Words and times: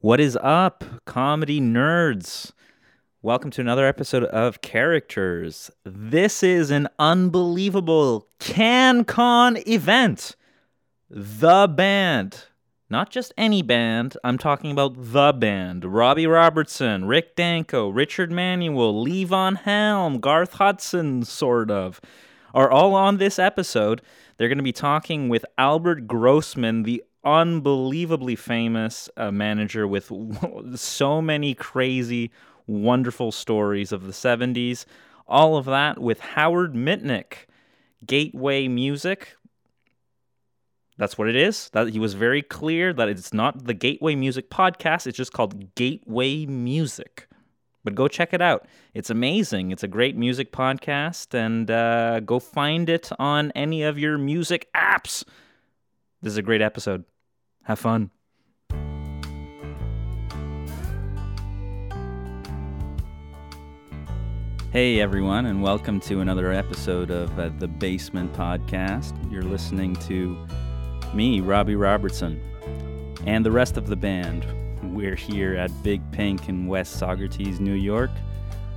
What 0.00 0.20
is 0.20 0.38
up, 0.40 0.84
comedy 1.04 1.60
nerds? 1.60 2.52
Welcome 3.22 3.50
to 3.50 3.60
another 3.60 3.86
episode 3.86 4.22
of 4.24 4.60
Characters. 4.60 5.68
This 5.84 6.44
is 6.44 6.70
an 6.70 6.86
unbelievable 6.98 8.28
CanCon 8.38 9.66
event. 9.66 10.36
The 11.10 11.66
band. 11.66 12.44
Not 12.88 13.10
just 13.10 13.34
any 13.36 13.62
band, 13.62 14.16
I'm 14.22 14.38
talking 14.38 14.70
about 14.70 14.94
the 14.96 15.32
band. 15.32 15.84
Robbie 15.84 16.28
Robertson, 16.28 17.06
Rick 17.06 17.34
Danko, 17.34 17.88
Richard 17.88 18.30
Manuel, 18.30 19.04
Levon 19.04 19.56
Helm, 19.56 20.20
Garth 20.20 20.52
Hudson, 20.52 21.24
sort 21.24 21.68
of, 21.68 22.00
are 22.54 22.70
all 22.70 22.94
on 22.94 23.16
this 23.16 23.40
episode. 23.40 24.02
They're 24.36 24.48
going 24.48 24.58
to 24.58 24.62
be 24.62 24.70
talking 24.70 25.28
with 25.28 25.44
Albert 25.58 26.06
Grossman, 26.06 26.84
the 26.84 27.02
unbelievably 27.26 28.36
famous 28.36 29.10
uh, 29.16 29.32
manager 29.32 29.86
with 29.86 30.10
so 30.76 31.20
many 31.20 31.54
crazy, 31.54 32.30
wonderful 32.66 33.32
stories 33.32 33.90
of 33.92 34.04
the 34.04 34.12
70s. 34.12 34.86
All 35.26 35.56
of 35.56 35.64
that 35.64 36.00
with 36.00 36.20
Howard 36.20 36.74
Mitnick, 36.74 37.46
Gateway 38.06 38.68
Music. 38.68 39.36
That's 40.98 41.18
what 41.18 41.28
it 41.28 41.36
is. 41.36 41.68
That 41.70 41.88
he 41.88 41.98
was 41.98 42.14
very 42.14 42.42
clear 42.42 42.92
that 42.92 43.08
it's 43.08 43.34
not 43.34 43.64
the 43.64 43.74
Gateway 43.74 44.14
Music 44.14 44.48
podcast. 44.48 45.08
It's 45.08 45.16
just 45.16 45.32
called 45.32 45.74
Gateway 45.74 46.46
Music. 46.46 47.28
But 47.82 47.96
go 47.96 48.08
check 48.08 48.32
it 48.32 48.40
out. 48.40 48.66
It's 48.94 49.10
amazing. 49.10 49.72
It's 49.72 49.82
a 49.82 49.88
great 49.88 50.16
music 50.16 50.52
podcast, 50.52 51.34
and 51.34 51.70
uh, 51.70 52.20
go 52.20 52.40
find 52.40 52.88
it 52.88 53.10
on 53.18 53.52
any 53.52 53.82
of 53.82 53.98
your 53.98 54.16
music 54.16 54.68
apps. 54.74 55.22
This 56.22 56.32
is 56.32 56.36
a 56.36 56.42
great 56.42 56.62
episode. 56.62 57.04
Have 57.66 57.80
fun. 57.80 58.12
Hey 64.70 65.00
everyone, 65.00 65.46
and 65.46 65.60
welcome 65.64 65.98
to 66.02 66.20
another 66.20 66.52
episode 66.52 67.10
of 67.10 67.36
uh, 67.36 67.48
the 67.58 67.66
Basement 67.66 68.32
Podcast. 68.34 69.14
You're 69.32 69.42
listening 69.42 69.96
to 69.96 70.46
me, 71.12 71.40
Robbie 71.40 71.74
Robertson, 71.74 72.40
and 73.26 73.44
the 73.44 73.50
rest 73.50 73.76
of 73.76 73.88
the 73.88 73.96
band. 73.96 74.46
We're 74.94 75.16
here 75.16 75.56
at 75.56 75.72
Big 75.82 76.08
Pink 76.12 76.48
in 76.48 76.68
West 76.68 77.00
Saugerties, 77.00 77.58
New 77.58 77.74
York, 77.74 78.12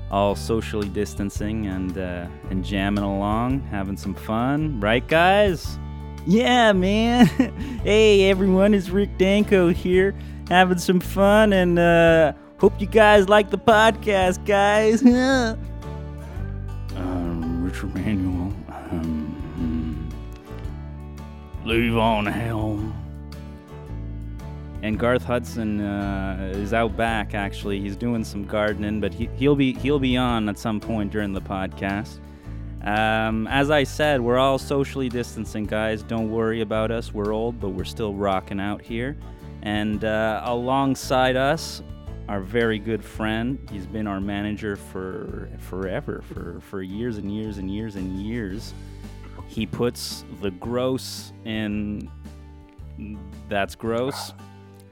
all 0.10 0.36
socially 0.36 0.90
distancing 0.90 1.68
and 1.68 1.96
uh, 1.96 2.26
and 2.50 2.66
jamming 2.66 3.04
along, 3.04 3.60
having 3.70 3.98
some 3.98 4.16
fun, 4.16 4.80
right, 4.80 5.08
guys? 5.08 5.78
Yeah, 6.26 6.74
man. 6.74 7.26
hey, 7.84 8.30
everyone, 8.30 8.74
it's 8.74 8.90
Rick 8.90 9.18
Danko 9.18 9.70
here, 9.70 10.14
having 10.50 10.78
some 10.78 11.00
fun, 11.00 11.54
and 11.54 11.80
uh, 11.80 12.34
hope 12.58 12.80
you 12.80 12.88
guys 12.88 13.30
like 13.30 13.50
the 13.50 13.58
podcast, 13.58 14.46
guys. 14.46 15.02
um, 16.96 17.64
Richard 17.64 17.96
Manuel. 17.96 18.54
Um, 18.92 20.10
Levon 21.64 22.32
Helm. 22.32 22.96
And 24.82 24.98
Garth 24.98 25.24
Hudson 25.24 25.82
uh, 25.82 26.54
is 26.56 26.74
out 26.74 26.96
back. 26.96 27.34
Actually, 27.34 27.82
he's 27.82 27.98
doing 27.98 28.24
some 28.24 28.46
gardening, 28.46 29.02
but 29.02 29.14
he, 29.14 29.30
he'll 29.36 29.56
be 29.56 29.74
he'll 29.74 30.00
be 30.00 30.16
on 30.16 30.48
at 30.48 30.58
some 30.58 30.80
point 30.80 31.12
during 31.12 31.34
the 31.34 31.42
podcast. 31.42 32.20
Um, 32.84 33.46
as 33.48 33.70
I 33.72 33.84
said, 33.84 34.22
we're 34.22 34.38
all 34.38 34.58
socially 34.58 35.10
distancing, 35.10 35.66
guys. 35.66 36.02
Don't 36.02 36.32
worry 36.32 36.62
about 36.62 36.92
us. 36.92 37.14
We're 37.14 37.34
old, 37.34 37.60
but 37.60 37.70
we're 37.70 37.84
still 37.84 38.14
rocking 38.14 38.60
out 38.60 38.82
here. 38.82 39.18
And 39.62 40.06
uh, 40.06 40.42
alongside 40.46 41.36
us, 41.36 41.84
our 42.30 42.40
very 42.40 42.78
good 42.80 43.04
friend. 43.04 43.60
He's 43.72 43.88
been 43.88 44.08
our 44.08 44.22
manager 44.22 44.76
for 44.76 45.50
forever, 45.58 46.24
for, 46.32 46.62
for 46.62 46.84
years 46.84 47.18
and 47.18 47.36
years 47.36 47.58
and 47.58 47.74
years 47.74 47.96
and 47.96 48.22
years. 48.22 48.74
He 49.48 49.66
puts 49.66 50.24
the 50.42 50.52
gross 50.52 51.34
in 51.44 52.10
that's 53.48 53.76
gross, 53.76 54.34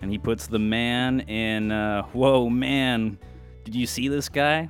and 0.02 0.12
he 0.12 0.18
puts 0.18 0.48
the 0.48 0.60
man 0.60 1.20
in 1.22 1.72
uh, 1.72 2.04
whoa, 2.08 2.50
man. 2.50 3.20
Did 3.64 3.76
you 3.76 3.86
see 3.86 4.08
this 4.08 4.30
guy? 4.30 4.70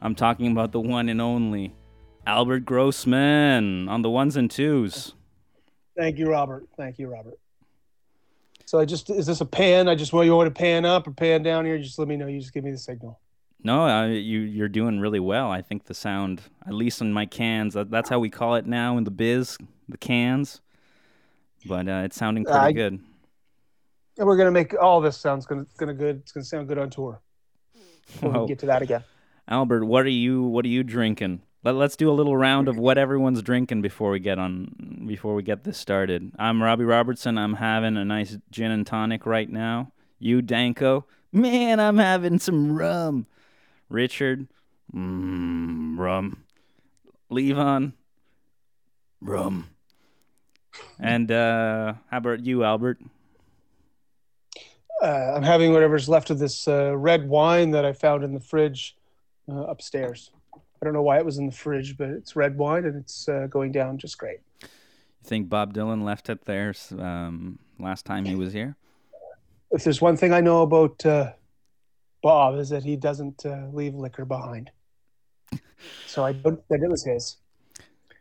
I'm 0.00 0.14
talking 0.14 0.52
about 0.52 0.70
the 0.70 0.80
one 0.80 1.08
and 1.08 1.20
only 1.20 1.74
Albert 2.26 2.64
Grossman 2.64 3.88
on 3.88 4.02
the 4.02 4.10
ones 4.10 4.36
and 4.36 4.50
twos. 4.50 5.14
Thank 5.96 6.18
you, 6.18 6.28
Robert. 6.28 6.66
Thank 6.76 6.98
you, 6.98 7.08
Robert. 7.08 7.38
So 8.66 8.80
I 8.80 8.84
just 8.84 9.08
is 9.10 9.26
this 9.26 9.40
a 9.40 9.46
pan? 9.46 9.88
I 9.88 9.94
just 9.94 10.12
want 10.12 10.26
you 10.26 10.34
want 10.34 10.52
to 10.52 10.58
pan 10.58 10.84
up 10.84 11.06
or 11.06 11.12
pan 11.12 11.44
down 11.44 11.64
here. 11.64 11.78
Just 11.78 11.98
let 12.00 12.08
me 12.08 12.16
know. 12.16 12.26
You 12.26 12.40
just 12.40 12.52
give 12.52 12.64
me 12.64 12.72
the 12.72 12.78
signal. 12.78 13.20
No, 13.62 13.82
uh, 13.82 14.06
you 14.06 14.40
you're 14.40 14.68
doing 14.68 14.98
really 14.98 15.20
well. 15.20 15.50
I 15.50 15.62
think 15.62 15.84
the 15.84 15.94
sound, 15.94 16.42
at 16.66 16.74
least 16.74 17.00
in 17.00 17.12
my 17.12 17.26
cans, 17.26 17.74
that, 17.74 17.90
that's 17.90 18.08
how 18.08 18.18
we 18.18 18.28
call 18.28 18.56
it 18.56 18.66
now 18.66 18.98
in 18.98 19.04
the 19.04 19.10
biz, 19.10 19.56
the 19.88 19.96
cans. 19.96 20.60
But 21.64 21.88
uh, 21.88 22.02
it's 22.04 22.16
sounding 22.16 22.44
pretty 22.44 22.58
I- 22.58 22.72
good. 22.72 23.00
And 24.18 24.26
we're 24.26 24.36
gonna 24.36 24.50
make 24.50 24.74
all 24.80 25.00
this 25.00 25.16
sounds 25.16 25.46
gonna 25.46 25.66
gonna 25.76 25.94
good. 25.94 26.16
It's 26.16 26.32
gonna 26.32 26.44
sound 26.44 26.66
good 26.68 26.78
on 26.78 26.90
tour. 26.90 27.20
We'll 28.22 28.46
get 28.46 28.58
to 28.60 28.66
that 28.66 28.82
again. 28.82 29.04
Albert, 29.46 29.84
what 29.84 30.06
are 30.06 30.08
you 30.08 30.42
what 30.42 30.64
are 30.64 30.68
you 30.68 30.82
drinking? 30.82 31.42
Let, 31.66 31.74
let's 31.74 31.96
do 31.96 32.08
a 32.08 32.14
little 32.14 32.36
round 32.36 32.68
of 32.68 32.78
what 32.78 32.96
everyone's 32.96 33.42
drinking 33.42 33.82
before 33.82 34.12
we 34.12 34.20
get 34.20 34.38
on 34.38 35.04
before 35.04 35.34
we 35.34 35.42
get 35.42 35.64
this 35.64 35.76
started. 35.76 36.30
I'm 36.38 36.62
Robbie 36.62 36.84
Robertson. 36.84 37.36
I'm 37.36 37.54
having 37.54 37.96
a 37.96 38.04
nice 38.04 38.38
gin 38.52 38.70
and 38.70 38.86
tonic 38.86 39.26
right 39.26 39.50
now. 39.50 39.90
You 40.20 40.42
Danko, 40.42 41.06
man, 41.32 41.80
I'm 41.80 41.98
having 41.98 42.38
some 42.38 42.78
rum. 42.78 43.26
Richard, 43.88 44.46
mm, 44.94 45.98
rum. 45.98 46.44
Levon, 47.32 47.94
rum. 49.20 49.68
And 51.00 51.32
uh, 51.32 51.94
how 52.12 52.18
about 52.18 52.46
you, 52.46 52.62
Albert? 52.62 53.00
Uh, 55.02 55.32
I'm 55.34 55.42
having 55.42 55.72
whatever's 55.72 56.08
left 56.08 56.30
of 56.30 56.38
this 56.38 56.68
uh, 56.68 56.96
red 56.96 57.28
wine 57.28 57.72
that 57.72 57.84
I 57.84 57.92
found 57.92 58.22
in 58.22 58.34
the 58.34 58.40
fridge 58.40 58.96
uh, 59.50 59.62
upstairs. 59.62 60.30
Don't 60.86 60.94
know 60.94 61.02
why 61.02 61.18
it 61.18 61.24
was 61.24 61.38
in 61.38 61.46
the 61.46 61.52
fridge, 61.52 61.98
but 61.98 62.10
it's 62.10 62.36
red 62.36 62.56
wine 62.56 62.84
and 62.84 62.94
it's 62.94 63.28
uh, 63.28 63.48
going 63.50 63.72
down 63.72 63.98
just 63.98 64.18
great. 64.18 64.38
You 64.62 64.68
think 65.24 65.48
Bob 65.48 65.74
Dylan 65.74 66.04
left 66.04 66.28
it 66.28 66.44
there 66.44 66.72
um, 66.96 67.58
last 67.80 68.06
time 68.06 68.24
he 68.24 68.36
was 68.36 68.52
here? 68.52 68.76
If 69.72 69.82
there's 69.82 70.00
one 70.00 70.16
thing 70.16 70.32
I 70.32 70.40
know 70.40 70.62
about 70.62 71.04
uh, 71.04 71.32
Bob 72.22 72.60
is 72.60 72.68
that 72.68 72.84
he 72.84 72.94
doesn't 72.94 73.44
uh, 73.44 73.66
leave 73.72 73.96
liquor 73.96 74.24
behind. 74.24 74.70
So 76.06 76.24
I 76.24 76.32
don't 76.32 76.66
that 76.68 76.80
it 76.82 76.88
was 76.88 77.04
his. 77.04 77.36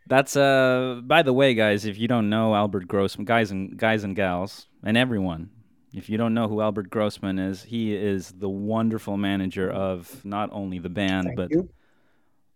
That's 0.07 0.35
uh 0.35 0.99
by 1.03 1.21
the 1.21 1.31
way 1.31 1.53
guys, 1.53 1.85
if 1.85 1.97
you 1.97 2.07
don't 2.07 2.29
know 2.29 2.53
Albert 2.53 2.87
Grossman, 2.87 3.25
guys 3.25 3.49
and 3.51 3.77
guys 3.77 4.03
and 4.03 4.13
gals 4.13 4.67
and 4.83 4.97
everyone, 4.97 5.51
if 5.93 6.09
you 6.09 6.17
don't 6.17 6.33
know 6.33 6.49
who 6.49 6.59
Albert 6.59 6.89
Grossman 6.89 7.39
is, 7.39 7.63
he 7.63 7.95
is 7.95 8.33
the 8.33 8.49
wonderful 8.49 9.15
manager 9.15 9.71
of 9.71 10.25
not 10.25 10.49
only 10.51 10.79
the 10.79 10.89
band 10.89 11.27
Thank 11.27 11.37
but 11.37 11.51
you. 11.51 11.69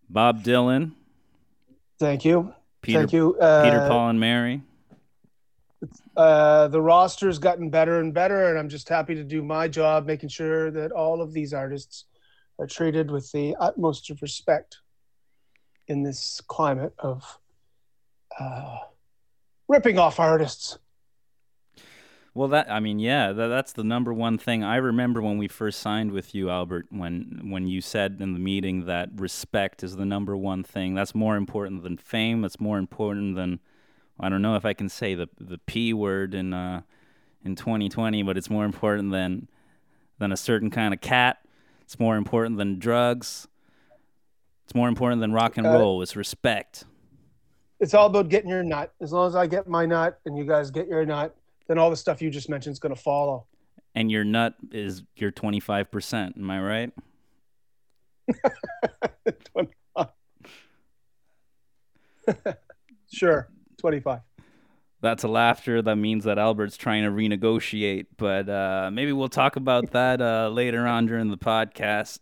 Bob 0.10 0.44
Dylan, 0.44 0.92
Thank 2.00 2.26
you. 2.26 2.54
Peter 2.82 3.00
Thank 3.00 3.14
you. 3.14 3.38
Uh, 3.38 3.64
Peter 3.64 3.88
Paul 3.88 4.10
and 4.10 4.20
Mary. 4.20 4.62
uh, 6.16 6.68
the 6.70 6.82
roster's 6.82 7.38
gotten 7.38 7.70
better 7.70 8.00
and 8.00 8.14
better, 8.14 8.50
and 8.50 8.58
I'm 8.58 8.70
just 8.70 8.88
happy 8.88 9.16
to 9.16 9.24
do 9.24 9.44
my 9.44 9.68
job, 9.68 10.06
making 10.06 10.30
sure 10.30 10.72
that 10.72 10.92
all 10.92 11.22
of 11.22 11.34
these 11.34 11.54
artists 11.54 12.06
are 12.58 12.68
treated 12.68 13.12
with 13.12 13.32
the 13.32 13.56
utmost 13.60 14.10
of 14.10 14.22
respect 14.22 14.78
in 15.88 16.04
this 16.04 16.42
climate 16.48 16.94
of 17.00 17.40
uh, 18.40 18.78
ripping 19.68 20.00
off 20.00 20.20
artists. 20.20 20.78
Well, 22.34 22.48
that 22.50 22.72
I 22.72 22.80
mean, 22.80 23.00
yeah, 23.00 23.32
that, 23.32 23.48
that's 23.48 23.74
the 23.74 23.84
number 23.84 24.14
one 24.14 24.38
thing. 24.38 24.64
I 24.64 24.76
remember 24.76 25.22
when 25.22 25.38
we 25.38 25.48
first 25.48 25.80
signed 25.80 26.12
with 26.12 26.36
you, 26.36 26.50
Albert, 26.50 26.88
when 26.90 27.42
when 27.46 27.68
you 27.68 27.82
said 27.82 28.18
in 28.20 28.34
the 28.34 28.40
meeting 28.40 28.86
that 28.86 29.10
respect 29.16 29.84
is 29.84 29.96
the 29.96 30.06
number 30.06 30.38
one 30.38 30.64
thing. 30.64 30.94
That's 30.94 31.16
more 31.16 31.36
important 31.36 31.84
than 31.84 31.98
fame. 31.98 32.42
That's 32.42 32.60
more 32.60 32.78
important 32.78 33.36
than 33.36 33.60
I 34.20 34.30
don't 34.30 34.42
know 34.42 34.56
if 34.56 34.66
I 34.66 34.74
can 34.74 34.90
say 34.90 35.16
the 35.16 35.28
the 35.40 35.58
p 35.58 35.94
word 35.94 36.34
in 36.34 36.54
uh, 36.54 36.82
in 37.44 37.56
2020, 37.56 38.24
but 38.24 38.38
it's 38.38 38.50
more 38.50 38.66
important 38.66 39.12
than 39.12 39.48
than 40.20 40.32
a 40.32 40.38
certain 40.38 40.70
kind 40.70 40.94
of 40.94 41.02
cat. 41.02 41.40
It's 41.82 42.00
more 42.00 42.16
important 42.16 42.58
than 42.58 42.78
drugs. 42.78 43.48
It's 44.66 44.76
more 44.76 44.88
important 44.88 45.22
than 45.22 45.34
rock 45.34 45.58
and 45.58 45.66
Uh, 45.66 45.72
roll. 45.72 46.02
It's 46.04 46.16
respect. 46.16 46.86
It's 47.80 47.94
all 47.94 48.08
about 48.08 48.30
getting 48.30 48.50
your 48.50 48.62
nut. 48.62 48.94
As 49.02 49.12
long 49.12 49.28
as 49.28 49.36
I 49.36 49.48
get 49.48 49.68
my 49.68 49.86
nut 49.86 50.20
and 50.26 50.38
you 50.38 50.44
guys 50.44 50.70
get 50.70 50.88
your 50.88 51.06
nut, 51.06 51.36
then 51.70 51.78
all 51.78 51.90
the 51.92 51.96
stuff 51.96 52.22
you 52.22 52.30
just 52.32 52.50
mentioned 52.50 52.74
is 52.74 52.80
going 52.80 52.94
to 52.94 53.02
follow. 53.02 53.46
And 53.96 54.12
your 54.12 54.26
nut 54.26 54.56
is 54.72 55.04
your 55.16 55.32
25%. 55.32 56.36
Am 56.38 56.52
I 56.52 56.60
right? 56.60 56.92
sure, 63.14 63.50
25. 63.78 64.20
That's 65.02 65.24
a 65.24 65.28
laughter. 65.28 65.82
That 65.82 65.96
means 65.96 66.26
that 66.26 66.38
Albert's 66.40 66.76
trying 66.76 67.04
to 67.04 67.12
renegotiate. 67.12 68.08
But 68.18 68.50
uh, 68.50 68.90
maybe 68.92 69.14
we'll 69.14 69.30
talk 69.30 69.56
about 69.56 69.92
that 69.92 70.22
uh, 70.22 70.50
later 70.50 70.88
on 70.88 71.06
during 71.06 71.30
the 71.30 71.38
podcast. 71.38 72.20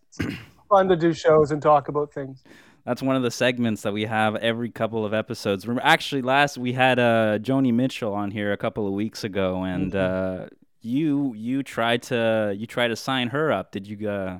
Fun 0.69 0.89
to 0.89 0.97
do 0.97 1.13
shows 1.13 1.51
and 1.51 1.61
talk 1.61 1.87
about 1.87 2.13
things. 2.13 2.43
That's 2.87 3.01
one 3.03 3.17
of 3.17 3.21
the 3.21 3.31
segments 3.31 3.81
that 3.81 3.91
we 3.91 4.05
have 4.05 4.37
every 4.37 4.71
couple 4.71 5.03
of 5.05 5.13
episodes. 5.13 5.67
Remember, 5.67 5.85
actually, 5.85 6.21
last 6.21 6.57
we 6.57 6.71
had 6.71 6.99
uh, 6.99 7.37
Joni 7.39 7.73
Mitchell 7.73 8.13
on 8.13 8.31
here 8.31 8.53
a 8.53 8.57
couple 8.57 8.87
of 8.87 8.93
weeks 8.93 9.25
ago, 9.25 9.63
and 9.63 9.91
Mm-hmm. 9.91 10.43
uh, 10.43 10.47
you 10.79 11.33
you 11.35 11.63
tried 11.63 12.01
to 12.03 12.55
you 12.57 12.65
tried 12.65 12.87
to 12.87 12.95
sign 12.95 13.27
her 13.29 13.51
up. 13.51 13.73
Did 13.73 13.87
you? 13.87 14.09
Uh, 14.09 14.39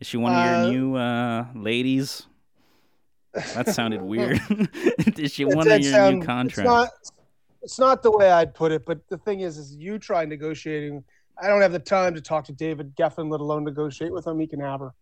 is 0.00 0.08
she 0.08 0.16
one 0.16 0.32
of 0.32 0.38
Uh, 0.38 0.62
your 0.62 0.72
new 0.72 0.96
uh, 0.96 1.46
ladies? 1.54 2.26
That 3.54 3.68
sounded 3.68 4.02
weird. 4.12 4.40
is 5.16 5.32
she 5.32 5.44
one 5.44 5.70
of 5.70 5.80
your 5.80 6.10
new 6.12 6.22
contracts? 6.24 6.58
It's 6.58 6.64
not, 6.66 6.88
it's 7.62 7.78
not 7.78 8.02
the 8.02 8.10
way 8.10 8.28
I'd 8.28 8.54
put 8.54 8.72
it, 8.72 8.84
but 8.86 9.06
the 9.08 9.18
thing 9.18 9.38
is, 9.40 9.56
is 9.56 9.76
you 9.76 10.00
try 10.00 10.24
negotiating. 10.24 11.04
I 11.40 11.46
don't 11.46 11.62
have 11.62 11.70
the 11.70 11.78
time 11.78 12.12
to 12.16 12.20
talk 12.20 12.44
to 12.46 12.52
David 12.52 12.96
Geffen, 12.96 13.30
let 13.30 13.40
alone 13.40 13.62
negotiate 13.62 14.12
with 14.12 14.26
him. 14.26 14.40
He 14.40 14.48
can 14.48 14.58
have 14.58 14.80
her. 14.80 14.92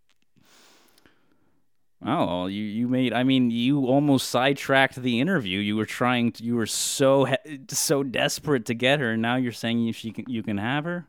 Oh, 2.08 2.47
you 2.47 2.62
you 2.62 2.87
made. 2.88 3.12
I 3.12 3.25
mean, 3.25 3.50
you 3.50 3.87
almost 3.87 4.29
sidetracked 4.31 4.97
the 5.03 5.20
interview. 5.20 5.58
You 5.58 5.76
were 5.76 5.87
trying. 5.87 6.32
To, 6.32 6.44
you 6.44 6.55
were 6.55 6.67
so 6.67 7.25
he- 7.25 7.61
so 7.69 8.03
desperate 8.03 8.67
to 8.67 8.75
get 8.75 9.00
her, 9.00 9.11
and 9.12 9.23
now 9.23 9.37
you're 9.37 9.53
saying 9.53 9.81
you 9.81 9.93
she 9.93 10.12
can, 10.12 10.25
you 10.29 10.43
can 10.43 10.56
have 10.58 10.85
her. 10.85 11.06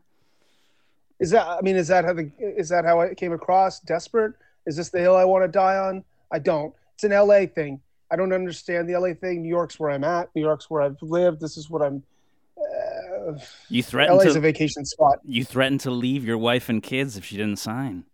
Is 1.20 1.30
that? 1.30 1.46
I 1.46 1.60
mean, 1.62 1.76
is 1.76 1.88
that 1.88 2.04
how 2.04 2.14
the? 2.14 2.30
Is 2.38 2.68
that 2.70 2.84
how 2.84 3.00
I 3.00 3.14
came 3.14 3.32
across? 3.32 3.80
Desperate? 3.80 4.34
Is 4.66 4.76
this 4.76 4.88
the 4.90 4.98
hill 4.98 5.16
I 5.16 5.24
want 5.24 5.44
to 5.44 5.48
die 5.48 5.76
on? 5.76 6.04
I 6.32 6.38
don't. 6.40 6.74
It's 6.94 7.04
an 7.04 7.12
LA 7.12 7.46
thing. 7.46 7.80
I 8.10 8.16
don't 8.16 8.32
understand 8.32 8.88
the 8.88 8.98
LA 8.98 9.14
thing. 9.14 9.42
New 9.42 9.48
York's 9.48 9.78
where 9.78 9.90
I'm 9.90 10.04
at. 10.04 10.30
New 10.34 10.42
York's 10.42 10.68
where 10.68 10.82
I've 10.82 11.00
lived. 11.02 11.40
This 11.40 11.56
is 11.56 11.70
what 11.70 11.80
I'm. 11.82 12.02
Uh, 12.58 13.38
You 13.68 13.82
threatened 13.82 14.18
LA's 14.18 14.32
to 14.32 14.38
a 14.38 14.42
vacation 14.42 14.84
spot. 14.84 15.18
you 15.24 15.44
threatened 15.44 15.80
to 15.80 15.90
leave 15.90 16.24
your 16.24 16.38
wife 16.38 16.68
and 16.68 16.82
kids 16.82 17.16
if 17.16 17.24
she 17.24 17.36
didn't 17.36 17.58
sign. 17.58 18.04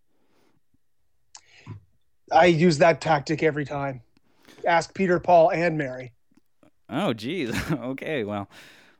I 2.33 2.47
use 2.47 2.79
that 2.79 3.01
tactic 3.01 3.43
every 3.43 3.65
time. 3.65 4.01
Ask 4.67 4.95
Peter, 4.95 5.21
Paul, 5.21 5.51
and 5.51 5.77
Mary. 5.77 6.13
Oh, 6.89 7.13
geez. 7.13 7.55
okay, 7.73 8.25
well, 8.25 8.49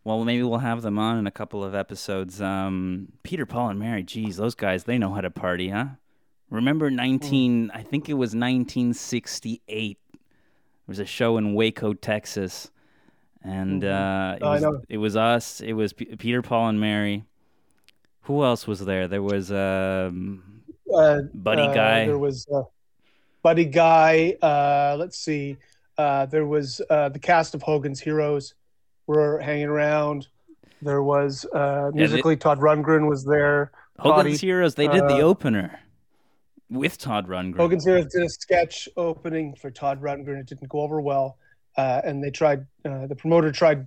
well, 0.05 0.25
maybe 0.25 0.43
we'll 0.43 0.59
have 0.59 0.83
them 0.83 0.99
on 0.99 1.19
in 1.19 1.27
a 1.27 1.31
couple 1.31 1.65
of 1.65 1.75
episodes. 1.75 2.41
Um, 2.41 3.09
Peter, 3.23 3.47
Paul, 3.47 3.71
and 3.71 3.79
Mary. 3.79 4.03
Geez, 4.03 4.37
those 4.37 4.55
guys, 4.55 4.85
they 4.85 4.99
know 4.99 5.13
how 5.15 5.21
to 5.23 5.31
party, 5.31 5.71
huh? 5.71 5.87
Remember 6.51 6.91
nineteen? 6.91 7.71
I 7.75 7.83
think 7.83 8.09
it 8.09 8.15
was 8.15 8.35
nineteen 8.35 8.93
sixty-eight. 8.95 9.99
There 10.13 10.19
was 10.87 10.99
a 10.99 11.07
show 11.07 11.39
in 11.39 11.55
Waco, 11.55 11.95
Texas, 11.95 12.71
and 13.43 13.83
Mhm. 13.83 14.33
uh, 14.33 14.37
it, 14.37 14.43
Oh, 14.43 14.51
was, 14.73 14.85
it 14.91 14.99
was 14.99 15.17
us. 15.17 15.61
It 15.63 15.73
was 15.73 15.95
P- 15.95 16.05
Peter, 16.17 16.43
Paul, 16.43 16.69
and 16.69 16.79
Mary. 16.79 17.25
Who 18.23 18.45
else 18.45 18.67
was 18.67 18.85
there? 18.85 19.09
There 19.09 19.23
was 19.23 19.51
um, 19.51 20.63
Uh, 20.95 21.23
Buddy 21.33 21.63
uh, 21.63 21.75
Guy. 21.75 22.07
There 22.07 22.19
was 22.19 22.47
uh, 22.55 22.63
Buddy 23.45 23.67
Guy. 23.67 24.37
Uh, 24.43 24.97
let's 24.99 25.19
see. 25.19 25.59
Uh, 25.99 26.25
there 26.27 26.47
was 26.47 26.81
uh, 26.89 27.11
the 27.11 27.19
cast 27.19 27.55
of 27.55 27.63
Hogan's 27.63 28.01
Heroes 28.01 28.55
were 29.07 29.39
hanging 29.39 29.67
around. 29.67 30.27
There 30.83 31.03
was 31.03 31.47
uh, 31.55 31.91
they- 31.91 31.99
musically 31.99 32.37
Todd 32.37 32.59
Rundgren 32.59 33.07
was 33.09 33.23
there. 33.25 33.71
Hogan's 33.99 34.39
Toddy, 34.41 34.47
Heroes. 34.47 34.75
They 34.75 34.89
did 34.89 35.03
the 35.03 35.19
uh, 35.19 35.29
opener 35.29 35.79
with 36.69 36.99
Todd 36.99 37.29
Rundgren. 37.29 37.59
Hogan's 37.59 37.85
Heroes 37.85 38.07
did 38.07 38.23
a 38.23 38.29
sketch 38.29 38.89
opening 38.97 39.55
for 39.55 39.71
Todd 39.71 40.01
Rundgren. 40.03 40.41
It 40.41 40.47
didn't 40.47 40.69
go 40.69 40.81
over 40.81 41.01
well, 41.01 41.37
uh, 41.77 42.01
and 42.03 42.25
they 42.25 42.31
tried. 42.31 42.67
Uh, 42.85 43.07
the 43.07 43.15
promoter 43.15 43.53
tried 43.53 43.87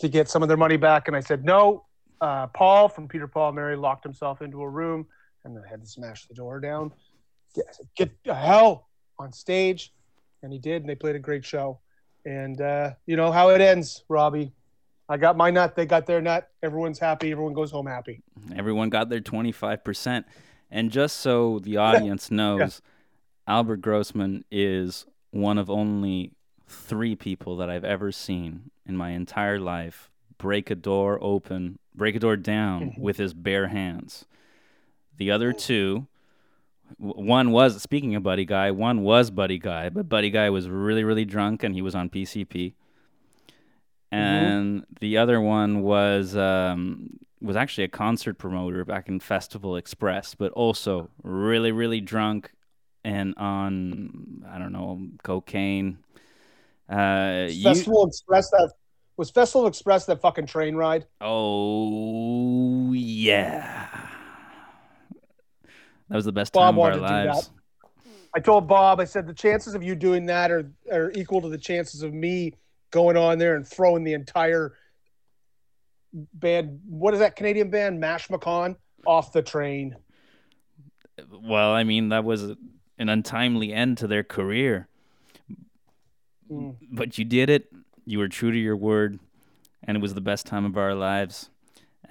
to 0.00 0.08
get 0.08 0.28
some 0.28 0.42
of 0.42 0.48
their 0.48 0.58
money 0.58 0.76
back, 0.76 1.08
and 1.08 1.16
I 1.16 1.20
said 1.20 1.44
no. 1.44 1.86
Uh, 2.20 2.46
Paul 2.48 2.88
from 2.90 3.08
Peter 3.08 3.26
Paul 3.26 3.48
and 3.48 3.56
Mary 3.56 3.74
locked 3.74 4.04
himself 4.04 4.42
into 4.42 4.60
a 4.60 4.68
room, 4.68 5.06
and 5.44 5.58
I 5.58 5.68
had 5.68 5.80
to 5.80 5.86
smash 5.86 6.26
the 6.26 6.34
door 6.34 6.60
down. 6.60 6.92
Get, 7.54 7.64
get 7.96 8.24
the 8.24 8.34
hell 8.34 8.88
on 9.18 9.32
stage, 9.32 9.92
and 10.42 10.52
he 10.52 10.58
did, 10.58 10.82
and 10.82 10.88
they 10.88 10.94
played 10.94 11.16
a 11.16 11.20
great 11.20 11.44
show. 11.44 11.80
And 12.24 12.60
uh, 12.60 12.92
you 13.06 13.16
know 13.16 13.32
how 13.32 13.50
it 13.50 13.60
ends, 13.60 14.04
Robbie. 14.08 14.52
I 15.08 15.16
got 15.16 15.36
my 15.36 15.50
nut, 15.50 15.74
they 15.76 15.84
got 15.86 16.06
their 16.06 16.20
nut. 16.22 16.48
Everyone's 16.62 16.98
happy. 16.98 17.32
Everyone 17.32 17.52
goes 17.52 17.70
home 17.70 17.86
happy. 17.86 18.22
Everyone 18.56 18.88
got 18.88 19.08
their 19.10 19.20
25%. 19.20 20.24
And 20.70 20.90
just 20.90 21.16
so 21.18 21.58
the 21.58 21.76
audience 21.88 22.30
knows, 22.30 22.80
Albert 23.46 23.82
Grossman 23.82 24.44
is 24.50 25.04
one 25.30 25.58
of 25.58 25.68
only 25.68 26.32
three 26.66 27.14
people 27.16 27.56
that 27.58 27.68
I've 27.68 27.84
ever 27.84 28.10
seen 28.12 28.70
in 28.86 28.96
my 28.96 29.10
entire 29.10 29.58
life 29.58 30.08
break 30.38 30.70
a 30.70 30.74
door 30.74 31.18
open, 31.20 31.78
break 31.94 32.14
a 32.16 32.18
door 32.20 32.36
down 32.36 32.92
Mhm. 32.92 32.98
with 32.98 33.18
his 33.18 33.34
bare 33.34 33.68
hands. 33.68 34.24
The 35.18 35.30
other 35.30 35.52
two, 35.52 36.06
one 36.98 37.50
was, 37.50 37.80
speaking 37.82 38.14
of 38.14 38.22
Buddy 38.22 38.44
Guy, 38.44 38.70
one 38.70 39.02
was 39.02 39.30
Buddy 39.30 39.58
Guy, 39.58 39.88
but 39.88 40.08
Buddy 40.08 40.30
Guy 40.30 40.50
was 40.50 40.68
really, 40.68 41.04
really 41.04 41.24
drunk 41.24 41.62
and 41.62 41.74
he 41.74 41.82
was 41.82 41.94
on 41.94 42.08
PCP. 42.08 42.74
And 44.10 44.84
the 45.00 45.16
other 45.16 45.40
one 45.40 45.80
was 45.80 46.36
um, 46.36 47.18
was 47.40 47.56
actually 47.56 47.84
a 47.84 47.88
concert 47.88 48.38
promoter 48.38 48.84
back 48.84 49.08
in 49.08 49.20
Festival 49.20 49.76
Express, 49.76 50.34
but 50.34 50.52
also 50.52 51.08
really, 51.22 51.72
really 51.72 52.00
drunk 52.00 52.52
and 53.04 53.34
on 53.36 54.44
I 54.48 54.58
don't 54.58 54.72
know 54.72 55.00
cocaine. 55.22 55.98
Uh, 56.88 57.46
you, 57.48 57.64
Festival 57.64 58.06
Express 58.06 58.50
that 58.50 58.72
was 59.16 59.30
Festival 59.30 59.66
Express 59.66 60.06
that 60.06 60.20
fucking 60.20 60.46
train 60.46 60.76
ride. 60.76 61.06
oh 61.20 62.92
yeah, 62.92 64.01
that 66.12 66.16
was 66.16 66.26
the 66.26 66.32
best 66.32 66.52
Bob 66.52 66.74
time 66.74 66.74
of 66.74 66.78
our 66.78 66.90
wanted 66.90 66.94
to 66.96 67.00
do 67.00 67.06
that. 67.06 67.26
lives. 67.26 67.50
I 68.34 68.40
told 68.40 68.68
Bob, 68.68 69.00
I 69.00 69.06
said 69.06 69.26
the 69.26 69.32
chances 69.32 69.74
of 69.74 69.82
you 69.82 69.94
doing 69.94 70.26
that 70.26 70.50
are 70.50 70.70
are 70.92 71.10
equal 71.12 71.40
to 71.40 71.48
the 71.48 71.56
chances 71.56 72.02
of 72.02 72.12
me 72.12 72.52
going 72.90 73.16
on 73.16 73.38
there 73.38 73.56
and 73.56 73.66
throwing 73.66 74.04
the 74.04 74.12
entire 74.12 74.74
band. 76.12 76.80
What 76.86 77.14
is 77.14 77.20
that 77.20 77.34
Canadian 77.34 77.70
band, 77.70 77.98
Mashmakhan, 78.02 78.76
off 79.06 79.32
the 79.32 79.40
train? 79.40 79.96
Well, 81.30 81.72
I 81.72 81.82
mean 81.82 82.10
that 82.10 82.24
was 82.24 82.42
an 82.42 82.58
untimely 83.08 83.72
end 83.72 83.96
to 83.98 84.06
their 84.06 84.22
career. 84.22 84.88
Mm. 86.50 86.76
but 86.90 87.16
you 87.16 87.24
did 87.24 87.48
it. 87.48 87.72
You 88.04 88.18
were 88.18 88.28
true 88.28 88.52
to 88.52 88.58
your 88.58 88.76
word, 88.76 89.18
and 89.82 89.96
it 89.96 90.00
was 90.00 90.12
the 90.12 90.20
best 90.20 90.44
time 90.44 90.66
of 90.66 90.76
our 90.76 90.94
lives. 90.94 91.48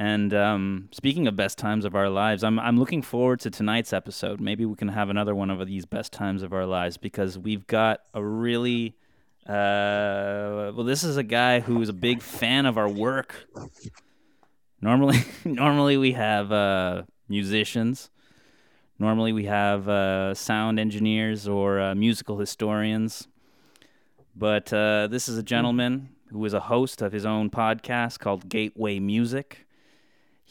And 0.01 0.33
um, 0.33 0.89
speaking 0.91 1.27
of 1.27 1.35
best 1.35 1.59
times 1.59 1.85
of 1.85 1.93
our 1.93 2.09
lives, 2.09 2.43
I'm 2.43 2.57
I'm 2.57 2.79
looking 2.79 3.03
forward 3.03 3.39
to 3.41 3.51
tonight's 3.51 3.93
episode. 3.93 4.41
Maybe 4.41 4.65
we 4.65 4.75
can 4.75 4.87
have 4.87 5.11
another 5.11 5.35
one 5.35 5.51
of 5.51 5.63
these 5.67 5.85
best 5.85 6.11
times 6.11 6.41
of 6.41 6.53
our 6.53 6.65
lives 6.65 6.97
because 6.97 7.37
we've 7.37 7.67
got 7.67 8.01
a 8.15 8.23
really 8.23 8.95
uh, 9.45 10.73
well. 10.73 10.85
This 10.85 11.03
is 11.03 11.17
a 11.17 11.23
guy 11.23 11.59
who's 11.59 11.87
a 11.87 11.93
big 11.93 12.23
fan 12.23 12.65
of 12.65 12.79
our 12.79 12.89
work. 12.89 13.47
Normally, 14.81 15.19
normally 15.45 15.97
we 15.97 16.13
have 16.13 16.51
uh, 16.51 17.03
musicians. 17.29 18.09
Normally 18.97 19.33
we 19.33 19.45
have 19.45 19.87
uh, 19.87 20.33
sound 20.33 20.79
engineers 20.79 21.47
or 21.47 21.79
uh, 21.79 21.93
musical 21.93 22.39
historians. 22.39 23.27
But 24.35 24.73
uh, 24.73 25.09
this 25.11 25.29
is 25.29 25.37
a 25.37 25.43
gentleman 25.43 26.09
who 26.31 26.43
is 26.43 26.55
a 26.55 26.61
host 26.61 27.03
of 27.03 27.11
his 27.11 27.23
own 27.23 27.51
podcast 27.51 28.17
called 28.17 28.49
Gateway 28.49 28.97
Music. 28.97 29.67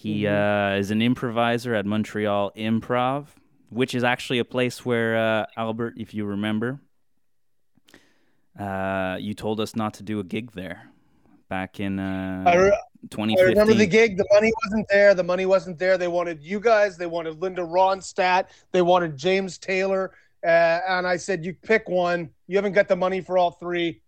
He 0.00 0.26
uh, 0.26 0.76
is 0.76 0.90
an 0.90 1.02
improviser 1.02 1.74
at 1.74 1.84
Montreal 1.84 2.52
Improv, 2.56 3.26
which 3.68 3.94
is 3.94 4.02
actually 4.02 4.38
a 4.38 4.46
place 4.46 4.82
where 4.82 5.18
uh, 5.18 5.46
Albert, 5.58 5.92
if 5.98 6.14
you 6.14 6.24
remember, 6.24 6.80
uh, 8.58 9.18
you 9.20 9.34
told 9.34 9.60
us 9.60 9.76
not 9.76 9.92
to 9.94 10.02
do 10.02 10.18
a 10.18 10.24
gig 10.24 10.52
there 10.52 10.90
back 11.50 11.80
in 11.80 11.98
uh, 11.98 12.44
I, 12.46 12.56
re- 12.56 12.78
I 13.36 13.42
remember 13.42 13.74
the 13.74 13.86
gig. 13.86 14.16
The 14.16 14.26
money 14.32 14.50
wasn't 14.64 14.86
there. 14.88 15.14
The 15.14 15.22
money 15.22 15.44
wasn't 15.44 15.78
there. 15.78 15.98
They 15.98 16.08
wanted 16.08 16.42
you 16.42 16.60
guys. 16.60 16.96
They 16.96 17.04
wanted 17.04 17.42
Linda 17.42 17.60
Ronstadt. 17.60 18.46
They 18.72 18.80
wanted 18.80 19.18
James 19.18 19.58
Taylor. 19.58 20.12
Uh, 20.42 20.80
and 20.88 21.06
I 21.06 21.18
said, 21.18 21.44
you 21.44 21.52
pick 21.52 21.90
one. 21.90 22.30
You 22.46 22.56
haven't 22.56 22.72
got 22.72 22.88
the 22.88 22.96
money 22.96 23.20
for 23.20 23.36
all 23.36 23.50
three. 23.50 24.00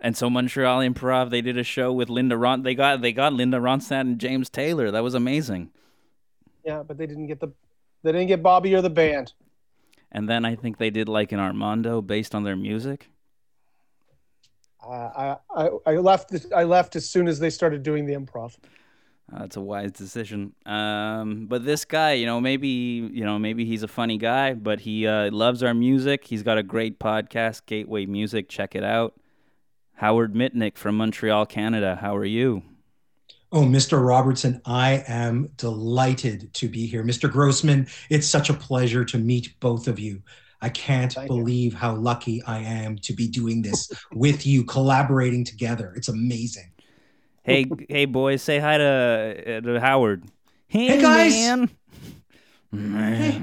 And 0.00 0.16
so 0.16 0.30
Montreal 0.30 0.80
Improv, 0.80 1.30
they 1.30 1.42
did 1.42 1.58
a 1.58 1.62
show 1.62 1.92
with 1.92 2.08
Linda 2.08 2.36
Ron. 2.36 2.62
They 2.62 2.74
got 2.74 3.02
they 3.02 3.12
got 3.12 3.34
Linda 3.34 3.58
Ronstadt 3.58 4.00
and 4.00 4.18
James 4.18 4.48
Taylor. 4.48 4.90
That 4.90 5.02
was 5.02 5.14
amazing. 5.14 5.70
Yeah, 6.64 6.82
but 6.82 6.96
they 6.96 7.06
didn't 7.06 7.26
get 7.26 7.40
the. 7.40 7.48
They 8.02 8.12
didn't 8.12 8.28
get 8.28 8.42
Bobby 8.42 8.74
or 8.74 8.80
the 8.80 8.90
band. 8.90 9.34
And 10.10 10.28
then 10.28 10.44
I 10.44 10.56
think 10.56 10.78
they 10.78 10.90
did 10.90 11.08
like 11.08 11.32
an 11.32 11.38
Armando 11.38 12.00
based 12.00 12.34
on 12.34 12.44
their 12.44 12.56
music. 12.56 13.08
Uh, 14.82 14.90
I, 14.90 15.36
I 15.54 15.68
I 15.86 15.96
left. 15.96 16.34
I 16.56 16.64
left 16.64 16.96
as 16.96 17.08
soon 17.08 17.28
as 17.28 17.38
they 17.38 17.50
started 17.50 17.82
doing 17.82 18.06
the 18.06 18.14
improv. 18.14 18.56
Uh, 19.32 19.40
That's 19.40 19.56
a 19.56 19.60
wise 19.60 19.92
decision. 19.92 20.54
Um, 20.64 21.46
but 21.46 21.66
this 21.66 21.84
guy, 21.84 22.14
you 22.14 22.24
know, 22.24 22.40
maybe 22.40 22.68
you 22.68 23.24
know, 23.24 23.38
maybe 23.38 23.66
he's 23.66 23.82
a 23.82 23.88
funny 23.88 24.16
guy, 24.16 24.54
but 24.54 24.80
he 24.80 25.06
uh, 25.06 25.30
loves 25.30 25.62
our 25.62 25.74
music. 25.74 26.24
He's 26.24 26.42
got 26.42 26.56
a 26.56 26.62
great 26.62 26.98
podcast, 26.98 27.66
Gateway 27.66 28.06
Music. 28.06 28.48
Check 28.48 28.74
it 28.74 28.82
out. 28.82 29.19
Howard 30.00 30.32
Mitnick 30.32 30.78
from 30.78 30.96
Montreal, 30.96 31.44
Canada. 31.44 31.98
How 32.00 32.16
are 32.16 32.24
you? 32.24 32.62
Oh, 33.52 33.64
Mr. 33.64 34.02
Robertson, 34.02 34.62
I 34.64 35.04
am 35.06 35.50
delighted 35.58 36.54
to 36.54 36.70
be 36.70 36.86
here. 36.86 37.04
Mr. 37.04 37.30
Grossman, 37.30 37.86
it's 38.08 38.26
such 38.26 38.48
a 38.48 38.54
pleasure 38.54 39.04
to 39.04 39.18
meet 39.18 39.60
both 39.60 39.88
of 39.88 39.98
you. 39.98 40.22
I 40.62 40.70
can't 40.70 41.12
Thank 41.12 41.28
believe 41.28 41.74
how 41.74 41.96
lucky 41.96 42.42
I 42.44 42.60
am 42.60 42.96
to 43.00 43.12
be 43.12 43.28
doing 43.28 43.60
this 43.60 43.92
with 44.10 44.46
you, 44.46 44.64
collaborating 44.64 45.44
together. 45.44 45.92
It's 45.94 46.08
amazing. 46.08 46.70
Hey, 47.42 47.70
hey, 47.90 48.06
boys, 48.06 48.40
say 48.42 48.58
hi 48.58 48.78
to, 48.78 49.58
uh, 49.58 49.60
to 49.60 49.80
Howard. 49.80 50.24
Hey, 50.66 50.86
Hey, 50.86 51.02
guys. 51.02 51.32
man. 52.72 53.36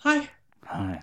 Hi. 0.00 0.28
Hi. 0.66 1.02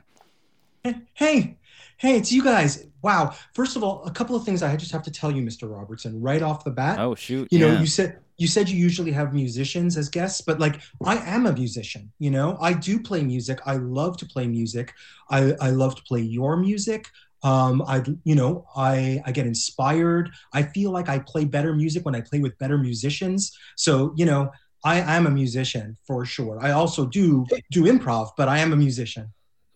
Hey, 1.16 1.58
hey, 2.00 2.18
it's 2.18 2.32
you 2.32 2.44
guys. 2.44 2.86
Wow. 3.01 3.36
First 3.53 3.75
of 3.75 3.84
all, 3.84 4.03
a 4.06 4.12
couple 4.12 4.36
of 4.36 4.44
things 4.44 4.63
I 4.63 4.75
just 4.75 4.91
have 4.91 5.03
to 5.03 5.12
tell 5.12 5.32
you, 5.32 5.41
Mr. 5.44 5.72
Robertson, 5.72 6.20
right 6.20 6.41
off 6.41 6.63
the 6.63 6.72
bat. 6.72 7.00
Oh 7.00 7.15
shoot! 7.15 7.48
you 7.51 7.60
know 7.60 7.72
yeah. 7.74 7.79
you 7.79 7.88
said 7.88 8.20
you 8.39 8.48
said 8.48 8.70
you 8.70 8.77
usually 8.77 9.12
have 9.12 9.34
musicians 9.34 9.98
as 9.98 10.08
guests 10.10 10.41
but 10.41 10.60
like 10.60 10.79
i 11.06 11.18
am 11.18 11.46
a 11.46 11.53
musician 11.53 12.10
you 12.20 12.32
know 12.32 12.58
i 12.62 12.72
do 12.74 13.00
play 13.00 13.22
music 13.22 13.60
i 13.65 13.75
love 13.75 14.18
to 14.18 14.25
play 14.25 14.48
music 14.48 14.94
i 15.29 15.53
i 15.60 15.70
love 15.70 15.94
to 15.96 16.01
play 16.03 16.22
your 16.22 16.56
music 16.56 17.10
um 17.44 17.82
i 17.86 18.01
you 18.24 18.36
know 18.36 18.65
i 18.75 19.22
i 19.25 19.32
get 19.32 19.46
inspired 19.46 20.32
i 20.53 20.63
feel 20.63 20.91
like 20.91 21.10
i 21.10 21.20
play 21.20 21.46
better 21.46 21.75
music 21.75 22.06
when 22.06 22.15
i 22.15 22.22
play 22.22 22.39
with 22.39 22.58
better 22.58 22.77
musicians 22.77 23.58
so 23.75 24.13
you 24.15 24.25
know 24.25 24.50
i 24.86 25.00
am 25.00 25.27
a 25.27 25.29
musician 25.29 25.98
for 26.08 26.25
sure 26.25 26.60
i 26.62 26.72
also 26.72 27.06
do 27.06 27.46
do 27.72 27.84
improv 27.84 28.29
but 28.38 28.48
i 28.48 28.58
am 28.58 28.74
a 28.74 28.75
musician 28.75 29.27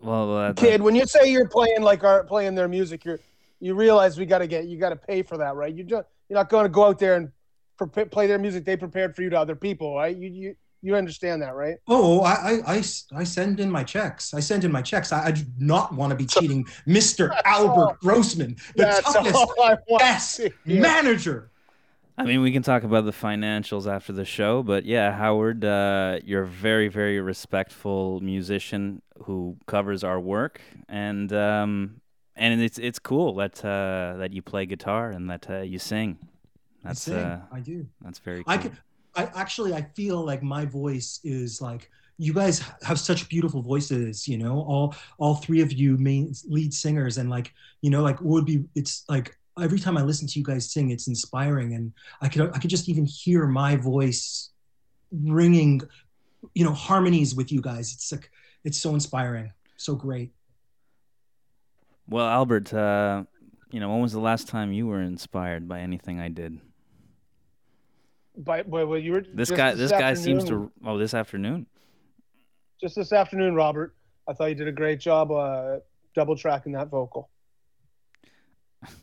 well, 0.04 0.38
uh, 0.38 0.54
Kid, 0.54 0.82
when 0.82 0.96
you 0.96 1.06
say 1.06 1.32
you're 1.32 1.48
playing 1.48 1.82
like 1.82 2.04
our 2.04 2.24
playing 2.24 2.56
their 2.56 2.68
music, 2.68 3.06
you're 3.06 3.20
you 3.60 3.76
realize 3.76 4.18
we 4.18 4.26
got 4.26 4.40
to 4.40 4.48
get 4.48 4.66
you 4.66 4.78
got 4.78 4.90
to 4.90 4.96
pay 4.98 5.24
for 5.24 5.38
that, 5.38 5.56
right? 5.56 5.74
You 5.74 5.84
just 5.84 6.06
you're 6.28 6.38
not 6.38 6.50
going 6.50 6.66
to 6.66 6.70
go 6.70 6.86
out 6.86 7.00
there 7.00 7.16
and 7.16 7.32
pre- 7.78 8.06
play 8.06 8.28
their 8.28 8.38
music 8.38 8.66
they 8.66 8.76
prepared 8.76 9.16
for 9.16 9.22
you 9.22 9.30
to 9.30 9.40
other 9.40 9.56
people, 9.56 9.96
right? 9.96 10.16
You 10.16 10.30
you 10.30 10.56
you 10.82 10.96
understand 10.96 11.42
that, 11.42 11.56
right? 11.56 11.78
Oh, 11.88 12.22
I 12.22 12.62
I, 12.68 12.84
I, 13.16 13.24
send 13.24 13.62
in 13.62 13.72
my 13.72 13.86
checks. 13.86 14.34
I 14.34 14.42
send 14.42 14.66
in 14.66 14.72
my 14.72 14.82
checks. 14.82 15.14
I, 15.14 15.28
I 15.28 15.32
do 15.32 15.44
not 15.58 15.94
want 15.94 16.10
to 16.10 16.16
be 16.18 16.26
cheating 16.26 16.66
Mr. 16.88 17.34
Albert 17.46 18.02
Grossman, 18.02 18.58
the 18.76 18.84
That's 18.84 19.14
toughest, 19.14 19.34
all 19.34 19.78
best 19.98 20.36
to 20.38 20.52
manager. 20.66 21.52
I 22.18 22.26
mean, 22.26 22.42
we 22.42 22.52
can 22.52 22.62
talk 22.62 22.84
about 22.84 23.06
the 23.06 23.12
financials 23.12 23.92
after 23.92 24.14
the 24.14 24.26
show, 24.26 24.62
but 24.62 24.86
yeah, 24.86 25.12
Howard, 25.12 25.66
uh, 25.66 26.20
you're 26.24 26.44
a 26.44 26.48
very, 26.48 26.88
very 26.88 27.20
respectful 27.20 28.20
musician 28.22 29.02
who 29.24 29.58
covers 29.66 30.04
our 30.04 30.20
work, 30.20 30.62
and 30.88 31.34
um, 31.34 32.02
and 32.36 32.62
it's 32.62 32.78
it's 32.78 33.00
cool 33.00 33.34
that 33.36 33.66
uh, 33.66 34.18
that 34.18 34.32
you 34.32 34.44
play 34.44 34.66
guitar 34.68 35.10
and 35.10 35.30
that 35.30 35.50
uh, 35.50 35.62
you 35.62 35.80
sing. 35.80 36.20
That's 36.84 37.08
I 37.08 37.12
sing. 37.12 37.20
uh, 37.20 37.42
I 37.52 37.60
do. 37.62 37.88
that's 38.02 38.20
very. 38.20 38.44
Cool. 38.44 38.54
I. 38.54 38.72
I 39.16 39.30
actually 39.36 39.74
I 39.74 39.84
feel 39.96 40.24
like 40.26 40.42
my 40.42 40.66
voice 40.66 41.20
is 41.24 41.62
like 41.62 41.90
you 42.18 42.34
guys 42.34 42.64
have 42.84 43.00
such 43.00 43.30
beautiful 43.30 43.62
voices. 43.62 44.28
You 44.28 44.38
know, 44.38 44.60
all 44.62 44.96
all 45.18 45.36
three 45.36 45.62
of 45.62 45.72
you 45.72 45.98
main 45.98 46.34
lead 46.48 46.74
singers, 46.74 47.18
and 47.18 47.30
like 47.30 47.54
you 47.82 47.90
know, 47.90 48.02
like 48.02 48.20
would 48.22 48.46
be 48.46 48.66
it's 48.76 49.04
like 49.10 49.38
every 49.62 49.80
time 49.80 49.98
I 49.98 50.04
listen 50.04 50.28
to 50.28 50.40
you 50.40 50.46
guys 50.46 50.72
sing, 50.72 50.92
it's 50.92 51.08
inspiring, 51.08 51.74
and 51.74 51.94
I 52.22 52.30
could 52.30 52.52
I 52.54 52.60
could 52.60 52.70
just 52.70 52.90
even 52.90 53.06
hear 53.06 53.46
my 53.48 53.76
voice 53.76 54.50
ringing, 55.12 55.82
you 56.54 56.64
know, 56.64 56.74
harmonies 56.74 57.36
with 57.36 57.52
you 57.52 57.62
guys. 57.62 57.94
It's 57.94 58.12
like 58.12 58.32
it's 58.64 58.78
so 58.78 58.94
inspiring, 58.94 59.52
so 59.78 59.96
great. 59.96 60.32
Well, 62.08 62.28
Albert, 62.28 62.74
uh, 62.74 63.24
you 63.72 63.80
know, 63.80 63.90
when 63.90 64.02
was 64.02 64.12
the 64.12 64.20
last 64.20 64.48
time 64.48 64.74
you 64.74 64.88
were 64.88 65.02
inspired 65.02 65.68
by 65.68 65.80
anything 65.80 66.20
I 66.20 66.30
did? 66.30 66.60
But 68.36 68.68
well, 68.68 68.98
you 68.98 69.12
were 69.12 69.22
This 69.22 69.52
guy, 69.52 69.74
this 69.76 69.92
guy 69.92 70.16
seems 70.16 70.44
to. 70.46 70.72
Oh, 70.86 70.98
this 70.98 71.14
afternoon. 71.14 71.68
just 72.82 72.96
this 72.96 73.14
afternoon, 73.14 73.56
Robert. 73.56 73.96
I 74.28 74.34
thought 74.34 74.46
you 74.46 74.56
did 74.56 74.68
a 74.68 74.72
great 74.72 75.00
job 75.00 75.32
uh, 75.32 75.80
double 76.16 76.36
tracking 76.36 76.72
that 76.74 76.88
vocal. 76.88 77.30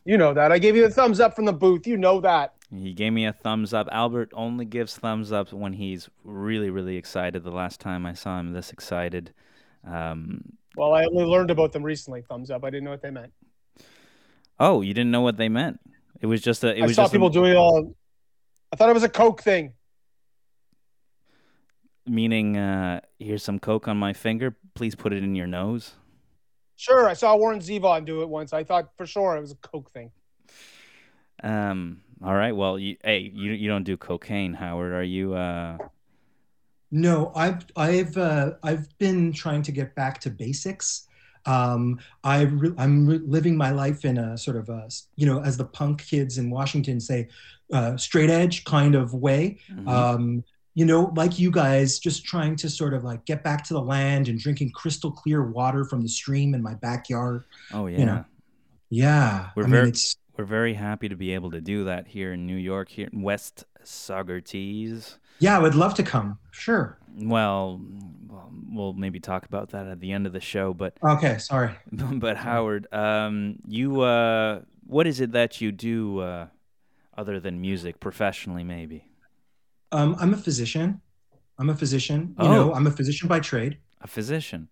You 0.04 0.18
know 0.18 0.34
that. 0.34 0.52
I 0.52 0.58
gave 0.58 0.76
you 0.76 0.84
a 0.86 0.90
thumbs 0.90 1.20
up 1.20 1.34
from 1.36 1.44
the 1.44 1.52
booth. 1.52 1.86
You 1.86 1.96
know 1.96 2.20
that. 2.20 2.54
He 2.74 2.92
gave 2.92 3.12
me 3.12 3.26
a 3.26 3.32
thumbs 3.32 3.74
up. 3.74 3.88
Albert 3.90 4.30
only 4.34 4.64
gives 4.64 4.96
thumbs 4.96 5.32
up 5.32 5.52
when 5.52 5.72
he's 5.72 6.08
really, 6.24 6.70
really 6.70 6.96
excited. 6.96 7.42
The 7.42 7.50
last 7.50 7.80
time 7.80 8.06
I 8.06 8.14
saw 8.14 8.38
him 8.38 8.52
this 8.52 8.70
excited. 8.70 9.32
Um, 9.86 10.42
Well, 10.76 10.92
I 10.94 11.04
only 11.04 11.24
learned 11.24 11.50
about 11.50 11.72
them 11.72 11.82
recently. 11.82 12.22
Thumbs 12.22 12.50
up. 12.50 12.64
I 12.64 12.70
didn't 12.70 12.84
know 12.84 12.90
what 12.90 13.02
they 13.02 13.10
meant. 13.10 13.32
oh, 14.58 14.82
you 14.82 14.94
didn't 14.94 15.10
know 15.10 15.22
what 15.22 15.36
they 15.36 15.48
meant. 15.48 15.80
It 16.20 16.26
was 16.26 16.40
just 16.42 16.62
a. 16.64 16.76
It 16.76 16.82
I 16.82 16.86
was 16.86 16.94
saw 16.96 17.02
just 17.04 17.12
a- 17.14 17.16
people 17.16 17.30
doing 17.30 17.52
it 17.52 17.56
all. 17.56 17.94
I 18.72 18.76
thought 18.76 18.88
it 18.90 18.94
was 18.94 19.02
a 19.04 19.08
Coke 19.08 19.42
thing. 19.42 19.72
meaning. 22.06 22.56
Uh, 22.56 23.00
here's 23.18 23.42
some 23.42 23.58
coke 23.58 23.88
on 23.88 23.96
my 23.96 24.12
finger. 24.12 24.56
Please 24.74 24.94
put 24.94 25.12
it 25.12 25.22
in 25.24 25.34
your 25.34 25.46
nose. 25.46 25.94
Sure, 26.80 27.06
I 27.06 27.12
saw 27.12 27.36
Warren 27.36 27.60
Zevon 27.60 28.06
do 28.06 28.22
it 28.22 28.28
once. 28.30 28.54
I 28.54 28.64
thought 28.64 28.96
for 28.96 29.04
sure 29.04 29.36
it 29.36 29.40
was 29.40 29.52
a 29.52 29.56
Coke 29.56 29.90
thing. 29.90 30.10
Um. 31.42 32.02
All 32.22 32.34
right. 32.34 32.52
Well, 32.52 32.78
you, 32.78 32.96
hey, 33.02 33.30
you 33.34 33.52
you 33.52 33.68
don't 33.68 33.84
do 33.84 33.96
cocaine, 33.96 34.52
Howard. 34.54 34.92
Are 34.92 35.02
you? 35.02 35.34
Uh, 35.34 35.78
No, 36.90 37.32
I've 37.34 37.64
I've 37.76 38.16
uh, 38.16 38.52
I've 38.62 38.86
been 38.98 39.32
trying 39.32 39.62
to 39.62 39.72
get 39.72 39.94
back 39.94 40.20
to 40.20 40.30
basics. 40.30 41.06
Um, 41.46 42.00
I 42.24 42.42
re- 42.42 42.74
I'm 42.76 43.06
re- 43.06 43.20
living 43.24 43.56
my 43.56 43.70
life 43.70 44.04
in 44.04 44.18
a 44.18 44.36
sort 44.36 44.56
of 44.56 44.68
a 44.68 44.88
you 45.16 45.26
know 45.26 45.40
as 45.42 45.56
the 45.56 45.64
punk 45.64 46.02
kids 46.04 46.36
in 46.38 46.50
Washington 46.50 47.00
say, 47.00 47.28
uh, 47.72 47.96
straight 47.96 48.30
edge 48.30 48.64
kind 48.64 48.94
of 48.94 49.14
way. 49.14 49.58
mhm. 49.70 49.88
Um, 49.88 50.44
you 50.80 50.86
know, 50.86 51.12
like 51.14 51.38
you 51.38 51.50
guys, 51.50 51.98
just 51.98 52.24
trying 52.24 52.56
to 52.56 52.70
sort 52.70 52.94
of 52.94 53.04
like 53.04 53.26
get 53.26 53.44
back 53.44 53.62
to 53.64 53.74
the 53.74 53.82
land 53.82 54.28
and 54.28 54.38
drinking 54.38 54.70
crystal 54.70 55.10
clear 55.10 55.42
water 55.50 55.84
from 55.84 56.00
the 56.00 56.08
stream 56.08 56.54
in 56.54 56.62
my 56.62 56.72
backyard. 56.74 57.44
oh 57.74 57.86
yeah. 57.86 58.02
know, 58.04 58.24
Yeah, 58.88 59.50
We're 59.54 59.64
I 59.64 59.66
mean 59.66 59.72
very- 59.72 59.88
it's 59.90 60.16
We're 60.38 60.46
very 60.46 60.72
happy 60.72 61.10
to 61.10 61.16
be 61.16 61.34
able 61.34 61.50
to 61.50 61.60
do 61.60 61.84
that 61.84 62.08
here 62.08 62.32
in 62.32 62.46
New 62.46 62.56
York, 62.56 62.88
here 62.88 63.10
in 63.12 63.20
West 63.20 63.64
Saugerties. 63.84 65.18
yeah. 65.38 65.54
I 65.56 65.60
would 65.60 65.74
love 65.74 65.92
to 65.94 66.02
come. 66.02 66.38
Sure. 66.50 66.96
Well, 67.14 67.78
well, 68.28 68.50
we'll 68.72 68.92
maybe 68.94 69.20
talk 69.20 69.44
about 69.44 69.70
that 69.70 69.86
at 69.86 70.00
the 70.00 70.12
end 70.12 70.26
of 70.26 70.32
the 70.32 70.40
show. 70.40 70.72
But 70.72 70.96
Okay. 71.04 71.36
Sorry. 71.38 71.72
but 71.92 72.38
Howard, 72.38 72.86
um, 72.90 73.56
you 73.68 74.00
uh, 74.00 74.62
what 74.86 75.06
is 75.06 75.20
it 75.20 75.32
that 75.32 75.60
you 75.60 75.72
do 75.72 76.20
uh, 76.20 76.46
other 77.18 77.38
than 77.38 77.60
music 77.60 78.00
professionally? 78.00 78.64
Maybe 78.64 79.04
Um, 79.92 80.16
I'm 80.20 80.34
a 80.34 80.36
physician. 80.36 81.00
I'm 81.58 81.70
a 81.70 81.74
physician. 81.76 82.34
You 82.38 82.46
Oh. 82.46 82.54
know, 82.54 82.74
I'm 82.74 82.86
a 82.86 82.90
physician 82.90 83.28
by 83.28 83.40
trade. 83.40 83.78
a 84.02 84.06
physician. 84.06 84.68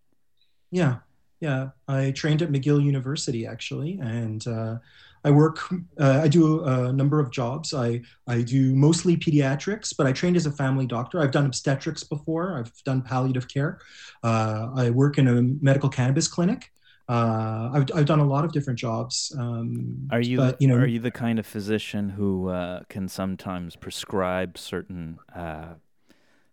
Yeah, 0.71 0.97
yeah. 1.41 1.71
I 1.87 2.13
trained 2.13 2.41
at 2.41 2.51
McGill 2.51 2.83
University 2.83 3.47
actually, 3.47 3.99
and 4.01 4.47
uh, 4.47 4.79
I 5.23 5.31
work. 5.31 5.59
Uh, 6.01 6.21
I 6.25 6.29
do 6.29 6.65
a 6.65 6.93
number 6.93 7.21
of 7.21 7.31
jobs. 7.31 7.75
I 7.75 8.01
I 8.27 8.41
do 8.43 8.75
mostly 8.75 9.17
pediatrics, 9.17 9.95
but 9.97 10.07
I 10.07 10.13
trained 10.13 10.37
as 10.37 10.47
a 10.47 10.51
family 10.53 10.87
doctor. 10.87 11.21
I've 11.21 11.31
done 11.33 11.45
obstetrics 11.47 12.05
before. 12.05 12.59
I've 12.59 12.73
done 12.85 13.03
palliative 13.03 13.49
care. 13.49 13.81
Uh, 14.23 14.71
I 14.75 14.89
work 14.91 15.19
in 15.19 15.29
a 15.29 15.43
medical 15.43 15.91
cannabis 15.91 16.27
clinic. 16.29 16.73
Uh, 17.09 17.71
I've 17.73 17.87
I've 17.95 18.07
done 18.07 18.21
a 18.21 18.25
lot 18.27 18.45
of 18.45 18.53
different 18.53 18.79
jobs. 18.79 19.35
Um, 19.39 20.09
Are 20.11 20.21
you 20.21 20.37
but, 20.37 20.57
the, 20.59 20.59
you 20.61 20.69
know? 20.69 20.77
are 20.77 20.87
you 20.87 20.99
the 21.01 21.11
kind 21.11 21.39
of 21.39 21.47
physician 21.47 22.11
who 22.11 22.49
uh, 22.49 22.83
can 22.89 23.09
sometimes 23.09 23.77
prescribe 23.77 24.57
certain 24.57 25.19
uh, 25.35 25.75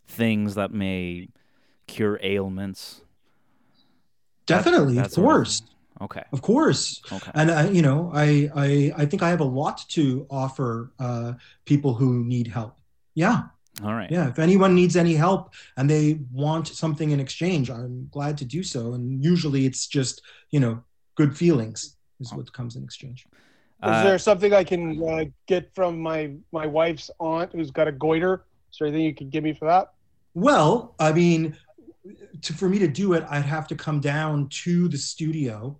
things 0.07 0.55
that 0.55 0.71
may 0.71 1.29
cure 1.88 2.19
ailments? 2.24 3.01
Definitely, 4.45 4.97
that 4.97 5.05
of 5.07 5.12
course, 5.13 5.62
Okay. 6.01 6.24
of 6.31 6.41
course. 6.41 7.01
Okay. 7.12 7.31
and 7.33 7.51
I, 7.51 7.69
you 7.69 7.81
know, 7.81 8.12
I, 8.13 8.50
I, 8.55 8.93
I 8.97 9.05
think 9.05 9.24
I 9.24 9.29
have 9.29 9.39
a 9.41 9.45
lot 9.45 9.83
to 9.89 10.27
offer 10.29 10.93
uh, 11.00 11.33
people 11.65 11.93
who 11.95 12.24
need 12.25 12.47
help. 12.47 12.77
Yeah, 13.15 13.43
All 13.84 13.94
right. 13.94 14.10
yeah. 14.10 14.29
If 14.29 14.39
anyone 14.39 14.74
needs 14.74 14.96
any 14.96 15.15
help 15.15 15.53
and 15.77 15.89
they 15.89 16.20
want 16.32 16.67
something 16.67 17.12
in 17.12 17.20
exchange, 17.20 17.70
I'm 17.70 18.08
glad 18.12 18.38
to 18.38 18.46
do 18.46 18.63
so. 18.63 18.94
And 18.94 19.24
usually, 19.24 19.65
it's 19.65 19.88
just 19.88 20.22
you 20.51 20.60
know, 20.60 20.82
good 21.15 21.36
feelings 21.38 21.98
is 22.20 22.34
what 22.34 22.51
comes 22.53 22.75
in 22.77 22.84
exchange. 22.84 23.25
Is 23.84 23.91
Uh, 23.91 24.03
there 24.03 24.17
something 24.17 24.53
I 24.53 24.63
can 24.63 25.03
uh, 25.03 25.25
get 25.48 25.74
from 25.75 26.00
my 26.00 26.36
my 26.51 26.65
wife's 26.65 27.12
aunt 27.20 27.51
who's 27.51 27.72
got 27.72 27.88
a 27.88 27.91
goiter? 27.91 28.46
Is 28.72 28.77
there 28.79 28.88
anything 28.88 29.05
you 29.05 29.13
could 29.13 29.29
give 29.29 29.44
me 29.44 29.53
for 29.53 29.65
that? 29.65 29.94
Well, 30.34 30.96
I 31.00 31.12
mean, 31.12 31.58
to, 32.41 32.53
for 32.53 32.70
me 32.70 32.79
to 32.79 32.88
do 32.88 33.13
it, 33.13 33.24
I'd 33.29 33.46
have 33.46 33.67
to 33.67 33.75
come 33.75 34.00
down 34.00 34.48
to 34.63 34.88
the 34.88 34.98
studio 34.98 35.77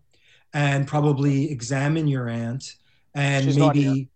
and 0.54 0.88
probably 0.88 1.52
examine 1.52 2.08
your 2.08 2.30
aunt 2.30 2.75
and 3.14 3.44
She's 3.46 3.58
not 3.58 3.75
here. 3.75 3.90
maybe. 3.90 4.10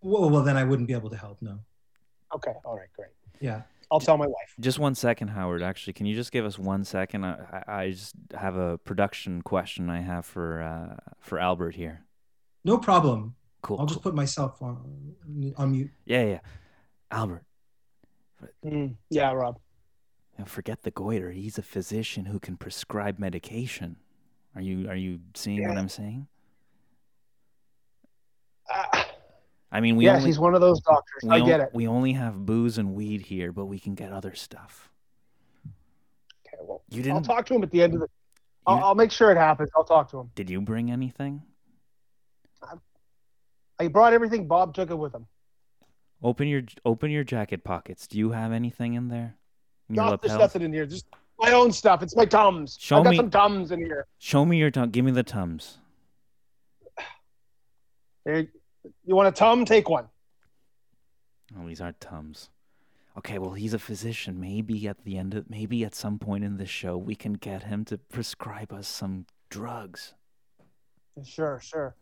Well, 0.00 0.30
well, 0.30 0.42
then 0.42 0.56
I 0.56 0.64
wouldn't 0.64 0.88
be 0.88 0.94
able 0.94 1.10
to 1.10 1.16
help. 1.16 1.42
No. 1.42 1.58
Okay, 2.34 2.52
all 2.64 2.76
right, 2.76 2.88
great. 2.94 3.10
Yeah. 3.40 3.62
I'll 3.90 4.00
tell 4.00 4.18
my 4.18 4.26
wife. 4.26 4.54
Just 4.60 4.78
one 4.78 4.94
second, 4.94 5.28
Howard. 5.28 5.62
Actually, 5.62 5.94
can 5.94 6.04
you 6.04 6.14
just 6.14 6.30
give 6.30 6.44
us 6.44 6.58
one 6.58 6.84
second? 6.84 7.24
I, 7.24 7.62
I 7.66 7.74
I 7.84 7.90
just 7.90 8.14
have 8.36 8.54
a 8.56 8.76
production 8.76 9.40
question 9.40 9.88
I 9.88 10.02
have 10.02 10.26
for 10.26 10.60
uh, 10.62 10.96
for 11.20 11.38
Albert 11.38 11.74
here. 11.74 12.04
No 12.64 12.76
problem. 12.76 13.34
Cool. 13.62 13.78
I'll 13.80 13.86
just 13.86 14.02
put 14.02 14.14
myself 14.14 14.60
on, 14.60 15.14
on 15.56 15.70
mute. 15.72 15.90
Yeah, 16.04 16.24
yeah. 16.24 16.40
Albert, 17.10 17.44
Mm, 18.64 18.96
yeah, 19.08 19.32
Rob. 19.32 19.58
you 20.36 20.40
know, 20.40 20.44
forget 20.44 20.82
the 20.82 20.90
goiter. 20.90 21.30
He's 21.30 21.56
a 21.56 21.62
physician 21.62 22.26
who 22.26 22.38
can 22.38 22.58
prescribe 22.58 23.18
medication. 23.18 23.96
Are 24.54 24.60
you 24.60 24.86
are 24.90 24.96
you 24.96 25.20
seeing 25.34 25.66
what 25.66 25.78
I'm 25.78 25.88
saying? 25.88 26.26
Uh, 28.72 29.02
I 29.70 29.80
mean, 29.80 29.96
we 29.96 30.06
yeah, 30.06 30.16
only 30.16 30.26
he's 30.26 30.38
one 30.38 30.54
of 30.54 30.60
those 30.60 30.80
doctors. 30.80 31.24
I 31.28 31.40
on- 31.40 31.46
get 31.46 31.60
it. 31.60 31.70
We 31.72 31.86
only 31.86 32.12
have 32.14 32.46
booze 32.46 32.78
and 32.78 32.94
weed 32.94 33.22
here, 33.22 33.52
but 33.52 33.66
we 33.66 33.78
can 33.78 33.94
get 33.94 34.12
other 34.12 34.34
stuff. 34.34 34.90
Okay, 36.46 36.56
well, 36.62 36.82
You 36.88 37.02
didn't. 37.02 37.16
I'll 37.16 37.22
talk 37.22 37.44
to 37.46 37.54
him 37.54 37.62
at 37.62 37.70
the 37.70 37.82
end 37.82 37.94
of 37.94 38.00
the. 38.00 38.08
I'll, 38.66 38.84
I'll 38.84 38.94
make 38.94 39.10
sure 39.10 39.30
it 39.30 39.36
happens. 39.38 39.70
I'll 39.76 39.84
talk 39.84 40.10
to 40.10 40.18
him. 40.18 40.30
Did 40.34 40.50
you 40.50 40.60
bring 40.60 40.90
anything? 40.90 41.42
I 43.80 43.88
brought 43.88 44.12
everything. 44.12 44.48
Bob 44.48 44.74
took 44.74 44.90
it 44.90 44.98
with 44.98 45.14
him. 45.14 45.26
Open 46.22 46.48
your 46.48 46.62
open 46.84 47.10
your 47.10 47.22
jacket 47.22 47.62
pockets. 47.62 48.06
Do 48.08 48.18
you 48.18 48.30
have 48.30 48.52
anything 48.52 48.94
in 48.94 49.08
there? 49.08 49.36
In 49.88 49.94
No, 49.94 50.16
there's 50.16 50.36
nothing 50.36 50.62
in 50.62 50.72
here. 50.72 50.84
Just 50.84 51.06
my 51.38 51.52
own 51.52 51.70
stuff. 51.70 52.02
It's 52.02 52.16
my 52.16 52.24
tums. 52.24 52.76
Show 52.80 53.00
I 53.00 53.04
got 53.04 53.10
me- 53.10 53.16
some 53.16 53.30
tums 53.30 53.70
in 53.70 53.78
here. 53.78 54.06
Show 54.18 54.44
me 54.44 54.58
your 54.58 54.70
tum. 54.70 54.90
Give 54.90 55.04
me 55.04 55.12
the 55.12 55.22
tums. 55.22 55.78
Here, 58.24 58.48
you 59.04 59.14
want 59.14 59.28
a 59.28 59.32
tum? 59.32 59.64
Take 59.64 59.88
one. 59.88 60.08
Oh, 61.58 61.66
these 61.66 61.80
aren't 61.80 62.00
tums. 62.00 62.50
Okay, 63.16 63.38
well, 63.38 63.52
he's 63.52 63.74
a 63.74 63.78
physician. 63.78 64.38
Maybe 64.40 64.86
at 64.86 65.04
the 65.04 65.16
end 65.16 65.34
of, 65.34 65.50
maybe 65.50 65.84
at 65.84 65.94
some 65.94 66.18
point 66.18 66.44
in 66.44 66.56
the 66.56 66.66
show, 66.66 66.96
we 66.96 67.14
can 67.14 67.32
get 67.32 67.64
him 67.64 67.84
to 67.86 67.98
prescribe 67.98 68.72
us 68.72 68.86
some 68.86 69.26
drugs. 69.50 70.14
Sure, 71.24 71.58
sure. 71.60 71.96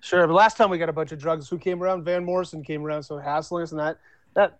Sure, 0.00 0.26
but 0.26 0.34
last 0.34 0.56
time 0.56 0.70
we 0.70 0.78
got 0.78 0.88
a 0.88 0.94
bunch 0.94 1.12
of 1.12 1.18
drugs. 1.18 1.48
Who 1.48 1.58
came 1.58 1.82
around? 1.82 2.04
Van 2.04 2.24
Morrison 2.24 2.62
came 2.62 2.84
around, 2.84 3.02
so 3.02 3.18
hassling 3.18 3.64
us 3.64 3.72
and 3.72 3.80
that. 3.80 3.98
That 4.34 4.58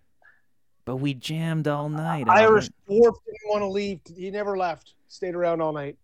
But 0.85 0.97
we 0.97 1.13
jammed 1.13 1.67
all 1.67 1.89
night. 1.89 2.27
Irish 2.27 2.69
dwarf 2.89 3.15
didn't 3.25 3.47
want 3.47 3.61
to 3.61 3.67
leave. 3.67 4.01
He 4.15 4.29
never 4.31 4.57
left. 4.57 4.93
Stayed 5.07 5.35
around 5.35 5.61
all 5.61 5.71
night. 5.71 5.97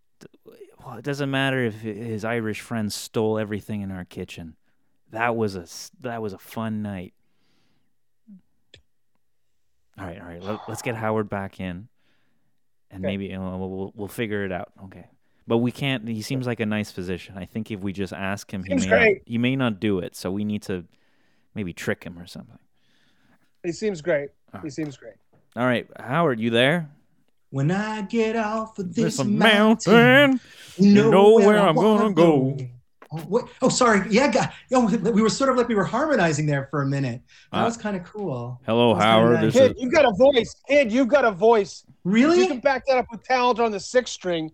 Well, 0.85 0.97
it 0.97 1.03
doesn't 1.03 1.29
matter 1.29 1.63
if 1.63 1.81
his 1.81 2.23
Irish 2.25 2.61
friends 2.61 2.95
stole 2.95 3.37
everything 3.37 3.81
in 3.81 3.91
our 3.91 4.05
kitchen. 4.05 4.55
That 5.11 5.35
was 5.35 5.55
a 5.55 5.61
s- 5.61 5.91
that 6.01 6.21
was 6.21 6.33
a 6.33 6.37
fun 6.37 6.81
night. 6.81 7.13
All 9.99 10.05
right, 10.05 10.19
all 10.19 10.27
right. 10.27 10.41
Let, 10.41 10.59
us 10.69 10.81
get 10.81 10.95
Howard 10.95 11.29
back 11.29 11.59
in, 11.59 11.87
and 12.89 13.03
Okay. 13.03 13.11
maybe 13.11 13.25
you 13.25 13.37
know, 13.37 13.57
we'll, 13.57 13.69
we'll 13.69 13.93
we'll 13.95 14.07
figure 14.07 14.43
it 14.45 14.51
out. 14.51 14.71
Okay, 14.85 15.05
but 15.47 15.57
we 15.59 15.71
can't. 15.71 16.07
He 16.07 16.21
seems 16.21 16.47
like 16.47 16.59
a 16.59 16.65
nice 16.65 16.91
physician. 16.91 17.37
I 17.37 17.45
think 17.45 17.69
if 17.71 17.81
we 17.81 17.91
just 17.93 18.13
ask 18.13 18.51
him, 18.51 18.63
he 18.63 18.69
Seems 18.71 18.87
may 18.87 19.09
not, 19.13 19.17
he 19.25 19.37
may 19.37 19.55
not 19.55 19.79
do 19.79 19.99
it. 19.99 20.15
So 20.15 20.31
we 20.31 20.43
need 20.45 20.61
to 20.63 20.85
maybe 21.53 21.73
trick 21.73 22.03
him 22.03 22.17
or 22.17 22.25
something. 22.25 22.57
He 23.63 23.73
seems 23.73 24.01
great. 24.01 24.29
All 24.53 24.61
He 24.61 24.69
seems 24.69 24.97
great. 24.97 25.15
All 25.55 25.65
right, 25.65 25.87
Howard, 25.99 26.39
you 26.39 26.49
there? 26.49 26.89
When 27.51 27.69
I 27.69 28.01
get 28.03 28.37
off 28.37 28.79
of 28.79 28.87
this 28.95 29.17
There's 29.17 29.19
a 29.19 29.25
mountain, 29.25 29.93
mountain. 29.93 30.39
you 30.77 31.11
know 31.11 31.33
where 31.33 31.59
I 31.59 31.67
I'm 31.67 31.75
gonna 31.75 32.03
wanna 32.03 32.13
go. 32.13 32.57
Oh, 33.13 33.49
oh, 33.61 33.69
sorry. 33.69 34.07
Yeah, 34.09 34.31
God. 34.31 34.51
Oh, 34.73 34.87
we 34.87 35.21
were 35.21 35.29
sort 35.29 35.49
of 35.49 35.57
like 35.57 35.67
we 35.67 35.75
were 35.75 35.83
harmonizing 35.83 36.45
there 36.45 36.67
for 36.71 36.81
a 36.81 36.85
minute. 36.85 37.21
That 37.51 37.61
Uh, 37.61 37.65
was 37.65 37.75
kind 37.75 37.97
of 37.97 38.03
cool. 38.05 38.61
Hello, 38.65 38.93
That's 38.93 39.03
Howard. 39.05 39.31
kinda 39.35 39.47
This 39.47 39.55
nice. 39.55 39.63
is 39.63 39.73
Kid, 39.73 39.81
you've 39.81 39.91
got 39.93 40.05
a 40.05 40.11
voice. 40.17 40.55
Kid, 40.69 40.91
you've 40.93 41.07
got 41.09 41.25
a 41.25 41.31
voice. 41.31 41.83
If 42.05 42.17
you 42.37 42.47
can 42.47 42.59
back 42.59 42.85
that 42.87 42.97
up 42.97 43.05
with 43.11 43.23
talent 43.23 43.59
on 43.59 43.71
the 43.71 43.79
sixth 43.81 44.13
string, 44.13 44.49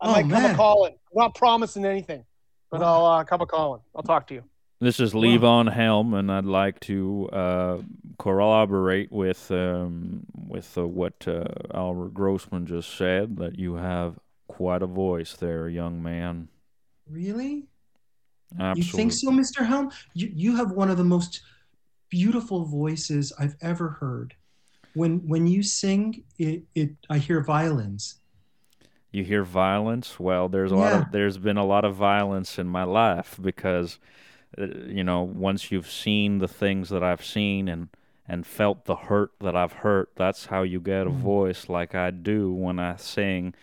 I 0.00 0.08
Oh, 0.08 0.12
might 0.12 0.20
come 0.22 0.42
man. 0.42 0.54
a 0.54 0.56
calling. 0.56 0.92
I'm 0.92 1.18
not 1.18 1.34
promising 1.34 1.84
anything, 1.86 2.24
but 2.70 2.80
Wow. 2.82 2.86
I'll 2.86 3.06
uh, 3.20 3.24
come 3.24 3.40
a 3.40 3.46
calling. 3.46 3.80
I'll 3.96 4.02
talk 4.02 4.26
to 4.26 4.34
you. 4.34 4.44
This 4.80 5.00
is 5.00 5.14
Wow. 5.14 5.22
Levon 5.22 5.72
Helm, 5.72 6.12
and 6.12 6.30
I'd 6.30 6.44
like 6.44 6.80
to 6.80 7.30
uh, 7.32 7.78
corroborate 8.18 9.10
with 9.12 9.50
um, 9.50 10.26
with 10.46 10.76
uh, 10.76 10.86
what 10.86 11.26
uh, 11.26 11.44
Albert 11.72 12.12
Grossman 12.12 12.66
just 12.66 12.94
said. 12.94 13.38
That 13.38 13.58
you 13.58 13.76
have 13.76 14.18
quite 14.46 14.82
a 14.82 14.86
voice 14.86 15.34
there, 15.36 15.68
young 15.70 16.02
man. 16.02 16.48
Really? 17.08 17.68
Absolutely. 18.58 18.80
You 18.80 18.92
think 18.92 19.12
so, 19.12 19.30
Mr. 19.30 19.64
Helm? 19.64 19.90
You 20.14 20.30
you 20.34 20.56
have 20.56 20.72
one 20.72 20.90
of 20.90 20.96
the 20.96 21.04
most 21.04 21.40
beautiful 22.10 22.64
voices 22.64 23.32
I've 23.38 23.56
ever 23.60 23.90
heard. 23.90 24.34
When 24.94 25.18
when 25.26 25.46
you 25.46 25.62
sing, 25.62 26.24
it, 26.38 26.62
it 26.74 26.90
I 27.10 27.18
hear 27.18 27.42
violins. 27.42 28.20
You 29.10 29.24
hear 29.24 29.44
violence? 29.44 30.18
Well, 30.18 30.48
there's 30.48 30.72
a 30.72 30.76
lot 30.76 30.92
of 30.92 31.12
there's 31.12 31.38
been 31.38 31.56
a 31.56 31.64
lot 31.64 31.84
of 31.84 31.94
violence 31.94 32.58
in 32.58 32.66
my 32.68 32.84
life 32.84 33.38
because 33.40 33.98
uh, 34.58 34.66
you 34.86 35.04
know 35.04 35.22
once 35.22 35.70
you've 35.70 35.90
seen 35.90 36.38
the 36.38 36.48
things 36.48 36.88
that 36.90 37.02
I've 37.02 37.24
seen 37.24 37.68
and 37.68 37.88
and 38.26 38.46
felt 38.46 38.86
the 38.86 38.96
hurt 38.96 39.32
that 39.40 39.54
I've 39.56 39.72
hurt, 39.74 40.10
that's 40.16 40.46
how 40.46 40.62
you 40.62 40.80
get 40.80 41.06
a 41.06 41.10
Mm. 41.10 41.18
voice 41.20 41.68
like 41.68 41.94
I 41.94 42.10
do 42.10 42.52
when 42.52 42.78
I 42.78 42.96
sing. 42.96 43.54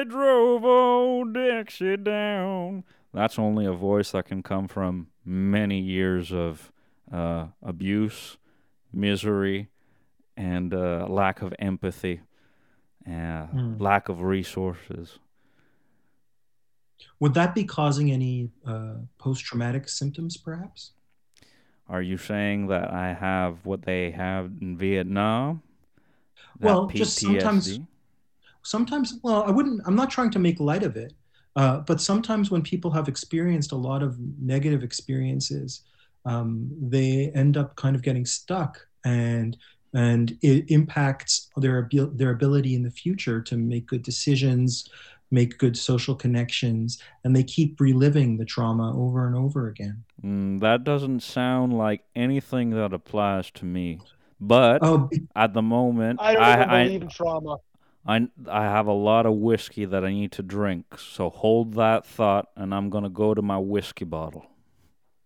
I 0.00 0.04
drove 0.04 0.64
old 0.64 1.32
Dixie 1.34 1.96
down. 1.96 2.84
That's 3.14 3.38
only 3.38 3.64
a 3.64 3.72
voice 3.72 4.12
that 4.12 4.26
can 4.26 4.42
come 4.42 4.68
from 4.68 5.08
many 5.24 5.80
years 5.80 6.32
of 6.32 6.70
uh, 7.10 7.46
abuse, 7.62 8.36
misery, 8.92 9.68
and 10.36 10.74
uh, 10.74 11.06
lack 11.08 11.40
of 11.40 11.54
empathy, 11.58 12.20
uh, 13.06 13.46
Hmm. 13.46 13.76
lack 13.78 14.08
of 14.08 14.20
resources. 14.20 15.18
Would 17.20 17.34
that 17.34 17.54
be 17.54 17.64
causing 17.64 18.10
any 18.12 18.50
uh, 18.66 18.96
post-traumatic 19.18 19.88
symptoms, 19.88 20.36
perhaps? 20.36 20.92
Are 21.88 22.02
you 22.02 22.18
saying 22.18 22.66
that 22.66 22.92
I 22.92 23.14
have 23.14 23.64
what 23.64 23.82
they 23.82 24.10
have 24.10 24.50
in 24.60 24.76
Vietnam? 24.76 25.62
That 26.60 26.66
Well, 26.66 26.86
just 26.88 27.18
sometimes- 27.18 27.78
PTSD? 27.78 27.86
Sometimes 28.66 29.18
well 29.22 29.42
i 29.44 29.50
wouldn't 29.50 29.80
i'm 29.86 29.96
not 29.96 30.10
trying 30.10 30.30
to 30.30 30.38
make 30.38 30.60
light 30.60 30.82
of 30.82 30.96
it 30.96 31.12
uh, 31.56 31.78
but 31.78 32.02
sometimes 32.02 32.50
when 32.50 32.60
people 32.60 32.90
have 32.90 33.08
experienced 33.08 33.72
a 33.72 33.76
lot 33.76 34.02
of 34.02 34.18
negative 34.40 34.82
experiences 34.82 35.82
um, 36.26 36.68
they 36.80 37.30
end 37.34 37.56
up 37.56 37.74
kind 37.76 37.96
of 37.96 38.02
getting 38.02 38.26
stuck 38.26 38.86
and 39.04 39.56
and 39.94 40.36
it 40.42 40.70
impacts 40.70 41.48
their 41.56 41.88
their 41.92 42.30
ability 42.30 42.74
in 42.74 42.82
the 42.82 42.90
future 42.90 43.40
to 43.40 43.56
make 43.56 43.86
good 43.86 44.02
decisions 44.02 44.88
make 45.30 45.58
good 45.58 45.76
social 45.76 46.14
connections 46.14 47.02
and 47.24 47.34
they 47.34 47.42
keep 47.42 47.80
reliving 47.80 48.36
the 48.36 48.44
trauma 48.44 48.96
over 48.96 49.26
and 49.26 49.34
over 49.34 49.68
again 49.68 50.04
Mm, 50.24 50.60
that 50.60 50.84
doesn't 50.84 51.20
sound 51.20 51.76
like 51.76 52.02
anything 52.14 52.70
that 52.70 52.92
applies 52.92 53.50
to 53.52 53.64
me. 53.64 54.00
But 54.40 54.80
oh 54.82 55.08
at 55.34 55.54
the 55.54 55.62
moment, 55.62 56.20
I 56.20 56.34
don't 56.34 56.42
I, 56.42 56.54
even 56.54 56.70
I, 56.70 56.84
believe 56.84 57.02
in 57.02 57.08
trauma. 57.08 57.56
I, 58.08 58.28
I 58.48 58.62
have 58.64 58.86
a 58.86 58.92
lot 58.92 59.26
of 59.26 59.34
whiskey 59.34 59.84
that 59.84 60.04
I 60.04 60.12
need 60.12 60.32
to 60.32 60.42
drink. 60.42 60.98
So 60.98 61.30
hold 61.30 61.74
that 61.74 62.06
thought, 62.06 62.48
and 62.56 62.74
I'm 62.74 62.88
going 62.90 63.04
to 63.04 63.10
go 63.10 63.34
to 63.34 63.42
my 63.42 63.58
whiskey 63.58 64.04
bottle. 64.04 64.46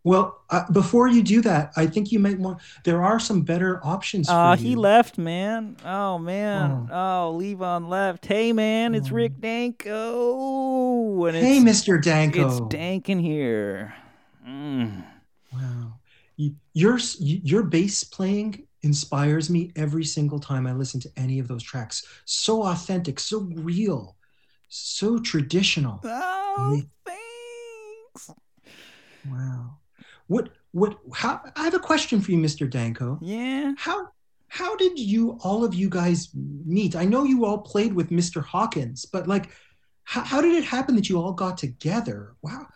well 0.02 0.40
uh, 0.48 0.64
before 0.72 1.08
you 1.08 1.22
do 1.22 1.42
that 1.42 1.70
i 1.76 1.84
think 1.86 2.10
you 2.10 2.18
might 2.18 2.38
want 2.40 2.56
there 2.84 3.02
are 3.02 3.20
some 3.20 3.42
better 3.42 3.72
options 3.84 4.28
for 4.28 4.32
Uh, 4.34 4.56
you. 4.56 4.68
he 4.68 4.74
left, 4.76 5.18
man. 5.18 5.76
Oh, 5.84 6.16
man. 6.18 6.88
Oh, 6.90 7.36
Levon 7.38 7.88
left. 7.90 8.24
Hey, 8.24 8.52
man, 8.54 8.94
it's 8.94 9.10
Oh. 9.10 9.14
Rick 9.20 9.34
Danko. 9.40 11.26
And 11.26 11.36
hey 11.36 11.58
mr 11.58 12.00
danko 12.02 12.46
It's 12.48 12.60
dank 12.72 13.08
in 13.08 13.18
here. 13.18 13.92
Mm. 14.48 15.04
Wow. 15.52 16.00
You, 16.36 16.54
your 16.72 16.96
your 17.20 17.62
bass 17.64 18.02
playing 18.04 18.64
inspires 18.82 19.50
me 19.50 19.72
every 19.76 20.04
single 20.04 20.38
time 20.38 20.66
I 20.66 20.72
listen 20.72 21.00
to 21.00 21.10
any 21.16 21.38
of 21.38 21.48
those 21.48 21.62
tracks. 21.62 22.06
So 22.24 22.64
authentic, 22.64 23.20
so 23.20 23.40
real, 23.40 24.16
so 24.68 25.18
traditional. 25.18 26.00
Oh, 26.04 26.82
thanks. 27.06 28.30
Wow. 29.28 29.78
What 30.26 30.50
what 30.72 30.98
how 31.12 31.40
I 31.56 31.64
have 31.64 31.74
a 31.74 31.80
question 31.80 32.20
for 32.20 32.30
you, 32.30 32.38
Mr. 32.38 32.68
Danko. 32.70 33.18
Yeah. 33.20 33.72
How 33.76 34.08
how 34.48 34.76
did 34.76 34.98
you 34.98 35.38
all 35.42 35.64
of 35.64 35.74
you 35.74 35.88
guys 35.88 36.28
meet? 36.34 36.96
I 36.96 37.04
know 37.04 37.24
you 37.24 37.44
all 37.44 37.58
played 37.58 37.92
with 37.92 38.10
Mr. 38.10 38.42
Hawkins, 38.42 39.04
but 39.04 39.26
like 39.26 39.50
how, 40.04 40.22
how 40.22 40.40
did 40.40 40.56
it 40.56 40.64
happen 40.64 40.96
that 40.96 41.08
you 41.08 41.20
all 41.20 41.32
got 41.32 41.58
together? 41.58 42.34
Wow. 42.42 42.66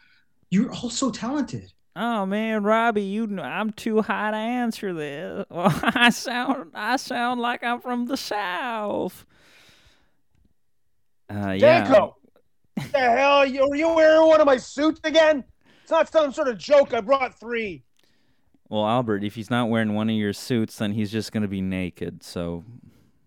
You're 0.50 0.72
all 0.72 0.90
so 0.90 1.10
talented. 1.10 1.72
Oh 1.96 2.26
man, 2.26 2.64
Robbie, 2.64 3.02
you 3.02 3.26
know, 3.28 3.42
I'm 3.42 3.70
too 3.70 4.02
high 4.02 4.32
to 4.32 4.36
answer 4.36 4.92
this. 4.92 5.46
Well, 5.48 5.72
I 5.82 6.10
sound 6.10 6.72
I 6.74 6.96
sound 6.96 7.40
like 7.40 7.62
I'm 7.62 7.80
from 7.80 8.06
the 8.06 8.16
south. 8.16 9.24
Uh, 11.30 11.50
yeah. 11.50 11.84
Danko, 11.84 12.16
what 12.74 12.92
the 12.92 12.98
hell? 12.98 13.38
Are 13.38 13.46
you, 13.46 13.62
are 13.62 13.76
you 13.76 13.94
wearing 13.94 14.28
one 14.28 14.40
of 14.40 14.46
my 14.46 14.56
suits 14.56 15.00
again? 15.04 15.44
It's 15.82 15.90
not 15.90 16.10
some 16.10 16.32
sort 16.32 16.48
of 16.48 16.58
joke. 16.58 16.92
I 16.92 17.00
brought 17.00 17.38
three. 17.38 17.84
Well, 18.68 18.86
Albert, 18.86 19.22
if 19.22 19.34
he's 19.34 19.50
not 19.50 19.68
wearing 19.68 19.94
one 19.94 20.10
of 20.10 20.16
your 20.16 20.32
suits, 20.32 20.78
then 20.78 20.92
he's 20.92 21.12
just 21.12 21.30
gonna 21.30 21.48
be 21.48 21.60
naked. 21.60 22.22
So 22.22 22.64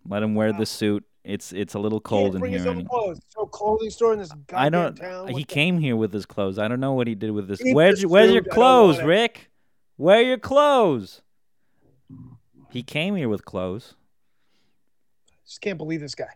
let 0.06 0.24
him 0.24 0.36
wear 0.36 0.52
the 0.52 0.66
suit. 0.66 1.06
It's 1.28 1.52
it's 1.52 1.74
a 1.74 1.80
little 1.80 2.00
cold 2.00 2.28
Can't 2.32 2.36
in 2.36 2.40
bring 2.40 2.52
here. 2.54 2.60
his 2.60 2.68
own 2.68 2.78
and- 2.80 2.90
clothes. 2.90 3.20
No 3.38 3.46
clothing 3.48 3.90
store 3.90 4.14
in 4.14 4.20
this 4.20 4.30
goddamn 4.32 4.60
I 4.60 4.70
don't. 4.70 4.96
town. 4.96 5.28
He 5.28 5.36
the- 5.40 5.44
came 5.44 5.78
here 5.80 5.98
with 5.98 6.14
his 6.14 6.26
clothes. 6.26 6.58
I 6.58 6.70
don't 6.70 6.80
know 6.80 6.94
what 6.94 7.06
he 7.08 7.16
did 7.16 7.32
with 7.32 7.50
this. 7.50 7.60
Eat 7.62 7.76
Where's 7.76 7.96
this 7.96 8.02
your, 8.04 8.10
where's 8.12 8.32
your 8.32 8.44
food. 8.44 8.52
I 8.54 8.56
clothes. 8.56 9.02
Rick? 9.04 9.50
Where 9.98 10.20
are 10.20 10.22
your 10.22 10.38
clothes? 10.38 11.22
He 12.70 12.82
came 12.82 13.16
here 13.16 13.28
with 13.28 13.44
clothes. 13.44 13.96
I 15.30 15.34
just 15.46 15.60
can't 15.62 15.78
believe 15.78 16.00
this 16.00 16.16
guy. 16.16 16.30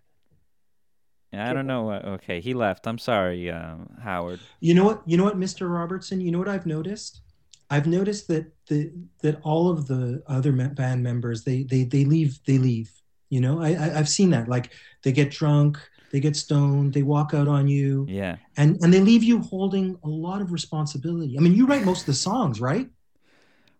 Yeah, 1.31 1.49
I 1.49 1.53
don't 1.53 1.67
know. 1.67 1.91
Okay, 1.91 2.41
he 2.41 2.53
left. 2.53 2.85
I'm 2.85 2.97
sorry, 2.97 3.49
uh, 3.49 3.75
Howard. 4.03 4.41
You 4.59 4.73
know 4.73 4.83
what? 4.83 5.01
You 5.05 5.15
know 5.15 5.23
what, 5.23 5.37
Mr. 5.37 5.73
Robertson. 5.73 6.19
You 6.19 6.31
know 6.31 6.39
what 6.39 6.49
I've 6.49 6.65
noticed? 6.65 7.21
I've 7.69 7.87
noticed 7.87 8.27
that 8.27 8.51
the 8.67 8.91
that 9.21 9.39
all 9.43 9.69
of 9.69 9.87
the 9.87 10.21
other 10.27 10.51
band 10.51 11.01
members 11.01 11.45
they 11.45 11.63
they 11.63 11.85
they 11.85 12.03
leave 12.03 12.39
they 12.45 12.57
leave. 12.57 12.91
You 13.31 13.41
know, 13.41 13.61
I, 13.61 13.69
I 13.73 13.99
I've 13.99 14.09
seen 14.09 14.29
that. 14.31 14.47
Like 14.49 14.73
they 15.03 15.11
get 15.13 15.31
drunk, 15.31 15.79
they 16.11 16.19
get 16.19 16.35
stoned, 16.35 16.93
they 16.93 17.03
walk 17.03 17.33
out 17.33 17.47
on 17.47 17.67
you, 17.67 18.05
Yeah. 18.09 18.37
and 18.57 18.77
and 18.83 18.93
they 18.93 18.99
leave 19.01 19.23
you 19.23 19.39
holding 19.39 19.97
a 20.03 20.09
lot 20.09 20.41
of 20.41 20.51
responsibility. 20.51 21.37
I 21.37 21.41
mean, 21.41 21.55
you 21.55 21.65
write 21.65 21.85
most 21.85 22.01
of 22.01 22.07
the 22.07 22.13
songs, 22.13 22.61
right? 22.61 22.89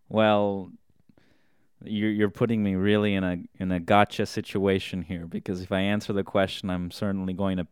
Well, 0.09 0.71
you're 1.83 2.11
you're 2.11 2.29
putting 2.29 2.63
me 2.63 2.75
really 2.75 3.15
in 3.15 3.23
a 3.23 3.37
in 3.59 3.71
a 3.71 3.79
gotcha 3.79 4.25
situation 4.25 5.01
here 5.01 5.25
because 5.27 5.61
if 5.61 5.71
I 5.71 5.81
answer 5.81 6.13
the 6.13 6.23
question, 6.23 6.69
I'm 6.69 6.91
certainly 6.91 7.33
going 7.33 7.57
to 7.57 7.67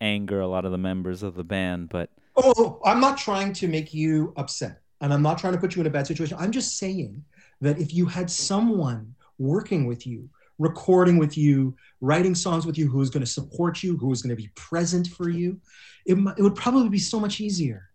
anger 0.00 0.40
a 0.40 0.48
lot 0.48 0.64
of 0.64 0.72
the 0.72 0.78
members 0.78 1.22
of 1.22 1.34
the 1.34 1.44
band. 1.44 1.88
But 1.88 2.10
Oh, 2.36 2.54
oh 2.58 2.80
I'm 2.84 3.00
not 3.00 3.18
trying 3.18 3.52
to 3.54 3.68
make 3.68 3.94
you 3.94 4.32
upset, 4.36 4.80
and 5.00 5.12
I'm 5.12 5.22
not 5.22 5.38
trying 5.38 5.54
to 5.54 5.58
put 5.58 5.74
you 5.74 5.80
in 5.80 5.86
a 5.86 5.90
bad 5.90 6.06
situation. 6.06 6.36
I'm 6.38 6.52
just 6.52 6.78
saying 6.78 7.24
that 7.62 7.78
if 7.78 7.94
you 7.94 8.06
had 8.06 8.30
someone 8.30 9.14
working 9.38 9.86
with 9.86 10.06
you, 10.06 10.28
recording 10.58 11.18
with 11.18 11.36
you, 11.36 11.76
writing 12.00 12.34
songs 12.34 12.66
with 12.66 12.78
you, 12.78 12.88
who 12.88 13.00
is 13.00 13.10
going 13.10 13.24
to 13.24 13.30
support 13.30 13.82
you, 13.82 13.96
who 13.96 14.10
is 14.12 14.22
going 14.22 14.34
to 14.34 14.42
be 14.42 14.50
present 14.54 15.08
for 15.08 15.28
you, 15.28 15.60
it, 16.04 16.14
it 16.36 16.42
would 16.42 16.56
probably 16.56 16.88
be 16.88 16.98
so 16.98 17.20
much 17.20 17.40
easier. 17.40 17.90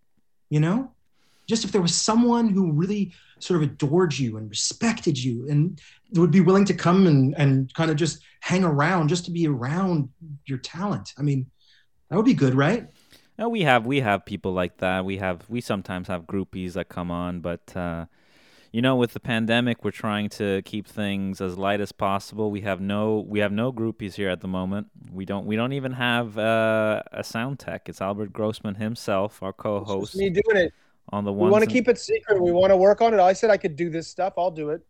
You 0.50 0.60
know, 0.60 0.92
just 1.48 1.64
if 1.64 1.72
there 1.72 1.82
was 1.82 1.96
someone 1.96 2.50
who 2.50 2.72
really 2.72 3.14
sort 3.40 3.64
of 3.64 3.70
adored 3.70 4.18
you 4.18 4.38
and 4.38 4.50
respected 4.50 5.22
you, 5.22 5.50
and 5.50 5.82
would 6.14 6.32
be 6.32 6.42
willing 6.42 6.66
to 6.66 6.74
come 6.74 7.08
and 7.08 7.34
and 7.38 7.74
kind 7.74 7.90
of 7.90 7.98
just 7.98 8.20
hang 8.42 8.64
around, 8.64 9.08
just 9.08 9.26
to 9.26 9.32
be 9.32 9.48
around 9.48 10.10
your 10.46 10.58
talent. 10.58 11.14
I 11.18 11.22
mean, 11.22 11.50
that 12.10 12.18
would 12.18 12.26
be 12.26 12.34
good, 12.34 12.54
right? 12.54 12.88
No, 13.38 13.50
we 13.50 13.62
have 13.62 13.86
we 13.86 14.02
have 14.02 14.26
people 14.26 14.52
like 14.52 14.78
that. 14.78 15.06
We 15.06 15.18
have 15.18 15.50
we 15.50 15.62
sometimes 15.62 16.10
have 16.10 16.24
groupies 16.24 16.74
that 16.74 16.90
come 16.90 17.10
on, 17.10 17.40
but 17.40 17.76
uh, 17.76 18.06
you 18.72 18.82
know, 18.82 18.96
with 18.96 19.12
the 19.14 19.20
pandemic, 19.20 19.84
we're 19.84 19.92
trying 19.92 20.30
to 20.30 20.62
keep 20.64 20.88
things 20.88 21.42
as 21.42 21.58
light 21.58 21.82
as 21.82 21.92
possible. 21.92 22.50
We 22.52 22.62
have 22.62 22.80
no 22.80 23.20
we 23.28 23.40
have 23.40 23.52
no 23.52 23.72
groupies 23.74 24.14
here 24.14 24.30
at 24.30 24.40
the 24.42 24.48
moment. 24.48 24.88
We 25.12 25.26
don't 25.26 25.46
we 25.46 25.56
don't 25.56 25.74
even 25.74 25.92
have 25.94 26.38
uh, 26.38 27.04
a 27.12 27.24
sound 27.24 27.60
tech. 27.60 27.90
It's 27.90 28.00
Albert 28.02 28.32
Grossman 28.32 28.76
himself, 28.76 29.42
our 29.44 29.50
It's 29.50 29.58
just 29.58 29.64
co-host 29.64 30.16
me 30.16 30.30
doing 30.30 30.66
it. 30.68 30.74
on 31.10 31.26
the 31.26 31.34
one. 31.34 31.48
We 31.48 31.52
want 31.52 31.64
to 31.64 31.66
and- 31.66 31.74
keep 31.74 31.88
it 31.90 32.00
secret. 32.00 32.42
We 32.42 32.52
want 32.52 32.72
to 32.72 32.78
work 32.78 33.02
on 33.02 33.14
it. 33.14 33.20
I 33.20 33.34
said 33.34 33.50
I 33.50 33.58
could 33.58 33.76
do 33.76 33.90
this 33.90 34.08
stuff. 34.08 34.34
I'll 34.38 34.52
do 34.52 34.70
it. 34.70 34.82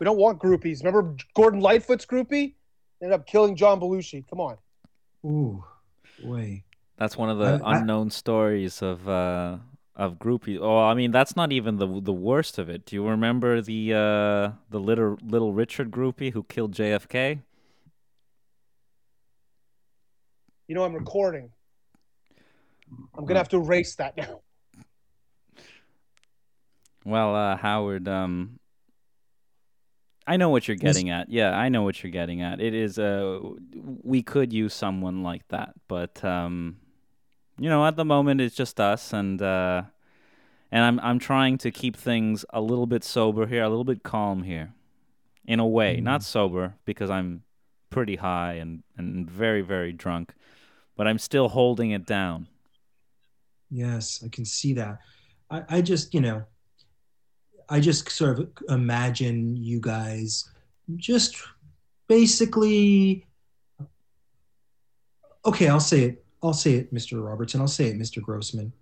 We 0.00 0.04
don't 0.04 0.18
want 0.18 0.40
groupies. 0.40 0.80
Remember 0.84 1.14
Gordon 1.34 1.60
Lightfoot's 1.60 2.04
groupie? 2.06 2.54
Ended 3.00 3.14
up 3.14 3.26
killing 3.26 3.54
John 3.54 3.78
Belushi. 3.80 4.24
Come 4.28 4.40
on. 4.40 4.56
Ooh, 5.24 5.64
boy. 6.22 6.64
That's 6.96 7.16
one 7.16 7.30
of 7.30 7.38
the 7.38 7.60
I- 7.64 7.70
I- 7.74 7.78
unknown 7.78 8.10
stories 8.10 8.82
of 8.82 9.08
uh, 9.08 9.58
of 9.96 10.18
groupies. 10.18 10.58
Oh, 10.60 10.78
I 10.78 10.94
mean, 10.94 11.10
that's 11.12 11.36
not 11.36 11.52
even 11.52 11.76
the 11.76 11.86
the 12.00 12.12
worst 12.12 12.58
of 12.58 12.68
it. 12.68 12.84
Do 12.86 12.96
you 12.96 13.06
remember 13.08 13.60
the 13.60 13.92
uh, 13.94 14.52
the 14.70 14.80
little 14.80 15.18
little 15.22 15.52
Richard 15.52 15.90
groupie 15.90 16.32
who 16.32 16.42
killed 16.44 16.72
JFK? 16.72 17.40
You 20.68 20.74
know 20.74 20.84
I'm 20.84 20.94
recording. 20.94 21.50
I'm 23.16 23.24
gonna 23.26 23.38
have 23.38 23.48
to 23.50 23.58
erase 23.58 23.94
that 23.96 24.16
now. 24.16 24.40
Well, 27.04 27.34
uh, 27.36 27.56
Howard, 27.56 28.08
um, 28.08 28.58
I 30.26 30.38
know 30.38 30.48
what 30.48 30.66
you're 30.66 30.76
Yes. 30.76 30.94
getting 30.94 31.10
at. 31.10 31.28
Yeah, 31.28 31.50
I 31.50 31.68
know 31.68 31.82
what 31.82 32.02
you're 32.02 32.10
getting 32.10 32.40
at. 32.40 32.60
It 32.62 32.72
is 32.74 32.98
uh, 32.98 33.40
we 34.02 34.22
could 34.22 34.52
use 34.54 34.72
someone 34.72 35.22
like 35.22 35.46
that, 35.48 35.74
but 35.86 36.24
um, 36.24 36.78
you 37.58 37.68
know, 37.68 37.86
at 37.86 37.96
the 37.96 38.04
moment 38.04 38.40
it's 38.40 38.56
just 38.56 38.80
us, 38.80 39.12
and 39.12 39.40
uh, 39.40 39.82
and 40.72 40.84
I'm 40.84 41.00
I'm 41.00 41.18
trying 41.18 41.58
to 41.58 41.70
keep 41.70 41.96
things 41.96 42.44
a 42.50 42.60
little 42.60 42.86
bit 42.86 43.04
sober 43.04 43.46
here, 43.46 43.62
a 43.62 43.68
little 43.68 43.84
bit 43.84 44.02
calm 44.02 44.42
here, 44.42 44.72
in 45.44 45.60
a 45.60 45.66
way. 45.66 46.00
Not 46.00 46.22
sober 46.22 46.74
because 46.84 47.10
I'm 47.10 47.42
pretty 47.90 48.16
high 48.16 48.54
and 48.54 48.82
and 48.96 49.30
very 49.30 49.62
very 49.62 49.92
drunk, 49.92 50.34
but 50.96 51.06
I'm 51.06 51.18
still 51.18 51.48
holding 51.48 51.92
it 51.92 52.06
down. 52.06 52.48
Yes, 53.70 54.22
I 54.24 54.28
can 54.28 54.44
see 54.44 54.72
that. 54.74 54.98
I, 55.50 55.62
I 55.68 55.80
just, 55.80 56.14
you 56.14 56.20
know, 56.20 56.44
I 57.68 57.80
just 57.80 58.08
sort 58.10 58.38
of 58.38 58.48
imagine 58.68 59.56
you 59.56 59.80
guys 59.80 60.48
just 60.96 61.36
basically. 62.08 63.26
Okay, 65.46 65.68
I'll 65.68 65.80
say 65.80 66.04
it. 66.04 66.23
I'll 66.44 66.52
say 66.52 66.74
it, 66.74 66.92
Mr. 66.94 67.24
Robertson. 67.24 67.60
I'll 67.60 67.68
say 67.68 67.86
it, 67.88 67.98
Mr. 67.98 68.22
Grossman. 68.22 68.72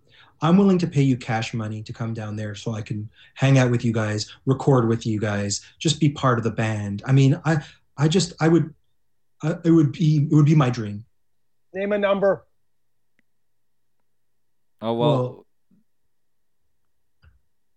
I'm 0.40 0.56
willing 0.56 0.78
to 0.78 0.86
pay 0.86 1.02
you 1.02 1.16
cash 1.16 1.54
money 1.54 1.82
to 1.84 1.92
come 1.92 2.14
down 2.14 2.34
there 2.36 2.54
so 2.54 2.72
I 2.72 2.82
can 2.82 3.08
hang 3.34 3.58
out 3.58 3.70
with 3.70 3.84
you 3.84 3.92
guys, 3.92 4.32
record 4.46 4.88
with 4.88 5.06
you 5.06 5.20
guys, 5.20 5.60
just 5.78 6.00
be 6.00 6.08
part 6.08 6.38
of 6.38 6.44
the 6.44 6.50
band. 6.50 7.02
I 7.06 7.12
mean, 7.12 7.40
I, 7.44 7.62
I 7.96 8.08
just, 8.08 8.32
I 8.40 8.48
would, 8.48 8.74
I, 9.42 9.56
it 9.64 9.70
would 9.70 9.92
be, 9.92 10.26
it 10.30 10.34
would 10.34 10.46
be 10.46 10.54
my 10.56 10.70
dream. 10.70 11.04
Name 11.72 11.92
a 11.92 11.98
number. 11.98 12.44
Oh 14.80 14.94
well, 14.94 15.10
Well- 15.10 15.46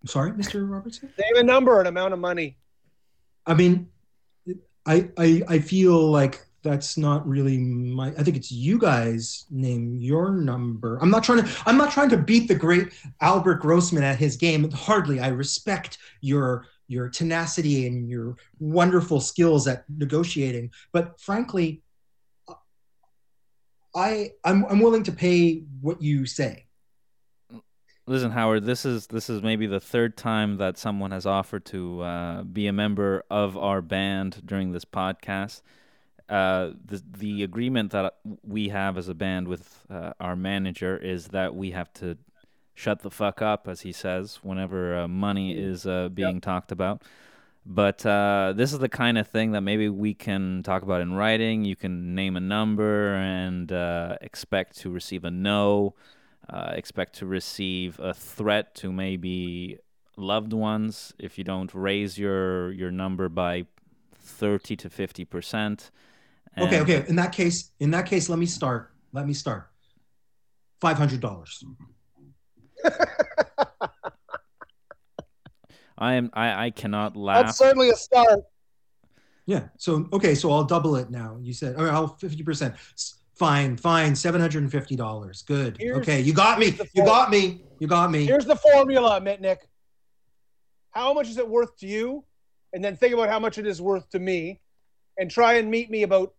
Sorry, 0.06 0.30
Mr. 0.32 0.68
Robertson. 0.70 1.12
Name 1.18 1.36
a 1.36 1.42
number, 1.42 1.80
an 1.80 1.88
amount 1.88 2.14
of 2.14 2.20
money. 2.20 2.56
I 3.44 3.54
mean, 3.54 3.88
I, 4.86 5.08
I 5.18 5.42
I 5.48 5.58
feel 5.58 5.98
like 6.12 6.45
that's 6.66 6.98
not 6.98 7.26
really 7.26 7.58
my. 7.58 8.08
I 8.18 8.22
think 8.24 8.36
it's 8.36 8.50
you 8.50 8.78
guys 8.78 9.46
name 9.50 9.94
your 9.94 10.32
number. 10.32 10.98
I'm 11.00 11.10
not 11.10 11.22
trying 11.22 11.44
to. 11.44 11.50
I'm 11.64 11.76
not 11.76 11.92
trying 11.92 12.08
to 12.10 12.16
beat 12.16 12.48
the 12.48 12.54
great 12.54 12.92
Albert 13.20 13.56
Grossman 13.56 14.02
at 14.02 14.18
his 14.18 14.36
game. 14.36 14.68
Hardly. 14.72 15.20
I 15.20 15.28
respect 15.28 15.98
your 16.20 16.66
your 16.88 17.08
tenacity 17.08 17.86
and 17.86 18.10
your 18.10 18.36
wonderful 18.58 19.20
skills 19.20 19.68
at 19.68 19.84
negotiating. 19.88 20.72
But 20.92 21.20
frankly, 21.20 21.82
I 23.94 24.32
I'm 24.44 24.64
I'm 24.66 24.80
willing 24.80 25.04
to 25.04 25.12
pay 25.12 25.62
what 25.80 26.02
you 26.02 26.26
say. 26.26 26.66
Listen, 28.08 28.32
Howard. 28.32 28.64
This 28.64 28.84
is 28.84 29.06
this 29.06 29.30
is 29.30 29.40
maybe 29.42 29.66
the 29.66 29.80
third 29.80 30.16
time 30.16 30.56
that 30.56 30.78
someone 30.78 31.12
has 31.12 31.26
offered 31.26 31.64
to 31.66 32.02
uh, 32.02 32.42
be 32.42 32.66
a 32.66 32.72
member 32.72 33.22
of 33.30 33.56
our 33.56 33.80
band 33.80 34.42
during 34.44 34.72
this 34.72 34.84
podcast. 34.84 35.62
Uh, 36.28 36.72
the 36.84 37.02
the 37.18 37.42
agreement 37.42 37.92
that 37.92 38.16
we 38.42 38.68
have 38.68 38.98
as 38.98 39.08
a 39.08 39.14
band 39.14 39.46
with 39.46 39.86
uh, 39.88 40.12
our 40.18 40.34
manager 40.34 40.96
is 40.96 41.28
that 41.28 41.54
we 41.54 41.70
have 41.70 41.92
to 41.94 42.18
shut 42.74 43.00
the 43.00 43.10
fuck 43.10 43.40
up, 43.40 43.68
as 43.68 43.82
he 43.82 43.92
says, 43.92 44.40
whenever 44.42 44.98
uh, 44.98 45.08
money 45.08 45.56
is 45.56 45.86
uh, 45.86 46.08
being 46.08 46.40
talked 46.40 46.72
about. 46.72 47.02
But 47.64 48.06
uh, 48.06 48.54
this 48.56 48.72
is 48.72 48.78
the 48.78 48.88
kind 48.88 49.18
of 49.18 49.26
thing 49.26 49.52
that 49.52 49.62
maybe 49.62 49.88
we 49.88 50.14
can 50.14 50.62
talk 50.62 50.82
about 50.82 51.00
in 51.00 51.14
writing. 51.14 51.64
You 51.64 51.74
can 51.74 52.14
name 52.14 52.36
a 52.36 52.40
number 52.40 53.14
and 53.14 53.72
uh, 53.72 54.16
expect 54.20 54.78
to 54.78 54.90
receive 54.90 55.24
a 55.24 55.30
no 55.30 55.94
uh, 56.48 56.72
expect 56.76 57.14
to 57.16 57.26
receive 57.26 57.98
a 57.98 58.14
threat 58.14 58.74
to 58.76 58.92
maybe 58.92 59.78
loved 60.16 60.52
ones 60.52 61.12
if 61.18 61.38
you 61.38 61.44
don't 61.44 61.74
raise 61.74 62.18
your 62.18 62.70
your 62.72 62.90
number 62.90 63.28
by 63.28 63.66
30 64.14 64.76
to 64.76 64.88
50 64.88 65.24
percent 65.24 65.90
Okay, 66.58 66.80
okay. 66.80 67.04
In 67.08 67.16
that 67.16 67.32
case, 67.32 67.70
in 67.80 67.90
that 67.90 68.06
case, 68.06 68.28
let 68.28 68.38
me 68.38 68.46
start. 68.46 68.92
Let 69.12 69.26
me 69.26 69.34
start. 69.34 69.70
Five 70.80 70.96
hundred 70.96 71.20
dollars. 71.20 71.62
i 75.98 76.14
am 76.14 76.30
i 76.34 76.66
i 76.66 76.70
cannot 76.70 77.16
laugh. 77.16 77.46
That's 77.46 77.58
certainly 77.58 77.90
a 77.90 77.96
start. 77.96 78.40
Yeah. 79.46 79.68
So 79.78 80.08
okay. 80.12 80.34
So 80.34 80.50
I'll 80.50 80.64
double 80.64 80.96
it 80.96 81.10
now. 81.10 81.38
You 81.40 81.52
said, 81.52 81.76
or 81.78 81.90
I'll 81.90 82.16
fifty 82.16 82.42
percent. 82.42 82.74
Fine, 83.34 83.76
fine. 83.76 84.16
Seven 84.16 84.40
hundred 84.40 84.62
and 84.62 84.72
fifty 84.72 84.96
dollars. 84.96 85.42
Good. 85.42 85.76
Here's- 85.78 85.98
okay. 85.98 86.20
You 86.20 86.32
got 86.32 86.58
me. 86.58 86.78
You 86.94 87.04
got 87.04 87.30
me. 87.30 87.62
You 87.78 87.86
got 87.86 88.10
me. 88.10 88.24
Here's 88.24 88.46
the 88.46 88.56
formula, 88.56 89.20
Mitnick. 89.20 89.58
How 90.90 91.12
much 91.12 91.28
is 91.28 91.36
it 91.36 91.46
worth 91.46 91.76
to 91.78 91.86
you? 91.86 92.24
And 92.72 92.82
then 92.84 92.96
think 92.96 93.12
about 93.14 93.28
how 93.28 93.38
much 93.38 93.58
it 93.58 93.66
is 93.66 93.80
worth 93.80 94.08
to 94.10 94.18
me, 94.18 94.60
and 95.18 95.30
try 95.30 95.54
and 95.54 95.70
meet 95.70 95.90
me 95.90 96.02
about 96.02 96.34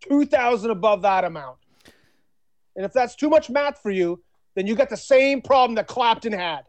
two 0.00 0.24
thousand 0.26 0.70
above 0.70 1.02
that 1.02 1.24
amount. 1.24 1.56
And 2.76 2.84
if 2.84 2.92
that's 2.92 3.14
too 3.14 3.28
much 3.28 3.50
math 3.50 3.80
for 3.82 3.90
you, 3.90 4.22
then 4.54 4.66
you 4.66 4.74
got 4.74 4.88
the 4.90 4.96
same 4.96 5.42
problem 5.42 5.74
that 5.76 5.86
Clapton 5.86 6.32
had. 6.32 6.62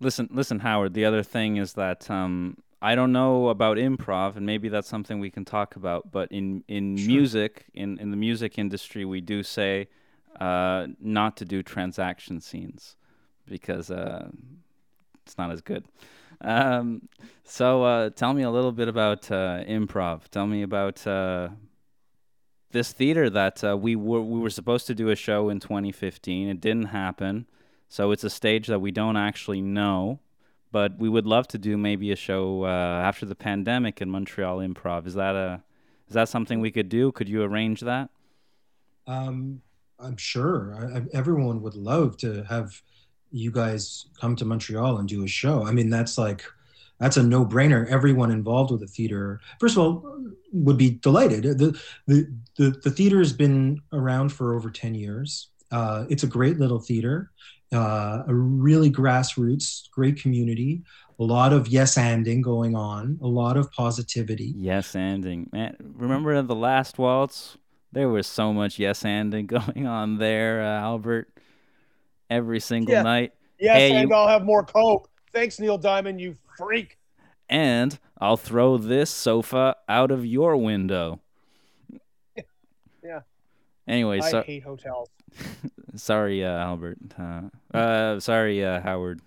listen 0.00 0.28
listen 0.32 0.58
howard 0.58 0.92
the 0.94 1.04
other 1.04 1.22
thing 1.22 1.56
is 1.56 1.74
that 1.74 2.10
um 2.10 2.56
I 2.82 2.94
don't 2.96 3.12
know 3.12 3.48
about 3.48 3.78
improv, 3.78 4.36
and 4.36 4.44
maybe 4.44 4.68
that's 4.68 4.88
something 4.88 5.18
we 5.18 5.30
can 5.30 5.46
talk 5.46 5.74
about. 5.74 6.10
But 6.12 6.30
in 6.30 6.64
in 6.68 6.98
Sure. 6.98 7.06
music, 7.06 7.64
in 7.72 7.98
in 7.98 8.10
the 8.10 8.16
music 8.18 8.58
industry, 8.58 9.06
we 9.06 9.22
do 9.22 9.42
say 9.42 9.88
uh, 10.38 10.88
not 11.00 11.38
to 11.38 11.44
do 11.46 11.62
transaction 11.62 12.40
scenes 12.40 12.96
because 13.48 13.90
uh, 13.90 14.28
it's 15.24 15.38
not 15.38 15.50
as 15.50 15.62
good. 15.62 15.86
Um, 16.42 17.08
so 17.44 17.84
uh, 17.84 18.10
tell 18.10 18.34
me 18.34 18.42
a 18.42 18.50
little 18.50 18.72
bit 18.72 18.88
about 18.88 19.30
uh, 19.30 19.64
improv. 19.64 20.28
Tell 20.28 20.46
me 20.46 20.60
about 20.62 21.06
uh, 21.06 21.48
this 22.74 22.92
theater 22.92 23.30
that 23.30 23.64
uh, 23.64 23.76
we 23.76 23.96
were 23.96 24.20
we 24.20 24.38
were 24.38 24.50
supposed 24.50 24.86
to 24.88 24.94
do 24.94 25.08
a 25.08 25.16
show 25.16 25.48
in 25.48 25.60
2015. 25.60 26.48
It 26.48 26.60
didn't 26.60 26.86
happen, 26.86 27.46
so 27.88 28.10
it's 28.10 28.24
a 28.24 28.28
stage 28.28 28.66
that 28.66 28.80
we 28.80 28.90
don't 28.90 29.16
actually 29.16 29.62
know. 29.62 30.20
But 30.70 30.98
we 30.98 31.08
would 31.08 31.24
love 31.24 31.46
to 31.48 31.58
do 31.58 31.78
maybe 31.78 32.10
a 32.10 32.16
show 32.16 32.64
uh, 32.64 32.68
after 32.68 33.24
the 33.24 33.36
pandemic 33.36 34.02
in 34.02 34.10
Montreal 34.10 34.58
Improv. 34.58 35.06
Is 35.06 35.14
that 35.14 35.36
a 35.36 35.62
is 36.08 36.14
that 36.14 36.28
something 36.28 36.60
we 36.60 36.70
could 36.70 36.90
do? 36.90 37.12
Could 37.12 37.28
you 37.28 37.42
arrange 37.42 37.80
that? 37.80 38.10
Um, 39.06 39.62
I'm 39.98 40.16
sure 40.16 40.76
I, 40.78 40.98
I, 40.98 41.02
everyone 41.14 41.62
would 41.62 41.76
love 41.76 42.16
to 42.18 42.42
have 42.44 42.82
you 43.30 43.50
guys 43.50 44.06
come 44.20 44.36
to 44.36 44.44
Montreal 44.44 44.98
and 44.98 45.08
do 45.08 45.24
a 45.24 45.28
show. 45.28 45.64
I 45.64 45.70
mean, 45.70 45.90
that's 45.90 46.18
like 46.18 46.44
that's 46.98 47.16
a 47.16 47.22
no-brainer. 47.22 47.86
Everyone 47.88 48.30
involved 48.30 48.70
with 48.70 48.80
the 48.80 48.86
theater, 48.86 49.40
first 49.60 49.76
of 49.76 49.82
all, 49.82 50.18
would 50.52 50.78
be 50.78 50.90
delighted. 50.90 51.42
The 51.58 51.78
the 52.06 52.32
the, 52.56 52.70
the 52.82 52.90
theater 52.90 53.18
has 53.18 53.32
been 53.32 53.80
around 53.92 54.30
for 54.30 54.54
over 54.54 54.70
ten 54.70 54.94
years. 54.94 55.48
Uh, 55.72 56.04
it's 56.08 56.22
a 56.22 56.26
great 56.28 56.58
little 56.60 56.78
theater, 56.78 57.32
uh, 57.72 58.22
a 58.28 58.34
really 58.34 58.90
grassroots, 58.90 59.90
great 59.90 60.20
community. 60.20 60.82
A 61.18 61.22
lot 61.24 61.52
of 61.52 61.68
yes 61.68 61.96
anding 61.96 62.42
going 62.42 62.74
on, 62.76 63.18
a 63.22 63.26
lot 63.26 63.56
of 63.56 63.70
positivity. 63.72 64.52
Yes, 64.56 64.92
anding. 64.94 65.52
Man, 65.52 65.76
remember 65.94 66.40
the 66.42 66.54
last 66.56 66.98
waltz? 66.98 67.56
There 67.92 68.08
was 68.08 68.26
so 68.26 68.52
much 68.52 68.78
yes 68.80 69.02
anding 69.04 69.46
going 69.74 69.86
on 69.86 70.18
there, 70.18 70.62
uh, 70.62 70.80
Albert. 70.80 71.28
Every 72.30 72.58
single 72.60 72.94
Yeah. 72.94 73.02
night. 73.02 73.32
Yes, 73.60 73.76
Hey, 73.76 73.96
and 73.96 74.08
you- 74.08 74.14
I'll 74.14 74.26
have 74.28 74.44
more 74.44 74.64
coke. 74.64 75.08
Thanks, 75.32 75.58
Neil 75.60 75.78
Diamond. 75.78 76.20
You 76.20 76.34
freak. 76.56 76.98
And 77.48 77.98
I'll 78.18 78.36
throw 78.36 78.78
this 78.78 79.10
sofa 79.10 79.76
out 79.88 80.10
of 80.10 80.24
your 80.24 80.56
window. 80.56 81.20
Yeah. 83.04 83.20
Anyway, 83.86 84.20
I 84.20 84.30
so, 84.30 84.42
hate 84.42 84.62
hotels. 84.62 85.08
sorry, 85.94 86.44
uh, 86.44 86.58
Albert. 86.58 86.98
Uh, 87.18 87.42
uh, 87.76 88.20
sorry, 88.20 88.64
uh, 88.64 88.80
Howard. 88.80 89.20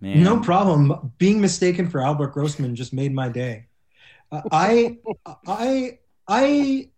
Man. 0.00 0.22
No 0.22 0.38
problem. 0.38 1.12
Being 1.18 1.40
mistaken 1.40 1.88
for 1.88 2.02
Albert 2.02 2.28
Grossman 2.28 2.76
just 2.76 2.92
made 2.92 3.12
my 3.12 3.28
day. 3.28 3.66
Uh, 4.30 4.42
I, 4.52 4.98
I, 5.46 5.98
I, 6.28 6.88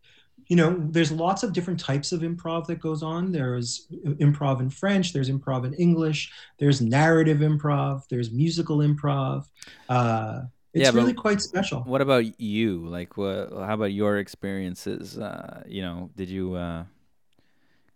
you 0.49 0.57
know, 0.57 0.77
there's 0.91 1.11
lots 1.11 1.43
of 1.43 1.53
different 1.53 1.81
types 1.81 2.13
of 2.13 2.21
improv 2.21 2.67
that 2.67 2.81
goes 2.81 3.03
on. 3.03 3.33
There's 3.33 3.89
improv 4.05 4.61
in 4.61 4.71
French. 4.71 5.13
There's 5.13 5.31
improv 5.31 5.65
in 5.65 5.75
English. 5.75 6.33
There's 6.59 6.81
narrative 6.81 7.39
improv. 7.39 8.03
There's 8.09 8.31
musical 8.31 8.79
improv. 8.79 9.47
Uh, 9.89 10.43
it's 10.73 10.85
Yeah, 10.85 10.97
really 10.97 11.15
quite 11.15 11.41
special. 11.41 11.81
What 11.81 12.01
about 12.01 12.41
you? 12.41 12.87
Like, 12.87 13.17
what? 13.17 13.51
How 13.53 13.75
about 13.75 13.93
your 13.93 14.19
experiences? 14.19 15.19
Uh, 15.19 15.63
you 15.67 15.83
know, 15.83 16.11
did 16.17 16.29
you? 16.29 16.55
Uh, 16.55 16.85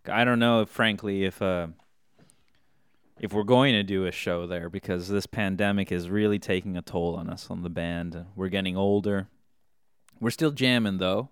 I 0.07 0.25
don't 0.25 0.39
know, 0.39 0.61
if, 0.61 0.69
frankly, 0.69 1.23
if 1.25 1.41
uh, 1.41 1.67
if 3.19 3.31
we're 3.31 3.43
going 3.43 3.73
to 3.73 3.83
do 3.83 4.05
a 4.07 4.11
show 4.11 4.47
there 4.47 4.67
because 4.69 5.07
this 5.07 5.27
pandemic 5.27 5.91
is 5.91 6.09
really 6.09 6.39
taking 6.39 6.75
a 6.75 6.81
toll 6.81 7.15
on 7.15 7.29
us 7.29 7.47
on 7.51 7.61
the 7.61 7.69
band. 7.69 8.25
We're 8.35 8.49
getting 8.49 8.75
older. 8.75 9.27
We're 10.19 10.31
still 10.31 10.51
jamming 10.51 10.97
though. 10.97 11.29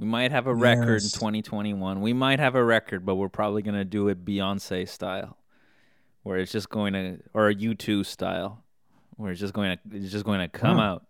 We 0.00 0.06
might 0.06 0.30
have 0.32 0.46
a 0.46 0.54
record 0.54 1.02
in 1.02 1.08
2021. 1.10 2.00
We 2.00 2.14
might 2.14 2.38
have 2.38 2.54
a 2.54 2.64
record, 2.64 3.04
but 3.04 3.16
we're 3.16 3.28
probably 3.28 3.60
gonna 3.60 3.84
do 3.84 4.08
it 4.08 4.24
Beyonce 4.24 4.88
style, 4.88 5.36
where 6.22 6.38
it's 6.38 6.50
just 6.50 6.70
going 6.70 6.94
to, 6.94 7.18
or 7.34 7.48
a 7.50 7.54
U2 7.54 8.06
style, 8.06 8.64
where 9.16 9.30
it's 9.30 9.40
just 9.40 9.52
going 9.52 9.76
to, 9.76 9.96
it's 9.98 10.10
just 10.10 10.24
going 10.24 10.40
to 10.40 10.48
come 10.48 10.78
Wow. 10.78 10.94
out. 10.94 11.06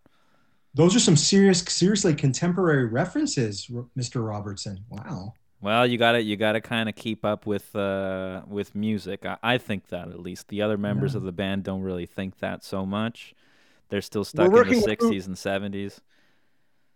Those 0.74 0.96
are 0.96 1.00
some 1.00 1.14
serious, 1.16 1.60
seriously 1.60 2.14
contemporary 2.14 2.86
references, 2.86 3.68
Mr. 3.96 4.26
Robertson. 4.26 4.84
Wow. 4.88 5.34
Well, 5.60 5.86
you 5.86 5.96
got 5.98 6.12
to 6.12 6.22
you 6.22 6.36
got 6.36 6.52
to 6.52 6.60
kind 6.60 6.88
of 6.88 6.96
keep 6.96 7.24
up 7.24 7.46
with 7.46 7.74
uh, 7.76 8.42
with 8.48 8.74
music. 8.74 9.24
I, 9.24 9.36
I 9.42 9.58
think 9.58 9.88
that 9.88 10.08
at 10.08 10.18
least 10.18 10.48
the 10.48 10.62
other 10.62 10.78
members 10.78 11.12
Yeah. 11.12 11.18
of 11.18 11.22
the 11.24 11.32
band 11.32 11.62
don't 11.62 11.82
really 11.82 12.06
think 12.06 12.38
that 12.38 12.64
so 12.64 12.84
much. 12.84 13.34
They're 13.88 14.00
still 14.00 14.24
stuck 14.24 14.46
in 14.48 14.52
the 14.52 14.74
'60s 14.74 15.26
and 15.26 15.36
'70s. 15.36 16.00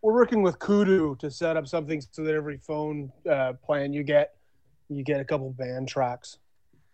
We're 0.04 0.12
working 0.12 0.42
with 0.42 0.58
Koodo 0.58 1.18
to 1.18 1.30
set 1.30 1.56
up 1.56 1.66
something 1.66 2.02
so 2.12 2.22
that 2.24 2.34
every 2.34 2.58
phone 2.58 3.10
uh, 3.28 3.54
plan 3.64 3.94
you 3.94 4.02
get, 4.02 4.34
you 4.90 5.02
get 5.02 5.18
a 5.18 5.24
couple 5.24 5.48
band 5.52 5.88
tracks. 5.88 6.36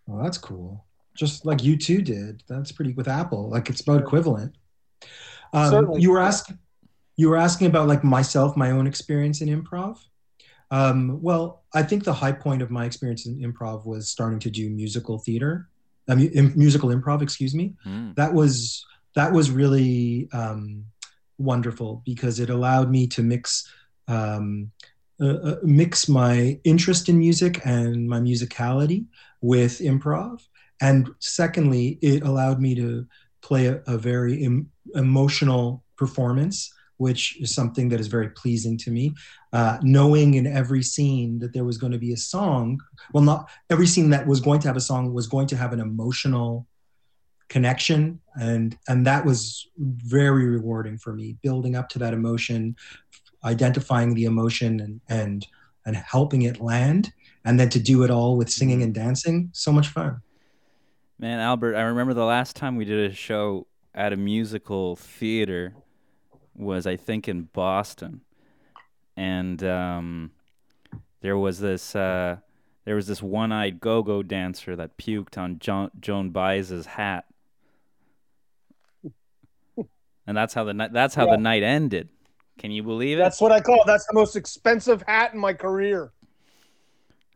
Well, 0.06 0.22
that's 0.22 0.38
cool. 0.38 0.84
Just 1.16 1.44
like 1.44 1.58
U2 1.58 2.04
did. 2.04 2.44
That's 2.48 2.70
pretty 2.70 2.92
with 2.92 3.08
Apple. 3.08 3.50
Like 3.50 3.68
it's 3.68 3.80
about 3.80 4.00
equivalent. 4.00 4.54
Um, 5.52 5.70
Certainly. 5.70 6.00
you 6.02 6.12
were 6.12 6.20
asking. 6.20 6.58
You 7.16 7.30
were 7.30 7.36
asking 7.36 7.66
about 7.66 7.88
like 7.88 8.04
myself, 8.04 8.56
my 8.56 8.70
own 8.70 8.86
experience 8.86 9.40
in 9.40 9.48
improv. 9.48 9.98
Um, 10.70 11.20
well, 11.20 11.64
I 11.74 11.82
think 11.82 12.04
the 12.04 12.12
high 12.12 12.30
point 12.32 12.62
of 12.62 12.70
my 12.70 12.84
experience 12.84 13.26
in 13.26 13.40
improv 13.40 13.84
was 13.86 14.08
starting 14.08 14.38
to 14.38 14.50
do 14.50 14.70
musical 14.70 15.18
theater, 15.18 15.68
I 16.08 16.14
mean, 16.14 16.52
musical 16.54 16.90
improv. 16.90 17.22
Excuse 17.22 17.56
me 17.56 17.74
Mm. 17.84 18.14
that 18.14 18.32
was 18.32 18.86
that 19.16 19.32
was 19.32 19.50
really 19.50 20.28
um, 20.32 20.84
wonderful 21.40 22.02
because 22.04 22.38
it 22.38 22.50
allowed 22.50 22.90
me 22.90 23.06
to 23.08 23.22
mix 23.22 23.68
um, 24.08 24.70
uh, 25.20 25.26
uh, 25.26 25.56
mix 25.62 26.08
my 26.08 26.58
interest 26.64 27.08
in 27.08 27.18
music 27.18 27.60
and 27.64 28.08
my 28.08 28.18
musicality 28.18 29.04
with 29.42 29.78
improv. 29.80 30.40
And 30.80 31.10
secondly 31.18 31.98
it 32.00 32.22
allowed 32.22 32.60
me 32.60 32.74
to 32.76 33.06
play 33.42 33.66
a, 33.66 33.82
a 33.86 33.98
very 33.98 34.44
em- 34.44 34.70
emotional 34.94 35.84
performance 35.96 36.72
which 36.96 37.40
is 37.40 37.54
something 37.54 37.88
that 37.88 37.98
is 37.98 38.08
very 38.08 38.28
pleasing 38.28 38.76
to 38.76 38.90
me. 38.90 39.14
Uh, 39.54 39.78
knowing 39.80 40.34
in 40.34 40.46
every 40.46 40.82
scene 40.82 41.38
that 41.38 41.54
there 41.54 41.64
was 41.64 41.78
going 41.78 41.92
to 41.92 41.98
be 41.98 42.12
a 42.12 42.16
song 42.16 42.78
well 43.12 43.24
not 43.24 43.50
every 43.68 43.86
scene 43.86 44.10
that 44.10 44.26
was 44.26 44.40
going 44.40 44.60
to 44.60 44.68
have 44.68 44.76
a 44.76 44.80
song 44.80 45.12
was 45.12 45.26
going 45.26 45.46
to 45.46 45.56
have 45.56 45.72
an 45.72 45.80
emotional 45.80 46.68
connection. 47.50 48.18
And 48.40 48.78
and 48.88 49.06
that 49.06 49.26
was 49.26 49.68
very 49.76 50.46
rewarding 50.46 50.96
for 50.96 51.12
me 51.12 51.36
building 51.42 51.76
up 51.76 51.90
to 51.90 51.98
that 51.98 52.14
emotion 52.14 52.76
identifying 53.44 54.14
the 54.14 54.24
emotion 54.24 54.80
and 54.80 55.00
and 55.08 55.46
and 55.86 55.96
helping 55.96 56.42
it 56.42 56.60
land 56.60 57.12
and 57.44 57.58
then 57.58 57.68
to 57.70 57.80
do 57.80 58.02
it 58.02 58.10
all 58.10 58.36
with 58.36 58.50
singing 58.50 58.82
and 58.82 58.94
dancing 58.94 59.50
so 59.52 59.72
much 59.72 59.88
fun. 59.88 60.20
Man, 61.18 61.40
Albert, 61.40 61.76
I 61.76 61.82
remember 61.82 62.14
the 62.14 62.24
last 62.24 62.56
time 62.56 62.76
we 62.76 62.84
did 62.84 63.10
a 63.10 63.14
show 63.14 63.66
at 63.94 64.12
a 64.12 64.16
musical 64.16 64.96
theater 64.96 65.74
was 66.54 66.86
I 66.86 66.96
think 66.96 67.28
in 67.28 67.42
Boston, 67.42 68.20
and 69.16 69.62
um, 69.64 70.30
there 71.20 71.36
was 71.36 71.60
this 71.60 71.94
uh, 71.96 72.36
there 72.84 72.94
was 72.94 73.06
this 73.06 73.22
one-eyed 73.22 73.80
go-go 73.80 74.22
dancer 74.22 74.76
that 74.76 74.96
puked 74.96 75.38
on 75.38 75.58
jo- 75.58 75.90
Joan 76.00 76.30
Baez's 76.30 76.86
hat, 76.86 77.26
and 80.30 80.36
that's 80.36 80.54
how 80.54 80.62
the 80.64 80.72
night 80.72 80.92
that's 80.92 81.14
how 81.14 81.26
Yeah. 81.26 81.32
the 81.32 81.42
night 81.42 81.62
ended. 81.64 82.08
Can 82.56 82.70
you 82.70 82.82
believe 82.84 83.18
it? 83.18 83.22
That's 83.22 83.40
what 83.40 83.50
I 83.52 83.60
call. 83.60 83.82
That's 83.84 84.06
the 84.06 84.14
most 84.14 84.36
expensive 84.36 85.02
hat 85.08 85.34
in 85.34 85.40
my 85.40 85.52
career. 85.52 86.12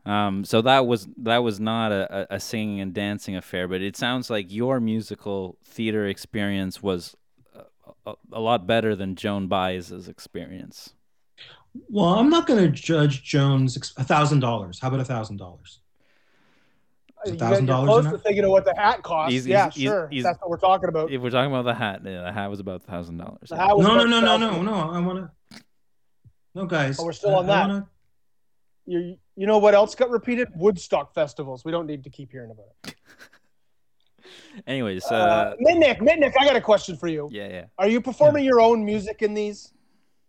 Um, 0.07 0.45
so 0.45 0.61
that 0.63 0.87
was 0.87 1.09
that 1.19 1.39
was 1.39 1.59
not 1.59 1.91
a, 1.91 2.31
a, 2.33 2.37
a 2.37 2.41
singing 2.41 2.81
and 2.81 2.93
dancing 2.95 3.35
affair, 3.37 3.67
but 3.67 3.81
it 3.81 3.97
sounds 3.97 4.31
like 4.31 4.53
your 4.53 4.79
musical 4.79 5.57
theater 5.65 6.07
experience 6.07 6.83
was 6.83 7.17
a, 7.55 8.11
a, 8.11 8.15
a 8.35 8.41
lot 8.41 8.67
better 8.67 8.95
than 8.95 9.17
Joan 9.17 9.49
Baez's 9.49 10.07
experience. 10.09 10.93
well 11.89 12.15
i'm 12.21 12.31
not 12.31 12.47
going 12.47 12.63
to 12.63 12.71
judge 12.71 13.25
jones 13.25 13.77
a 13.97 14.05
thousand 14.05 14.39
dollars 14.39 14.79
how 14.79 14.87
about 14.89 15.01
a 15.01 15.05
thousand 15.05 15.39
dollars 15.39 15.81
Is 17.27 17.33
You 17.33 17.39
$1,000 17.39 17.85
close 17.87 18.05
to 18.05 18.19
thinking 18.19 18.45
of 18.45 18.51
what 18.51 18.65
the 18.65 18.75
hat 18.77 19.03
costs. 19.03 19.33
He's- 19.33 19.47
yeah, 19.47 19.65
he's- 19.65 19.75
he's- 19.77 19.91
sure. 19.91 20.09
he's- 20.09 20.25
That's 20.25 20.39
what 20.41 20.51
we're 20.51 20.59
talking 20.59 20.89
about. 20.89 21.11
If 21.11 21.23
we're 21.23 21.31
talking 21.31 21.51
about 21.51 21.65
the 21.65 21.75
hat, 21.75 22.01
yeah, 22.05 22.23
the 22.23 22.33
hat 22.33 22.49
was 22.51 22.61
about 22.61 22.83
thousand 22.83 23.19
dollars. 23.19 23.49
The 23.49 23.57
hat 23.57 23.77
was 23.77 23.87
no 23.87 23.95
no 23.97 24.05
no 24.05 24.21
no 24.21 24.37
no 24.37 24.63
no 24.63 24.75
i 24.91 24.99
want 25.01 25.31
to 25.51 25.61
no 26.55 26.67
guys 26.67 26.99
Oh, 27.01 27.05
we're 27.05 27.13
still 27.13 27.35
I- 27.35 27.39
on 27.39 27.47
that. 27.47 27.69
wanna- 27.69 27.89
You, 28.87 29.17
you 29.37 29.47
know 29.47 29.59
what 29.59 29.75
else 29.75 29.95
got 29.95 30.11
repeated? 30.11 30.49
Woodstock 30.57 31.15
festivals. 31.15 31.65
We 31.65 31.73
don't 31.73 31.87
need 31.87 32.05
to 32.05 32.11
keep 32.11 32.31
hearing 32.31 32.51
about 32.51 32.67
it. 32.85 32.95
Anyways, 34.67 35.05
Uh, 35.11 35.15
uh, 35.15 35.55
Mitnick, 35.57 35.99
Mitnick, 36.01 36.33
I 36.39 36.45
got 36.45 36.57
a 36.57 36.61
question 36.61 36.97
for 36.97 37.09
you. 37.09 37.29
yeah, 37.33 37.49
yeah. 37.49 37.65
Are 37.79 37.89
you 37.89 38.01
performing 38.01 38.45
your 38.45 38.61
own 38.61 38.85
music 38.85 39.23
in 39.23 39.35
these? 39.35 39.73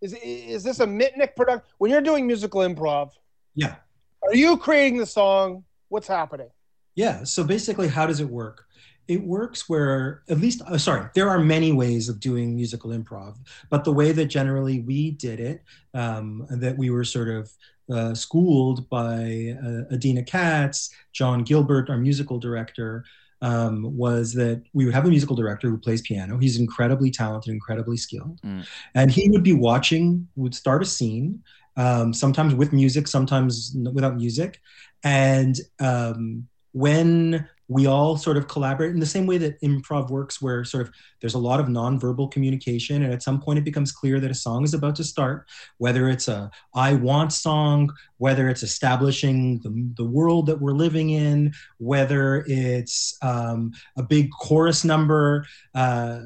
Is 0.01 0.13
is 0.23 0.63
this 0.63 0.79
a 0.79 0.85
Mitnick 0.85 1.35
product? 1.35 1.67
When 1.77 1.89
you're 1.91 2.01
doing 2.01 2.25
musical 2.27 2.61
improv, 2.61 3.11
yeah 3.55 3.75
are 4.23 4.35
you 4.35 4.57
creating 4.57 4.97
the 4.99 5.05
song? 5.05 5.63
What's 5.89 6.07
happening? 6.07 6.49
Yeah. 6.95 7.23
So 7.23 7.43
basically, 7.43 7.87
how 7.87 8.05
does 8.07 8.19
it 8.19 8.29
work? 8.29 8.65
it 9.07 9.21
works 9.23 9.69
where 9.69 10.23
at 10.29 10.39
least 10.39 10.63
uh, 10.65 10.79
sorry 10.79 11.07
there 11.13 11.29
are 11.29 11.37
many 11.37 11.71
ways 11.71 12.09
of 12.09 12.19
doing 12.19 12.55
musical 12.55 12.89
improv 12.89 13.35
but 13.69 13.83
the 13.83 13.91
way 13.91 14.11
that 14.11 14.25
generally 14.25 14.79
we 14.79 15.11
did 15.11 15.39
it 15.39 15.61
um, 15.93 16.43
that 16.49 16.75
we 16.75 16.89
were 16.89 17.03
sort 17.03 17.29
of 17.29 17.51
uh, 17.93 18.15
schooled 18.15 18.89
by 18.89 19.55
uh, 19.63 19.93
adina 19.93 20.23
katz 20.23 20.89
john 21.13 21.43
gilbert 21.43 21.87
our 21.87 21.99
musical 21.99 22.39
director 22.39 23.05
um, 23.43 23.95
was 23.95 24.33
that 24.33 24.63
we 24.73 24.85
would 24.85 24.93
have 24.95 25.05
a 25.05 25.09
musical 25.09 25.35
director 25.35 25.69
who 25.69 25.77
plays 25.77 26.01
piano 26.01 26.39
he's 26.39 26.57
incredibly 26.59 27.11
talented 27.11 27.53
incredibly 27.53 27.97
skilled 27.97 28.41
Mm. 28.41 28.65
and 28.95 29.11
he 29.11 29.29
would 29.29 29.43
be 29.43 29.53
watching 29.53 30.27
would 30.35 30.55
start 30.55 30.81
a 30.81 30.85
scene 30.85 31.43
um, 31.77 32.11
sometimes 32.11 32.55
with 32.55 32.73
music 32.73 33.07
sometimes 33.07 33.75
without 33.93 34.15
music 34.15 34.59
and 35.03 35.59
um, 35.79 36.47
when 36.75 37.47
we 37.69 37.87
all 37.87 38.17
sort 38.17 38.35
of 38.35 38.49
collaborate 38.49 38.91
in 38.91 38.99
the 38.99 39.05
same 39.05 39.25
way 39.25 39.37
that 39.37 39.59
improv 39.61 40.09
works 40.09 40.41
where 40.41 40.65
sort 40.65 40.85
of 40.85 40.93
there's 41.21 41.33
a 41.33 41.39
lot 41.39 41.61
of 41.61 41.67
nonverbal 41.67 42.29
communication 42.29 43.01
and 43.01 43.13
at 43.13 43.23
some 43.23 43.39
point 43.39 43.57
it 43.57 43.63
becomes 43.63 43.93
clear 43.93 44.19
that 44.19 44.29
a 44.29 44.35
song 44.35 44.65
is 44.65 44.73
about 44.73 44.93
to 44.93 45.03
start 45.03 45.47
whether 45.77 46.09
it's 46.09 46.27
a 46.27 46.51
i 46.73 46.93
want 46.93 47.31
song 47.31 47.89
whether 48.17 48.49
it's 48.49 48.61
establishing 48.61 49.57
the, 49.59 49.93
the 49.95 50.05
world 50.05 50.45
that 50.45 50.59
we're 50.59 50.73
living 50.73 51.11
in 51.11 51.53
whether 51.77 52.43
it's 52.45 53.17
um, 53.21 53.71
a 53.95 54.03
big 54.03 54.29
chorus 54.31 54.83
number 54.83 55.45
uh, 55.75 56.19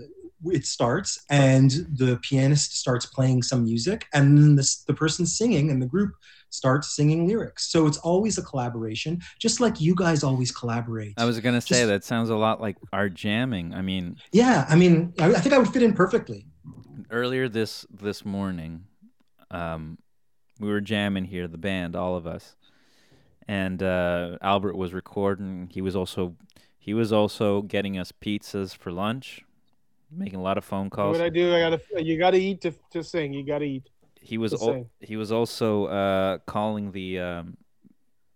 it 0.46 0.66
starts 0.66 1.24
and 1.30 1.72
the 1.96 2.20
pianist 2.24 2.76
starts 2.76 3.06
playing 3.06 3.44
some 3.44 3.64
music 3.64 4.08
and 4.14 4.36
then 4.36 4.56
the, 4.56 4.76
the 4.88 4.94
person 4.96 5.28
singing 5.28 5.70
and 5.70 5.80
the 5.80 5.86
group 5.86 6.16
starts 6.50 6.96
singing 6.96 7.28
lyrics 7.28 7.72
so 7.72 7.86
it's 7.88 7.98
always 8.00 8.38
a 8.38 8.42
collaboration 8.42 9.20
just 9.40 9.60
like 9.60 9.80
you 9.80 9.94
guys 9.96 10.24
always 10.24 10.52
collaborate 10.52 11.14
I 11.18 11.26
was 11.26 11.40
gonna 11.40 11.62
say 11.62 11.76
Just- 11.76 11.88
that 11.88 12.04
sounds 12.04 12.30
a 12.30 12.36
lot 12.36 12.60
like 12.62 12.78
our 12.94 13.10
jamming. 13.10 13.74
I 13.74 13.82
mean, 13.82 14.18
yeah 14.32 14.66
i 14.70 14.76
mean 14.76 15.14
I, 15.20 15.28
I 15.34 15.40
think 15.40 15.54
i 15.54 15.58
would 15.58 15.70
fit 15.70 15.84
in 15.84 15.94
perfectly 15.94 16.46
earlier 17.12 17.50
this 17.50 17.86
this 17.90 18.26
morning, 18.26 18.86
um, 19.52 19.98
we 20.60 20.70
were 20.70 20.82
jamming 20.82 21.26
here, 21.26 21.48
the 21.48 21.58
band, 21.58 21.96
all 21.96 22.16
of 22.16 22.28
us, 22.28 22.56
and 23.48 23.82
uh, 23.82 24.38
Albert 24.42 24.76
was 24.76 24.94
recording. 24.94 25.70
He 25.72 25.82
was 25.82 25.96
also 25.96 26.36
he 26.78 26.94
was 26.94 27.12
also 27.12 27.62
getting 27.62 27.98
us 27.98 28.12
pizzas 28.12 28.76
for 28.76 28.92
lunch, 28.92 29.44
making 30.12 30.40
a 30.40 30.42
lot 30.42 30.58
of 30.58 30.66
phone 30.66 30.90
calls. 30.90 31.18
What 31.18 31.26
I 31.26 31.30
do, 31.30 31.54
I 31.54 31.60
gotta. 31.60 32.04
You 32.04 32.18
gotta 32.18 32.38
eat 32.38 32.62
to, 32.62 32.74
to 32.92 33.04
sing. 33.04 33.34
You 33.34 33.46
gotta 33.46 33.66
eat. 33.66 33.90
He 34.22 34.38
was 34.38 34.54
al- 34.54 34.90
he 35.00 35.16
was 35.16 35.32
also 35.32 35.86
uh, 35.86 36.38
calling 36.46 36.92
the 36.92 37.20
um, 37.20 37.58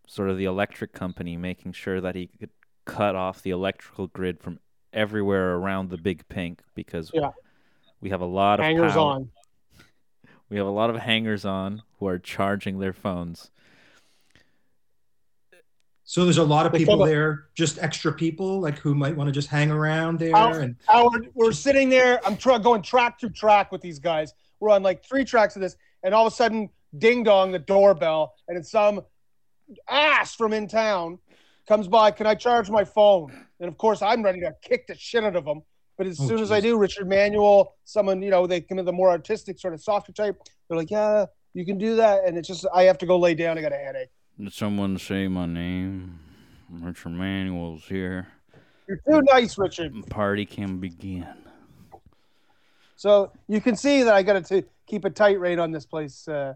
sort 0.07 0.29
of 0.29 0.37
the 0.37 0.45
electric 0.45 0.93
company, 0.93 1.37
making 1.37 1.73
sure 1.73 1.99
that 2.01 2.15
he 2.15 2.27
could 2.27 2.49
cut 2.85 3.15
off 3.15 3.41
the 3.41 3.49
electrical 3.51 4.07
grid 4.07 4.39
from 4.41 4.59
everywhere 4.91 5.55
around 5.55 5.89
the 5.89 5.97
big 5.97 6.27
pink 6.29 6.61
because 6.75 7.11
Yeah. 7.13 7.31
we 8.01 8.09
have 8.09 8.21
a 8.21 8.25
lot 8.25 8.59
of 8.59 8.65
Hangers 8.65 8.93
power. 8.93 9.01
on. 9.13 9.29
We 10.49 10.57
have 10.57 10.67
a 10.67 10.71
lot 10.71 10.91
of 10.91 10.97
hangers 10.97 11.45
on 11.45 11.81
who 11.97 12.05
are 12.05 12.19
charging 12.19 12.77
their 12.77 12.93
phones. 12.93 13.49
so 16.03 16.25
there's 16.25 16.37
a 16.37 16.43
lot 16.43 16.67
of 16.67 16.73
people 16.73 16.97
come 16.99 17.07
there 17.07 17.45
just 17.55 17.79
extra 17.81 18.13
people 18.13 18.59
like 18.59 18.77
who 18.77 18.93
might 18.93 19.15
want 19.15 19.27
to 19.29 19.31
just 19.31 19.47
hang 19.47 19.71
around 19.71 20.19
there 20.19 20.31
How- 20.35 20.53
and 20.53 20.75
Howard, 20.87 21.29
we're 21.33 21.53
sitting 21.53 21.89
there. 21.89 22.19
I'm 22.25 22.37
try- 22.37 22.59
going 22.59 22.83
track 22.83 23.17
to 23.19 23.29
track 23.29 23.71
with 23.71 23.81
these 23.81 23.97
guys. 23.97 24.33
We're 24.63 24.69
on 24.69 24.81
like 24.81 25.03
three 25.03 25.25
tracks 25.25 25.57
of 25.57 25.61
this, 25.61 25.75
and 26.03 26.15
all 26.15 26.25
of 26.25 26.31
a 26.31 26.35
sudden, 26.35 26.69
ding 26.97 27.23
dong, 27.23 27.51
the 27.51 27.59
doorbell, 27.59 28.33
and 28.47 28.57
it's 28.57 28.71
some 28.71 29.01
ass 29.89 30.35
from 30.35 30.53
in 30.53 30.69
town 30.69 31.19
comes 31.67 31.89
by. 31.89 32.11
Can 32.11 32.27
I 32.27 32.35
charge 32.35 32.69
my 32.69 32.85
phone? 32.85 33.45
And 33.59 33.67
of 33.67 33.77
course, 33.77 34.01
I'm 34.01 34.23
ready 34.23 34.39
to 34.39 34.55
kick 34.61 34.87
the 34.87 34.95
shit 34.95 35.25
out 35.25 35.35
of 35.35 35.43
them. 35.43 35.63
But 35.97 36.07
as 36.07 36.17
Oh, 36.17 36.27
soon 36.29 36.39
as 36.39 36.49
I 36.49 36.61
do, 36.61 36.77
Richard 36.77 37.09
Manuel, 37.09 37.75
someone 37.83 38.21
you 38.23 38.29
know, 38.29 38.47
they 38.47 38.61
come 38.61 38.79
in 38.79 38.85
the 38.85 38.93
more 38.93 39.09
artistic 39.09 39.59
sort 39.59 39.73
of 39.73 39.83
softer 39.83 40.13
type. 40.13 40.41
They're 40.69 40.77
like, 40.77 40.89
"Yeah, 40.89 41.25
you 41.53 41.65
can 41.65 41.77
do 41.77 41.97
that," 41.97 42.23
and 42.23 42.37
it's 42.37 42.47
just 42.47 42.65
I 42.73 42.83
have 42.83 42.97
to 42.99 43.05
go 43.05 43.19
lay 43.19 43.35
down. 43.35 43.57
I 43.57 43.61
got 43.61 43.73
a 43.73 43.75
headache. 43.75 44.09
Did 44.39 44.53
someone 44.53 44.97
say 44.97 45.27
my 45.27 45.45
name? 45.45 46.19
Richard 46.69 47.11
Manuel's 47.11 47.83
here. 47.83 48.29
You're 48.87 49.01
too 49.09 49.21
nice, 49.23 49.57
Richard. 49.57 49.93
Party 50.09 50.45
can 50.45 50.79
begin. 50.79 51.27
So 53.03 53.33
you 53.49 53.59
can 53.59 53.75
see 53.75 54.01
that 54.03 54.13
I 54.13 54.23
got 54.23 54.45
to 54.45 54.63
keep 54.87 55.03
a 55.03 55.09
tight 55.09 55.37
rein 55.37 55.59
on 55.59 55.71
this 55.71 55.85
place, 55.85 56.25
uh, 56.29 56.53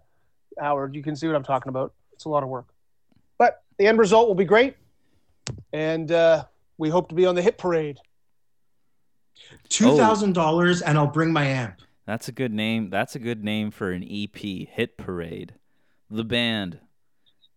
Howard. 0.58 0.96
You 0.96 1.04
can 1.04 1.14
see 1.14 1.28
what 1.28 1.36
I'm 1.36 1.44
talking 1.44 1.68
about. 1.68 1.92
It's 2.14 2.24
a 2.24 2.30
lot 2.30 2.42
of 2.42 2.48
work, 2.48 2.68
but 3.38 3.64
the 3.78 3.86
end 3.86 4.00
result 4.00 4.30
will 4.30 4.36
be 4.36 4.46
great, 4.46 4.78
and 5.74 6.10
uh, 6.10 6.46
we 6.78 6.88
hope 6.88 7.10
to 7.10 7.16
be 7.16 7.26
on 7.26 7.36
the 7.36 7.42
hit 7.42 7.58
parade. 7.58 7.98
$2000 9.70 10.84
and 10.86 10.98
i'll 10.98 11.06
bring 11.06 11.32
my 11.34 11.46
amp 11.46 11.82
That's 12.06 12.30
a 12.30 12.32
good 12.32 12.54
name. 12.54 12.90
That's 12.90 13.14
a 13.14 13.20
good 13.20 13.44
name 13.44 13.70
for 13.70 13.92
an 13.92 14.08
EP. 14.10 14.38
Hit 14.38 14.98
Parade. 14.98 15.54
The 16.10 16.24
band. 16.24 16.80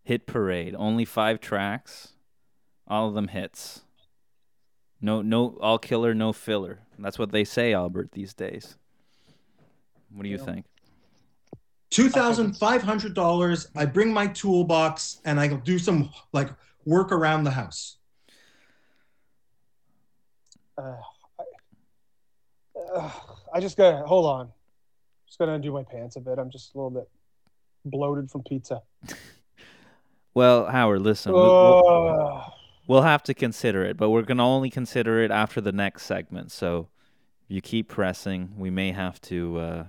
Hit 0.02 0.26
Parade. 0.26 0.74
Only 0.76 1.04
five 1.04 1.40
tracks. 1.40 2.14
All 2.88 3.06
of 3.06 3.14
them 3.14 3.28
hits. 3.28 3.82
No, 5.00 5.22
no, 5.22 5.56
all 5.60 5.78
killer, 5.78 6.12
no 6.12 6.32
filler. 6.32 6.80
That's 6.98 7.20
what 7.20 7.30
they 7.30 7.44
say, 7.44 7.72
Albert, 7.72 8.10
these 8.12 8.34
days. 8.34 8.76
What 10.12 10.22
do 10.24 10.28
you 10.28 10.36
Yeah. 10.38 10.44
think? 10.44 10.66
$2500 11.90 13.66
i 13.74 13.84
bring 13.84 14.12
my 14.12 14.28
toolbox 14.28 15.20
and 15.24 15.40
i'll 15.40 15.56
do 15.56 15.76
some 15.76 16.08
like 16.32 16.48
work 16.84 17.10
around 17.10 17.42
the 17.44 17.50
house 17.50 17.96
Uh, 20.78 20.94
I, 21.38 21.42
uh, 22.96 23.10
I 23.52 23.60
just 23.60 23.76
gotta 23.76 24.06
hold 24.06 24.24
on. 24.24 24.48
Just 25.26 25.38
gonna 25.38 25.52
undo 25.52 25.72
my 25.72 25.82
pants 25.82 26.16
a 26.16 26.20
bit. 26.20 26.38
I'm 26.38 26.48
just 26.50 26.74
a 26.74 26.78
little 26.78 26.90
bit 26.90 27.06
bloated 27.84 28.30
from 28.30 28.42
pizza. 28.44 28.82
Well, 30.32 30.66
Howard, 30.66 31.02
listen. 31.02 31.32
we- 31.34 31.40
we'll, 31.40 31.82
Uh, 32.08 32.50
we'll 32.86 33.02
have 33.02 33.22
to 33.24 33.34
consider 33.34 33.84
it, 33.84 33.96
but 33.96 34.10
we're 34.10 34.22
gonna 34.22 34.46
only 34.46 34.70
consider 34.70 35.20
it 35.20 35.30
after 35.32 35.60
the 35.60 35.72
next 35.72 36.04
segment. 36.06 36.52
So, 36.52 36.88
if 37.44 37.50
you 37.50 37.60
keep 37.60 37.88
pressing, 37.88 38.54
we 38.56 38.70
may 38.70 38.92
have 38.92 39.20
to. 39.22 39.58
Uh, 39.58 39.84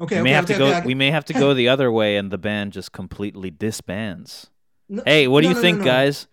okay 0.00 0.16
we 0.16 0.20
okay, 0.20 0.22
may 0.22 0.30
have 0.32 0.44
okay, 0.44 0.52
to 0.54 0.58
go. 0.58 0.66
okay, 0.66 0.86
we 0.86 0.94
may 0.94 1.10
have 1.10 1.24
to 1.26 1.32
go 1.32 1.54
the 1.54 1.68
other 1.68 1.90
way, 1.92 2.16
and 2.16 2.30
the 2.30 2.38
band 2.38 2.72
just 2.72 2.92
completely 2.92 3.50
disbands. 3.50 4.50
No- 4.92 5.04
Hey, 5.06 5.28
what 5.28 5.42
do 5.42 5.46
no, 5.46 5.50
you 5.50 5.54
no, 5.54 5.60
no, 5.60 5.62
think, 5.62 5.78
no. 5.78 5.84
guys? 5.84 6.26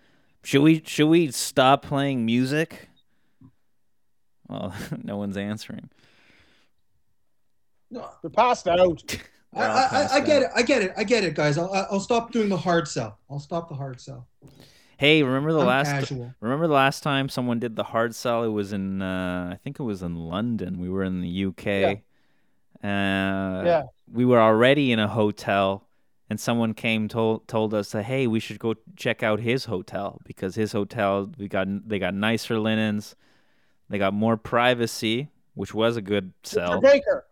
Should 0.44 0.62
we 0.64 0.82
should 0.86 1.08
we 1.08 1.30
stop 1.32 1.84
playing 1.84 2.26
music? 2.26 2.90
Well, 4.48 4.74
no 5.04 5.18
one's 5.18 5.38
answering. 5.38 5.90
No, 7.92 8.10
they're 8.22 8.30
passed 8.32 8.68
out. 8.68 9.04
I, 9.54 9.62
I, 9.64 10.08
I, 10.16 10.20
get 10.22 10.44
out. 10.44 10.44
it. 10.44 10.50
I 10.56 10.62
get 10.62 10.82
it. 10.82 10.94
I 10.98 11.04
get 11.04 11.24
it, 11.24 11.34
guys. 11.36 11.58
I'll, 11.58 11.72
I'll 11.74 12.00
stop 12.00 12.32
doing 12.32 12.50
the 12.50 12.58
hard 12.58 12.88
sell. 12.88 13.18
I'll 13.30 13.40
stop 13.40 13.70
the 13.70 13.76
hard 13.76 14.00
sell. 14.02 14.28
Hey, 14.98 15.24
remember 15.24 15.54
the 15.54 15.60
I'm 15.60 15.68
last 15.68 15.92
casual. 15.92 16.34
remember 16.42 16.68
the 16.68 16.74
last 16.74 17.02
time 17.04 17.30
someone 17.30 17.60
did 17.60 17.76
the 17.76 17.84
hard 17.84 18.16
sell? 18.16 18.44
It 18.44 18.50
was 18.50 18.74
in 18.74 19.02
uh, 19.02 19.50
I 19.54 19.58
think 19.58 19.80
it 19.80 19.84
was 19.84 20.02
in 20.04 20.16
London. 20.16 20.80
We 20.80 20.90
were 20.90 21.04
in 21.04 21.22
the 21.22 21.46
UK. 21.46 22.02
Uh, 22.84 23.64
Yeah. 23.66 23.84
We 24.12 24.26
were 24.26 24.40
already 24.40 24.92
in 24.92 25.00
a 25.00 25.08
hotel, 25.08 25.88
and 26.30 26.40
someone 26.40 26.74
came 26.74 27.08
told 27.08 27.48
told 27.48 27.74
us 27.74 27.92
that 27.92 28.04
hey, 28.04 28.28
we 28.28 28.40
should 28.40 28.60
go 28.60 28.76
check 28.96 29.22
out 29.24 29.40
his 29.40 29.66
hotel 29.66 30.22
because 30.26 30.56
his 30.56 30.72
hotel 30.72 31.30
we 31.38 31.48
got 31.48 31.68
they 31.88 32.00
got 32.00 32.14
nicer 32.14 32.60
linens, 32.60 33.16
they 33.90 33.98
got 33.98 34.14
more 34.14 34.38
privacy, 34.38 35.30
which 35.56 35.74
was 35.74 35.98
a 35.98 36.02
good 36.02 36.34
Ginger 36.44 36.68
sell. 36.68 36.82
Baker. 36.82 37.26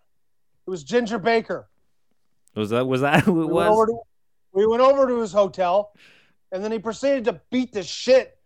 It 0.68 0.70
was 0.70 0.84
Ginger 0.84 1.20
Baker. 1.20 1.70
Was 2.56 2.72
that 2.72 2.86
was 2.86 3.02
that 3.02 3.24
who 3.26 3.44
it 3.44 3.48
we 3.48 3.54
went, 3.54 3.72
was? 3.72 3.88
to, 3.88 4.00
we 4.54 4.66
went 4.68 4.82
over 4.82 5.08
to 5.08 5.20
his 5.20 5.32
hotel, 5.32 5.94
and 6.52 6.64
then 6.64 6.72
he 6.72 6.80
proceeded 6.80 7.26
to 7.26 7.40
beat 7.52 7.72
the 7.72 7.84
shit 7.84 8.38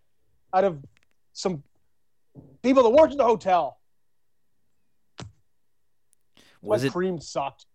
out 0.53 0.63
of 0.65 0.83
some 1.33 1.63
people 2.61 2.83
that 2.83 2.89
worked 2.89 3.13
at 3.13 3.17
the 3.17 3.23
hotel. 3.23 3.78
Was 6.61 6.83
it 6.83 6.91
cream 6.93 7.19
sucked. 7.19 7.65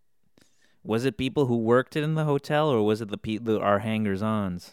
was 0.83 1.05
it 1.05 1.17
people 1.17 1.47
who 1.47 1.57
worked 1.57 1.95
in 1.95 2.15
the 2.15 2.25
hotel 2.25 2.69
or 2.69 2.81
was 2.83 3.01
it 3.01 3.09
the 3.09 3.17
people 3.17 3.59
our 3.59 3.79
hangers 3.79 4.21
ons? 4.21 4.71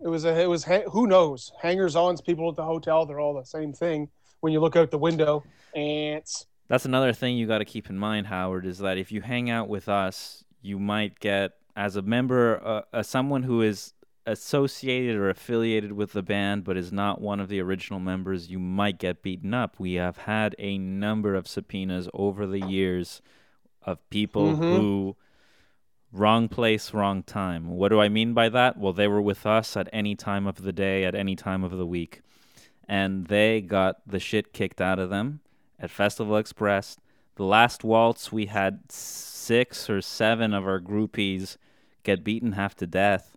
It 0.00 0.08
was 0.08 0.24
a. 0.24 0.40
It 0.40 0.48
was. 0.48 0.64
ha- 0.64 0.88
Who 0.90 1.06
knows? 1.06 1.52
Hangers-ons, 1.62 2.20
people 2.20 2.48
at 2.50 2.56
the 2.56 2.64
hotel, 2.64 3.06
they're 3.06 3.20
all 3.20 3.34
the 3.34 3.44
same 3.44 3.72
thing. 3.72 4.08
When 4.40 4.52
you 4.52 4.58
look 4.58 4.74
out 4.74 4.90
the 4.90 4.98
window, 4.98 5.44
ants. 5.76 6.46
That's 6.66 6.84
another 6.86 7.12
thing 7.12 7.36
you 7.36 7.46
got 7.46 7.58
to 7.58 7.64
keep 7.64 7.88
in 7.88 7.96
mind, 7.96 8.26
Howard, 8.26 8.66
is 8.66 8.78
that 8.78 8.98
if 8.98 9.12
you 9.12 9.20
hang 9.20 9.48
out 9.50 9.68
with 9.68 9.88
us, 9.88 10.42
you 10.60 10.80
might 10.80 11.20
get 11.20 11.52
as 11.76 11.94
a 11.96 12.02
member, 12.02 12.60
uh, 12.66 12.82
as 12.92 13.06
someone 13.08 13.44
who 13.44 13.62
is 13.62 13.92
associated 14.26 15.16
or 15.16 15.28
affiliated 15.30 15.92
with 15.92 16.12
the 16.12 16.22
band 16.22 16.64
but 16.64 16.76
is 16.76 16.92
not 16.92 17.20
one 17.20 17.40
of 17.40 17.48
the 17.48 17.60
original 17.60 17.98
members, 18.00 18.50
you 18.50 18.58
might 18.58 18.98
get 18.98 19.22
beaten 19.22 19.52
up. 19.52 19.76
We 19.78 19.94
have 19.94 20.18
had 20.18 20.54
a 20.58 20.78
number 20.78 21.34
of 21.34 21.48
subpoenas 21.48 22.08
over 22.14 22.46
the 22.46 22.60
years 22.60 23.20
of 23.84 23.98
people 24.10 24.54
Mhm. 24.54 24.76
who 24.76 25.16
wrong 26.12 26.48
place, 26.48 26.92
wrong 26.92 27.22
time. 27.22 27.68
What 27.68 27.88
do 27.88 28.00
I 28.00 28.08
mean 28.08 28.34
by 28.34 28.48
that? 28.50 28.76
Well, 28.78 28.92
they 28.92 29.08
were 29.08 29.22
with 29.22 29.46
us 29.46 29.76
at 29.76 29.88
any 29.92 30.14
time 30.14 30.46
of 30.46 30.62
the 30.62 30.72
day, 30.72 31.04
at 31.04 31.14
any 31.14 31.34
time 31.36 31.64
of 31.64 31.72
the 31.72 31.86
week. 31.86 32.20
and 32.88 33.28
they 33.28 33.60
got 33.60 34.06
the 34.06 34.18
shit 34.18 34.52
kicked 34.52 34.80
out 34.80 34.98
of 34.98 35.08
them 35.08 35.40
at 35.78 35.88
Festival 35.88 36.36
Express. 36.36 36.98
The 37.36 37.44
last 37.44 37.84
waltz, 37.84 38.32
we 38.32 38.46
had 38.46 38.90
six 38.90 39.88
or 39.88 40.02
seven 40.02 40.52
of 40.52 40.66
our 40.66 40.80
groupies 40.80 41.56
get 42.02 42.24
beaten 42.24 42.52
half 42.52 42.74
to 42.76 42.86
death, 42.86 43.36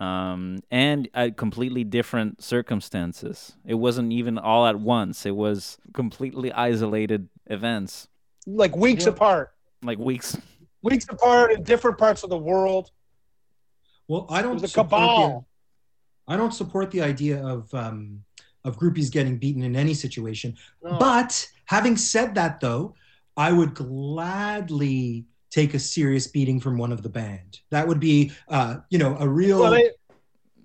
um, 0.00 0.60
and 0.70 1.08
at 1.14 1.36
completely 1.36 1.84
different 1.84 2.42
circumstances. 2.42 3.54
It 3.64 3.74
wasn't 3.74 4.12
even 4.12 4.38
all 4.38 4.66
at 4.66 4.78
once. 4.78 5.24
It 5.26 5.36
was 5.36 5.78
completely 5.92 6.52
isolated 6.52 7.28
events, 7.46 8.08
Like 8.46 8.76
weeks 8.76 9.04
Yeah. 9.04 9.12
apart, 9.12 9.54
like 9.82 9.98
weeks. 9.98 10.36
weeks 10.82 11.06
apart 11.08 11.52
in 11.52 11.62
different 11.62 11.96
parts 11.98 12.22
of 12.24 12.30
the 12.30 12.38
world. 12.38 12.90
Well, 14.08 14.26
I 14.28 14.42
don't 14.42 14.54
was 14.54 14.64
a 14.64 14.68
support 14.68 14.90
the- 14.90 14.96
cabal. 14.96 15.46
I 16.28 16.36
don't 16.36 16.52
support 16.54 16.90
the 16.90 17.02
idea 17.02 17.42
of 17.46 17.72
um, 17.74 18.24
of 18.64 18.78
groupies 18.78 19.10
getting 19.12 19.36
beaten 19.38 19.62
in 19.62 19.76
any 19.76 19.92
situation. 19.94 20.56
No. 20.82 20.98
But 20.98 21.46
having 21.66 21.96
said 21.98 22.34
that, 22.36 22.60
though, 22.60 22.94
I 23.36 23.52
would 23.52 23.74
gladly 23.74 25.26
take 25.54 25.72
a 25.74 25.78
serious 25.78 26.26
beating 26.26 26.58
from 26.58 26.76
one 26.76 26.90
of 26.90 27.02
the 27.04 27.08
band. 27.08 27.60
That 27.70 27.86
would 27.86 28.00
be, 28.00 28.32
uh, 28.48 28.78
you 28.90 28.98
know, 28.98 29.16
a 29.20 29.28
real 29.28 29.60
Well, 29.60 29.70
they- 29.70 29.92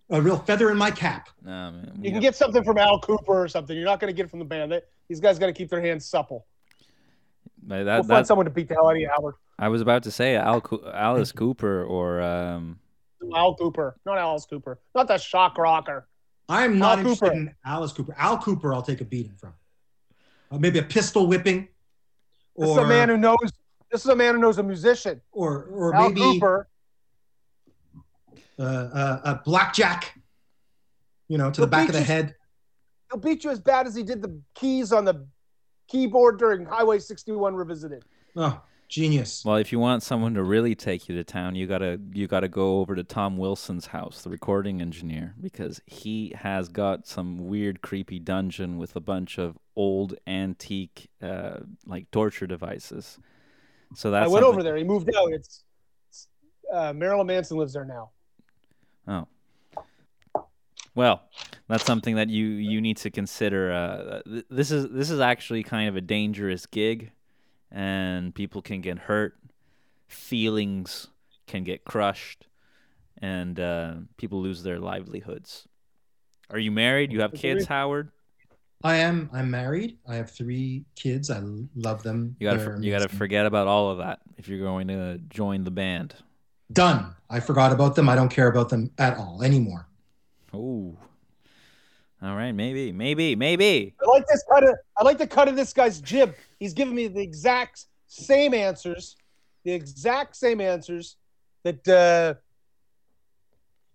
a 0.09 0.19
real 0.19 0.37
feather 0.37 0.71
in 0.71 0.77
my 0.77 0.89
cap. 0.89 1.29
Nah, 1.43 1.69
man, 1.69 1.99
you 2.01 2.09
can 2.09 2.19
get 2.19 2.35
something 2.35 2.63
from 2.63 2.79
Al 2.79 2.99
Kooper 2.99 3.27
or 3.27 3.47
something. 3.47 3.75
You're 3.75 3.85
not 3.85 3.99
going 3.99 4.11
to 4.11 4.15
get 4.15 4.25
it 4.25 4.29
from 4.29 4.39
the 4.39 4.45
band. 4.45 4.71
They, 4.71 4.81
these 5.07 5.19
guys 5.19 5.37
got 5.37 5.45
to 5.45 5.53
keep 5.53 5.69
their 5.69 5.79
hands 5.81 6.07
supple. 6.07 6.47
but 7.61 7.75
We'll 7.75 7.85
that, 7.85 8.05
find 8.07 8.25
someone 8.25 8.45
to 8.45 8.49
beat 8.51 8.67
the 8.67 8.73
hell 8.73 8.87
out 8.87 8.95
of 8.95 8.97
you, 8.97 9.07
Howard. 9.15 9.35
I 9.59 9.67
was 9.67 9.81
about 9.83 10.01
to 10.03 10.11
say 10.11 10.35
Al, 10.35 10.63
Alice 10.91 11.31
Cooper 11.31 11.83
or 11.83 12.21
um, 12.21 12.79
Al 13.35 13.55
Kooper, 13.55 13.93
not 14.07 14.17
Alice 14.17 14.45
Cooper, 14.45 14.79
not 14.95 15.07
the 15.07 15.19
shock 15.19 15.59
rocker. 15.59 16.07
I'm 16.47 16.79
not 16.79 16.93
Al 16.93 16.99
interested 17.01 17.25
Kooper. 17.29 17.33
in 17.35 17.55
Alice 17.63 17.91
Cooper. 17.93 18.15
Al 18.17 18.39
Kooper, 18.39 18.73
I'll 18.73 18.81
take 18.81 19.01
a 19.01 19.05
beating 19.05 19.35
from. 19.35 19.53
Uh, 20.51 20.57
maybe 20.57 20.79
a 20.79 20.83
pistol 20.83 21.27
whipping, 21.27 21.67
This 22.57 22.67
or 22.69 22.79
is 22.79 22.85
a 22.85 22.87
man 22.87 23.09
who 23.09 23.17
knows. 23.17 23.37
This 23.91 24.01
is 24.05 24.09
a 24.11 24.15
man 24.15 24.35
who 24.35 24.41
knows 24.41 24.57
a 24.57 24.63
musician. 24.63 25.21
or 25.31 25.65
or 25.65 25.95
Al 25.95 26.09
maybe 26.09 26.21
Kooper. 26.21 26.65
uh, 28.57 28.61
uh, 28.63 29.21
a 29.23 29.35
blackjack. 29.43 30.15
You 31.27 31.37
know, 31.37 31.51
to 31.51 31.57
He'll 31.61 31.65
the 31.65 31.69
back 31.71 31.87
of 31.89 31.93
the 31.93 31.99
you- 31.99 32.05
head. 32.05 32.35
He'll 33.11 33.19
beat 33.19 33.43
you 33.43 33.49
as 33.49 33.59
bad 33.59 33.87
as 33.87 33.95
he 33.95 34.03
did 34.03 34.21
the 34.21 34.39
keys 34.53 34.91
on 34.91 35.03
the 35.05 35.25
keyboard 35.87 36.37
during 36.37 36.65
Highway 36.65 36.99
61 36.99 37.55
Revisited. 37.55 38.03
Oh, 38.35 38.61
genius! 38.87 39.43
Well, 39.43 39.55
if 39.57 39.71
you 39.71 39.79
want 39.79 40.03
someone 40.03 40.35
to 40.35 40.43
really 40.43 40.75
take 40.75 41.09
you 41.09 41.15
to 41.15 41.23
town, 41.23 41.55
you 41.55 41.65
gotta 41.65 41.99
you 42.13 42.27
gotta 42.27 42.47
go 42.47 42.79
over 42.79 42.95
to 42.95 43.03
Tom 43.03 43.37
Wilson's 43.37 43.87
house, 43.87 44.21
the 44.21 44.29
recording 44.29 44.81
engineer, 44.81 45.33
because 45.41 45.81
he 45.87 46.33
has 46.37 46.69
got 46.69 47.07
some 47.07 47.47
weird, 47.47 47.81
creepy 47.81 48.19
dungeon 48.19 48.77
with 48.77 48.95
a 48.95 48.99
bunch 48.99 49.39
of 49.39 49.57
old 49.75 50.15
antique, 50.27 51.09
uh, 51.21 51.59
like 51.87 52.09
torture 52.11 52.45
devices. 52.47 53.17
So 53.95 54.11
that's 54.11 54.25
I 54.25 54.27
went 54.27 54.43
something- 54.43 54.53
over 54.53 54.63
there. 54.63 54.75
He 54.75 54.83
moved 54.83 55.09
out. 55.15 55.31
It's, 55.31 55.63
it's 56.09 56.27
uh, 56.71 56.93
Marilyn 56.93 57.27
Manson 57.27 57.57
lives 57.57 57.73
there 57.73 57.85
now. 57.85 58.11
Oh. 59.07 59.27
Well, 60.95 61.21
that's 61.67 61.85
something 61.85 62.15
that 62.15 62.29
you 62.29 62.45
you 62.45 62.81
need 62.81 62.97
to 62.97 63.09
consider. 63.09 63.71
Uh, 63.71 64.21
th- 64.29 64.45
this 64.49 64.71
is 64.71 64.89
this 64.89 65.09
is 65.09 65.19
actually 65.19 65.63
kind 65.63 65.87
of 65.87 65.95
a 65.95 66.01
dangerous 66.01 66.65
gig, 66.65 67.11
and 67.71 68.33
people 68.35 68.61
can 68.61 68.81
get 68.81 68.97
hurt, 68.97 69.37
feelings 70.07 71.07
can 71.47 71.63
get 71.63 71.85
crushed, 71.85 72.47
and 73.21 73.59
uh, 73.59 73.93
people 74.17 74.41
lose 74.41 74.63
their 74.63 74.79
livelihoods. 74.79 75.67
Are 76.49 76.59
you 76.59 76.71
married? 76.71 77.11
You 77.11 77.21
have 77.21 77.33
kids, 77.33 77.65
Howard? 77.65 78.11
I 78.83 78.95
am. 78.97 79.29
I'm 79.33 79.51
married. 79.51 79.97
I 80.07 80.15
have 80.15 80.31
three 80.31 80.85
kids. 80.95 81.29
I 81.29 81.41
love 81.75 82.01
them. 82.01 82.35
You 82.39 82.47
gotta 82.47 82.59
They're 82.59 82.77
for, 82.77 82.81
you 82.81 82.91
gotta 82.91 83.05
amazing. 83.05 83.17
forget 83.17 83.45
about 83.45 83.67
all 83.67 83.91
of 83.91 83.97
that 83.97 84.19
if 84.37 84.47
you're 84.47 84.59
going 84.59 84.87
to 84.87 85.17
join 85.29 85.63
the 85.65 85.71
band. 85.71 86.15
Done. 86.71 87.13
I 87.29 87.39
forgot 87.39 87.71
about 87.73 87.95
them. 87.95 88.07
I 88.07 88.15
don't 88.15 88.29
care 88.29 88.47
about 88.47 88.69
them 88.69 88.91
at 88.97 89.17
all 89.17 89.43
anymore. 89.43 89.87
Oh. 90.53 90.95
All 92.21 92.35
right, 92.35 92.51
maybe, 92.51 92.91
maybe, 92.91 93.35
maybe. 93.35 93.95
I 94.01 94.09
like 94.09 94.27
this 94.27 94.43
cut 94.51 94.63
of. 94.63 94.75
I 94.97 95.03
like 95.03 95.17
the 95.17 95.27
cut 95.27 95.47
of 95.47 95.55
this 95.55 95.71
guy's 95.73 96.01
jib. 96.01 96.35
He's 96.59 96.73
giving 96.73 96.93
me 96.93 97.07
the 97.07 97.21
exact 97.21 97.85
same 98.07 98.53
answers, 98.53 99.15
the 99.63 99.71
exact 99.71 100.35
same 100.35 100.59
answers 100.59 101.15
that 101.63 101.87
uh, 101.87 102.33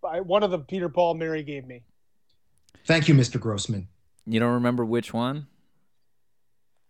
I, 0.07 0.21
one 0.21 0.43
of 0.43 0.51
the 0.51 0.59
Peter 0.59 0.89
Paul 0.89 1.15
Mary 1.15 1.43
gave 1.43 1.67
me. 1.67 1.83
Thank 2.87 3.09
you, 3.09 3.15
Mr. 3.15 3.39
Grossman. 3.39 3.89
You 4.27 4.41
don't 4.41 4.55
remember 4.55 4.85
which 4.85 5.13
one? 5.13 5.47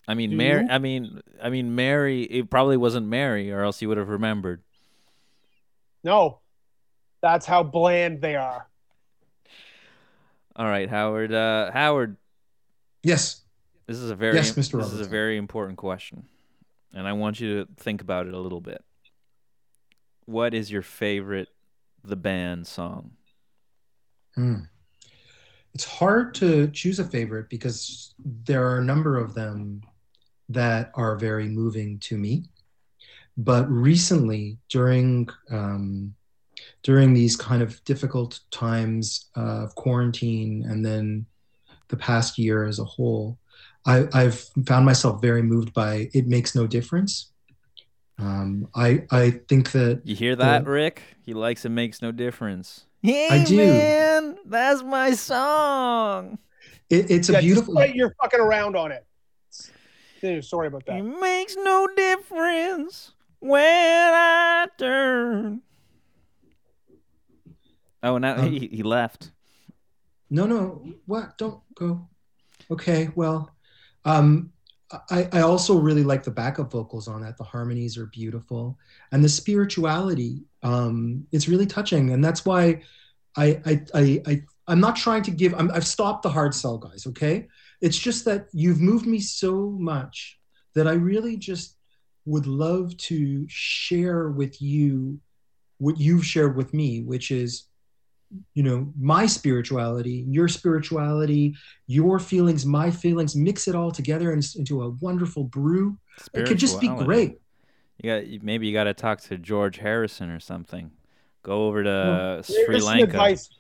I 0.06 0.14
mean, 0.14 0.36
Mary. 0.36 0.66
I 0.68 0.78
mean, 0.78 1.20
I 1.42 1.48
mean, 1.50 1.74
Mary. 1.74 2.22
It 2.24 2.50
probably 2.50 2.76
wasn't 2.76 3.06
Mary, 3.06 3.50
or 3.50 3.62
else 3.62 3.80
you 3.80 3.88
would 3.88 3.98
have 3.98 4.08
remembered. 4.10 4.62
No, 6.02 6.40
that's 7.22 7.46
how 7.46 7.62
bland 7.62 8.20
they 8.20 8.36
are. 8.36 8.68
All 10.56 10.66
right, 10.66 10.88
Howard. 10.88 11.32
Uh, 11.32 11.72
Howard, 11.72 12.16
Yes. 13.02 13.42
this 13.86 13.96
is 13.98 14.10
a 14.10 14.14
very 14.14 14.36
Yes, 14.36 14.52
Mr. 14.52 14.78
this 14.78 14.92
is 14.92 15.00
a 15.00 15.04
very 15.08 15.36
important 15.36 15.78
question, 15.78 16.28
and 16.92 17.08
I 17.08 17.14
want 17.14 17.40
you 17.40 17.64
to 17.64 17.68
think 17.76 18.02
about 18.02 18.26
it 18.26 18.34
a 18.34 18.38
little 18.38 18.60
bit. 18.60 18.84
What 20.26 20.54
is 20.54 20.70
your 20.70 20.82
favorite 20.82 21.48
the 22.04 22.16
band 22.16 22.66
song? 22.66 23.12
Hmm. 24.34 24.60
It's 25.74 25.84
hard 25.84 26.34
to 26.36 26.68
choose 26.68 26.98
a 27.00 27.04
favorite 27.04 27.48
because 27.48 28.14
there 28.24 28.64
are 28.66 28.78
a 28.78 28.84
number 28.84 29.18
of 29.18 29.34
them 29.34 29.82
that 30.48 30.92
are 30.94 31.16
very 31.16 31.48
moving 31.48 31.98
to 32.00 32.16
me. 32.16 32.44
But 33.36 33.68
recently, 33.68 34.58
during 34.68 35.28
um, 35.50 36.14
during 36.84 37.12
these 37.12 37.34
kind 37.34 37.62
of 37.62 37.82
difficult 37.84 38.40
times 38.52 39.30
of 39.34 39.74
quarantine, 39.74 40.64
and 40.68 40.86
then 40.86 41.26
the 41.88 41.96
past 41.96 42.38
year 42.38 42.64
as 42.64 42.78
a 42.78 42.84
whole, 42.84 43.38
I, 43.84 44.06
I've 44.12 44.38
found 44.66 44.86
myself 44.86 45.20
very 45.20 45.42
moved 45.42 45.74
by 45.74 46.08
"It 46.14 46.28
Makes 46.28 46.54
No 46.54 46.68
Difference." 46.68 47.32
Um, 48.18 48.68
I 48.76 49.02
I 49.10 49.30
think 49.48 49.72
that 49.72 50.02
You 50.04 50.14
hear 50.14 50.36
that, 50.36 50.62
Yeah. 50.62 50.70
Rick? 50.70 51.02
He 51.26 51.34
likes 51.34 51.64
it 51.64 51.70
makes 51.70 52.00
no 52.00 52.12
difference. 52.12 52.86
Hey, 53.04 53.28
I 53.28 53.44
do. 53.44 53.56
man, 53.58 54.38
that's 54.46 54.82
my 54.82 55.12
song. 55.12 56.38
it, 56.88 57.10
it's 57.10 57.28
a 57.28 57.38
beautiful. 57.38 57.74
Despite 57.74 57.94
you're 57.94 58.14
fucking 58.18 58.40
around 58.40 58.76
on 58.76 58.92
it. 58.92 59.04
Dude, 60.22 60.42
Sorry 60.42 60.68
about 60.68 60.86
that. 60.86 60.96
It 60.96 61.02
makes 61.02 61.54
no 61.54 61.86
difference 61.94 63.12
when 63.40 63.62
I 63.62 64.68
turn. 64.78 65.60
Oh, 68.02 68.16
now 68.16 68.36
Um, 68.36 68.50
he, 68.50 68.68
he 68.68 68.82
left. 68.82 69.32
No, 70.30 70.46
no, 70.46 70.94
what? 71.04 71.36
Don't 71.36 71.60
go. 71.74 72.08
Okay, 72.70 73.10
well, 73.14 73.54
um, 74.06 74.50
I, 75.10 75.28
I 75.32 75.40
also 75.40 75.78
really 75.78 76.02
like 76.02 76.22
the 76.22 76.30
backup 76.30 76.70
vocals 76.70 77.08
on 77.08 77.22
that. 77.22 77.36
The 77.36 77.44
harmonies 77.44 77.96
are 77.96 78.06
beautiful, 78.06 78.78
and 79.12 79.22
the 79.24 79.28
spirituality. 79.28 80.42
Um, 80.62 81.26
it's 81.32 81.48
really 81.48 81.66
touching, 81.66 82.10
and 82.10 82.24
that's 82.24 82.44
why 82.44 82.82
I, 83.36 83.60
I, 83.66 83.82
I, 83.94 84.22
I 84.26 84.42
I'm 84.66 84.80
not 84.80 84.96
trying 84.96 85.22
to 85.24 85.30
give. 85.30 85.54
I'm, 85.54 85.70
I've 85.70 85.86
stopped 85.86 86.22
the 86.22 86.30
hard 86.30 86.54
sell, 86.54 86.78
guys. 86.78 87.06
Okay, 87.06 87.48
it's 87.80 87.98
just 87.98 88.24
that 88.24 88.48
you've 88.52 88.80
moved 88.80 89.06
me 89.06 89.20
so 89.20 89.70
much 89.78 90.38
that 90.74 90.86
I 90.86 90.92
really 90.92 91.36
just 91.36 91.76
would 92.26 92.46
love 92.46 92.96
to 92.96 93.46
share 93.48 94.30
with 94.30 94.60
you 94.60 95.20
what 95.78 95.98
you've 95.98 96.24
shared 96.24 96.56
with 96.56 96.72
me, 96.72 97.02
which 97.02 97.30
is 97.30 97.64
you 98.54 98.62
know 98.62 98.92
my 98.98 99.26
spirituality 99.26 100.24
your 100.28 100.48
spirituality 100.48 101.54
your 101.86 102.18
feelings 102.18 102.66
my 102.66 102.90
feelings 102.90 103.36
mix 103.36 103.68
it 103.68 103.74
all 103.74 103.90
together 103.90 104.32
in- 104.32 104.42
into 104.56 104.82
a 104.82 104.90
wonderful 105.00 105.44
brew 105.44 105.96
it 106.32 106.46
could 106.46 106.58
just 106.58 106.80
be 106.80 106.88
great 106.88 107.38
You 108.02 108.10
got 108.10 108.44
maybe 108.44 108.66
you 108.66 108.72
got 108.72 108.84
to 108.84 108.94
talk 108.94 109.20
to 109.22 109.38
George 109.38 109.78
Harrison 109.78 110.30
or 110.30 110.40
something. 110.40 110.90
Go 111.42 111.66
over 111.66 111.82
to 111.84 111.88
Well, 111.88 112.42
Sri 112.42 112.64
Here's 112.66 112.84
some 112.84 112.92
Lanka. 112.98 113.04
advice. 113.04 113.50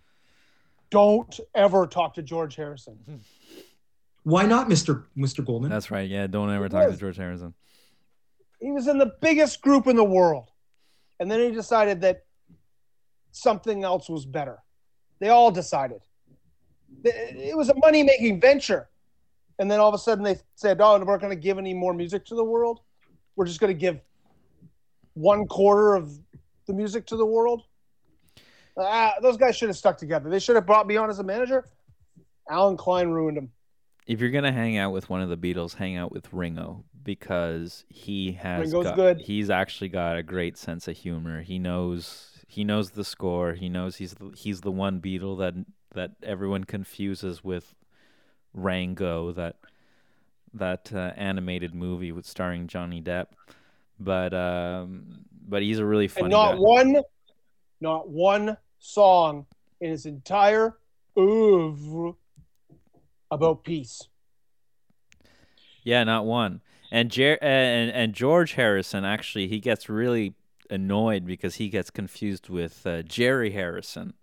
Don't 0.90 1.38
ever 1.54 1.86
talk 1.86 2.14
to 2.14 2.22
George 2.22 2.56
Harrison. 2.56 2.98
why 4.24 4.46
not 4.46 4.68
mr 4.68 5.04
mr 5.16 5.44
goldman 5.44 5.70
That's 5.70 5.90
right. 5.90 6.08
Yeah, 6.08 6.26
don't 6.26 6.50
ever 6.50 6.68
talk 6.68 6.90
to 6.90 6.96
George 6.96 7.16
Harrison. 7.16 7.54
He 8.60 8.70
was 8.70 8.88
in 8.88 8.98
the 8.98 9.12
biggest 9.20 9.60
group 9.60 9.86
in 9.86 9.96
the 9.96 10.04
world. 10.04 10.50
And 11.20 11.30
then 11.30 11.40
he 11.40 11.50
decided 11.50 12.00
that 12.00 12.24
something 13.32 13.84
else 13.84 14.08
was 14.08 14.24
better. 14.24 14.58
They 15.24 15.30
all 15.30 15.50
decided. 15.50 16.02
It 17.02 17.56
was 17.56 17.70
a 17.70 17.74
money 17.76 18.02
making 18.02 18.42
venture. 18.42 18.90
And 19.58 19.70
then 19.70 19.80
all 19.80 19.88
of 19.88 19.94
a 19.94 19.98
sudden 19.98 20.22
they 20.22 20.36
said, 20.54 20.82
oh, 20.82 20.98
we're 20.98 21.12
not 21.12 21.22
going 21.22 21.30
to 21.30 21.42
give 21.42 21.56
any 21.56 21.72
more 21.72 21.94
music 21.94 22.26
to 22.26 22.34
the 22.34 22.44
world. 22.44 22.80
We're 23.34 23.46
just 23.46 23.58
going 23.58 23.72
to 23.72 23.78
give 23.78 24.00
one 25.14 25.46
quarter 25.46 25.94
of 25.94 26.10
the 26.66 26.74
music 26.74 27.06
to 27.06 27.16
the 27.16 27.24
world. 27.24 27.62
Ah, 28.78 29.14
those 29.22 29.38
guys 29.38 29.56
should 29.56 29.70
have 29.70 29.78
stuck 29.78 29.96
together. 29.96 30.28
They 30.28 30.40
should 30.40 30.56
have 30.56 30.66
brought 30.66 30.86
me 30.86 30.98
on 30.98 31.08
as 31.08 31.20
a 31.20 31.24
manager. 31.24 31.64
Allen 32.50 32.76
Klein 32.76 33.08
ruined 33.08 33.38
them. 33.38 33.50
if 34.06 34.20
you're 34.20 34.30
gonna 34.30 34.52
hang 34.52 34.76
out 34.76 34.92
with 34.92 35.08
one 35.08 35.22
of 35.22 35.30
the 35.30 35.38
Beatles, 35.38 35.74
hang 35.74 35.96
out 35.96 36.12
with 36.12 36.30
Ringo 36.34 36.84
because 37.02 37.86
he 37.88 38.32
has 38.32 38.60
Ringo's 38.60 38.84
got, 38.84 38.96
good. 38.96 39.20
he's 39.20 39.48
actually 39.48 39.88
got 39.88 40.18
a 40.18 40.22
great 40.22 40.58
sense 40.58 40.86
of 40.86 40.98
humor. 40.98 41.40
He 41.40 41.58
knows 41.58 42.33
he 42.46 42.64
knows 42.64 42.90
the 42.90 43.04
score. 43.04 43.54
He 43.54 43.68
knows 43.68 43.96
he's 43.96 44.14
the, 44.14 44.32
he's 44.36 44.60
the 44.60 44.70
one 44.70 45.00
Beatle 45.00 45.38
that 45.38 45.54
that 45.94 46.12
everyone 46.22 46.64
confuses 46.64 47.42
with 47.42 47.74
Rango 48.52 49.32
that 49.32 49.56
that 50.54 50.92
uh, 50.92 51.12
animated 51.16 51.74
movie 51.74 52.12
with 52.12 52.26
starring 52.26 52.66
Johnny 52.66 53.02
Depp. 53.02 53.26
But 53.98 54.34
um, 54.34 55.24
but 55.46 55.62
he's 55.62 55.78
a 55.78 55.84
really 55.84 56.08
funny 56.08 56.26
and 56.26 56.32
not 56.32 56.52
guy. 56.52 56.58
one, 56.58 57.02
not 57.80 58.08
one 58.08 58.56
song 58.78 59.46
in 59.80 59.90
his 59.90 60.06
entire 60.06 60.76
oeuvre 61.18 62.14
about 63.30 63.64
peace. 63.64 64.08
Yeah, 65.82 66.04
not 66.04 66.24
one. 66.24 66.60
And 66.90 67.10
Jer- 67.10 67.38
and 67.42 67.90
and 67.90 68.14
George 68.14 68.54
Harrison 68.54 69.04
actually 69.04 69.48
he 69.48 69.58
gets 69.58 69.88
really 69.88 70.34
annoyed 70.70 71.26
because 71.26 71.56
he 71.56 71.68
gets 71.68 71.90
confused 71.90 72.48
with 72.48 72.86
uh, 72.86 73.02
Jerry 73.02 73.50
Harrison. 73.52 74.14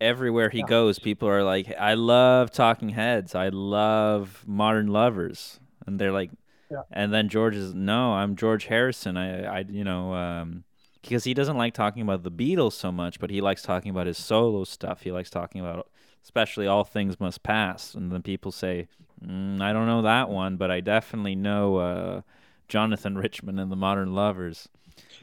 Everywhere 0.00 0.48
he 0.50 0.62
goes, 0.62 1.00
people 1.00 1.28
are 1.28 1.42
like, 1.42 1.74
"I 1.76 1.94
love 1.94 2.52
Talking 2.52 2.90
Heads. 2.90 3.34
I 3.34 3.48
love 3.48 4.44
Modern 4.46 4.86
Lovers," 4.86 5.58
and 5.86 5.98
they're 5.98 6.12
like, 6.12 6.30
Yeah. 6.70 6.82
and 6.92 7.12
then 7.12 7.28
George 7.28 7.56
is, 7.56 7.74
"No, 7.74 8.12
I'm 8.12 8.36
George 8.36 8.66
Harrison. 8.66 9.16
I, 9.16 9.42
I, 9.42 9.64
you 9.68 9.82
know, 9.82 10.14
um, 10.14 10.62
because 11.02 11.24
he 11.24 11.34
doesn't 11.34 11.56
like 11.56 11.74
talking 11.74 12.02
about 12.02 12.22
the 12.22 12.30
Beatles 12.30 12.74
so 12.74 12.92
much, 12.92 13.18
but 13.18 13.30
he 13.30 13.40
likes 13.40 13.62
talking 13.62 13.90
about 13.90 14.06
his 14.06 14.18
solo 14.18 14.62
stuff. 14.62 15.02
He 15.02 15.10
likes 15.10 15.30
talking 15.30 15.60
about, 15.60 15.90
especially 16.22 16.68
All 16.68 16.84
Things 16.84 17.18
Must 17.18 17.42
Pass." 17.42 17.92
And 17.94 18.12
then 18.12 18.22
people 18.22 18.52
say, 18.52 18.86
Mm, 19.26 19.60
I 19.60 19.72
don't 19.72 19.86
know 19.88 20.02
that 20.02 20.28
one, 20.28 20.56
but 20.56 20.70
I 20.70 20.78
definitely 20.78 21.34
know 21.34 21.76
uh, 21.78 22.20
Jonathan 22.68 23.18
Richman 23.18 23.58
and 23.58 23.68
the 23.72 23.74
Modern 23.74 24.14
Lovers. 24.14 24.68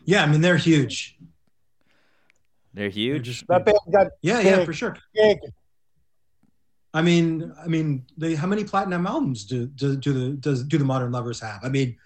Yeah, 0.05 0.23
I 0.23 0.27
mean 0.27 0.41
they're 0.41 0.57
huge. 0.57 1.17
They're 2.73 2.83
They're 2.83 2.89
huge. 2.89 3.45
That 3.47 3.65
band 3.65 3.77
got 3.91 4.07
yeah, 4.21 4.39
yeah, 4.41 4.65
for 4.65 4.73
sure. 4.73 4.97
big. 5.13 5.39
I 6.93 7.01
mean, 7.01 7.53
I 7.61 7.67
mean, 7.67 8.05
they 8.17 8.35
how 8.35 8.47
many 8.47 8.63
platinum 8.63 9.05
albums 9.07 9.45
do 9.45 9.67
do, 9.67 9.95
do 9.97 10.13
the 10.13 10.29
does 10.37 10.63
do 10.63 10.77
the 10.77 10.85
Modern 10.85 11.11
Lovers 11.11 11.39
have? 11.41 11.59
I 11.63 11.69
mean, 11.69 11.97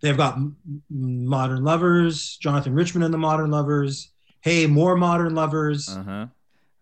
they've 0.00 0.16
got 0.16 0.36
M- 0.36 0.56
M- 0.66 1.26
Modern 1.26 1.64
Lovers, 1.64 2.36
Jonathan 2.38 2.74
Richman 2.74 3.02
and 3.02 3.12
the 3.12 3.18
Modern 3.18 3.50
Lovers. 3.50 4.12
Hey, 4.40 4.66
more 4.66 4.96
Modern 4.96 5.34
Lovers. 5.34 5.88
Uh-huh. 5.88 6.26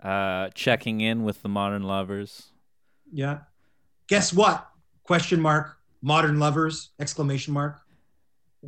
Uh 0.09 0.51
Checking 0.55 1.01
in 1.01 1.25
with 1.25 1.43
the 1.43 1.49
Modern 1.49 1.83
Lovers. 1.83 2.51
Yeah. 3.13 3.39
Guess 4.09 4.33
what? 4.33 4.69
Question 5.03 5.41
mark. 5.41 5.79
Modern 6.03 6.39
Lovers! 6.39 6.91
Exclamation 7.01 7.53
mark. 7.55 7.81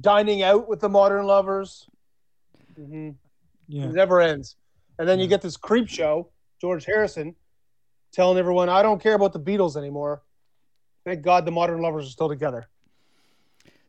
Dining 0.01 0.43
out 0.43 0.68
with 0.68 0.80
the 0.80 0.89
modern 0.89 1.26
lovers. 1.26 1.89
hmm 2.76 3.11
Yeah. 3.68 3.84
It 3.84 3.93
never 3.93 4.20
ends. 4.20 4.57
And 4.99 5.09
then 5.09 5.20
you 5.20 5.26
get 5.28 5.43
this 5.43 5.57
creep 5.57 5.89
show, 5.89 6.30
George 6.61 6.84
Harrison, 6.84 7.36
telling 8.12 8.39
everyone, 8.39 8.68
I 8.68 8.82
don't 8.82 9.03
care 9.03 9.14
about 9.14 9.32
the 9.32 9.41
Beatles 9.41 9.76
anymore. 9.76 10.22
Thank 11.05 11.22
God 11.22 11.45
the 11.45 11.53
modern 11.53 11.80
lovers 11.80 12.07
are 12.07 12.11
still 12.11 12.28
together. 12.28 12.68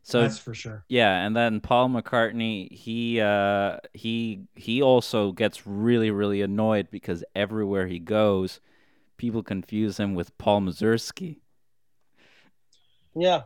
So 0.02 0.22
That's 0.22 0.38
for 0.38 0.54
sure. 0.54 0.84
yeah, 0.88 1.26
and 1.26 1.36
then 1.36 1.60
Paul 1.60 1.90
McCartney, 1.90 2.72
he 2.72 3.20
uh 3.20 3.76
he 3.92 4.44
he 4.54 4.80
also 4.82 5.32
gets 5.32 5.66
really 5.66 6.10
really 6.10 6.40
annoyed 6.40 6.90
because 6.90 7.22
everywhere 7.34 7.86
he 7.86 7.98
goes, 7.98 8.60
people 9.18 9.42
confuse 9.42 9.98
him 9.98 10.14
with 10.14 10.36
Paul 10.38 10.62
Mazursky. 10.62 11.40
Yeah. 13.14 13.42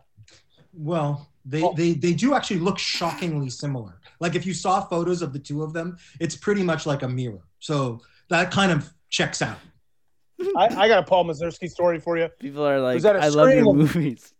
Well, 0.72 1.28
they, 1.44 1.62
Oh. 1.62 1.74
they 1.76 1.92
they 1.92 2.12
do 2.14 2.34
actually 2.34 2.60
look 2.60 2.78
shockingly 2.78 3.50
similar. 3.50 4.00
Like 4.20 4.34
if 4.34 4.46
you 4.46 4.54
saw 4.54 4.80
photos 4.80 5.20
of 5.22 5.32
the 5.32 5.38
two 5.38 5.62
of 5.62 5.72
them, 5.72 5.98
it's 6.20 6.36
pretty 6.36 6.62
much 6.62 6.86
like 6.86 7.02
a 7.02 7.08
mirror. 7.08 7.42
So 7.60 8.00
that 8.30 8.50
kind 8.50 8.72
of 8.72 8.92
checks 9.10 9.42
out. 9.42 9.58
I, 10.56 10.66
I 10.76 10.88
got 10.88 10.98
a 11.00 11.02
Paul 11.02 11.24
Mazursky 11.26 11.68
story 11.70 12.00
for 12.00 12.16
you. 12.18 12.28
People 12.40 12.66
are 12.66 12.80
like, 12.80 13.00
that 13.02 13.16
a 13.16 13.20
I 13.20 13.28
love 13.28 13.48
your 13.50 13.60
screening? 13.62 13.76
movies. 13.76 14.34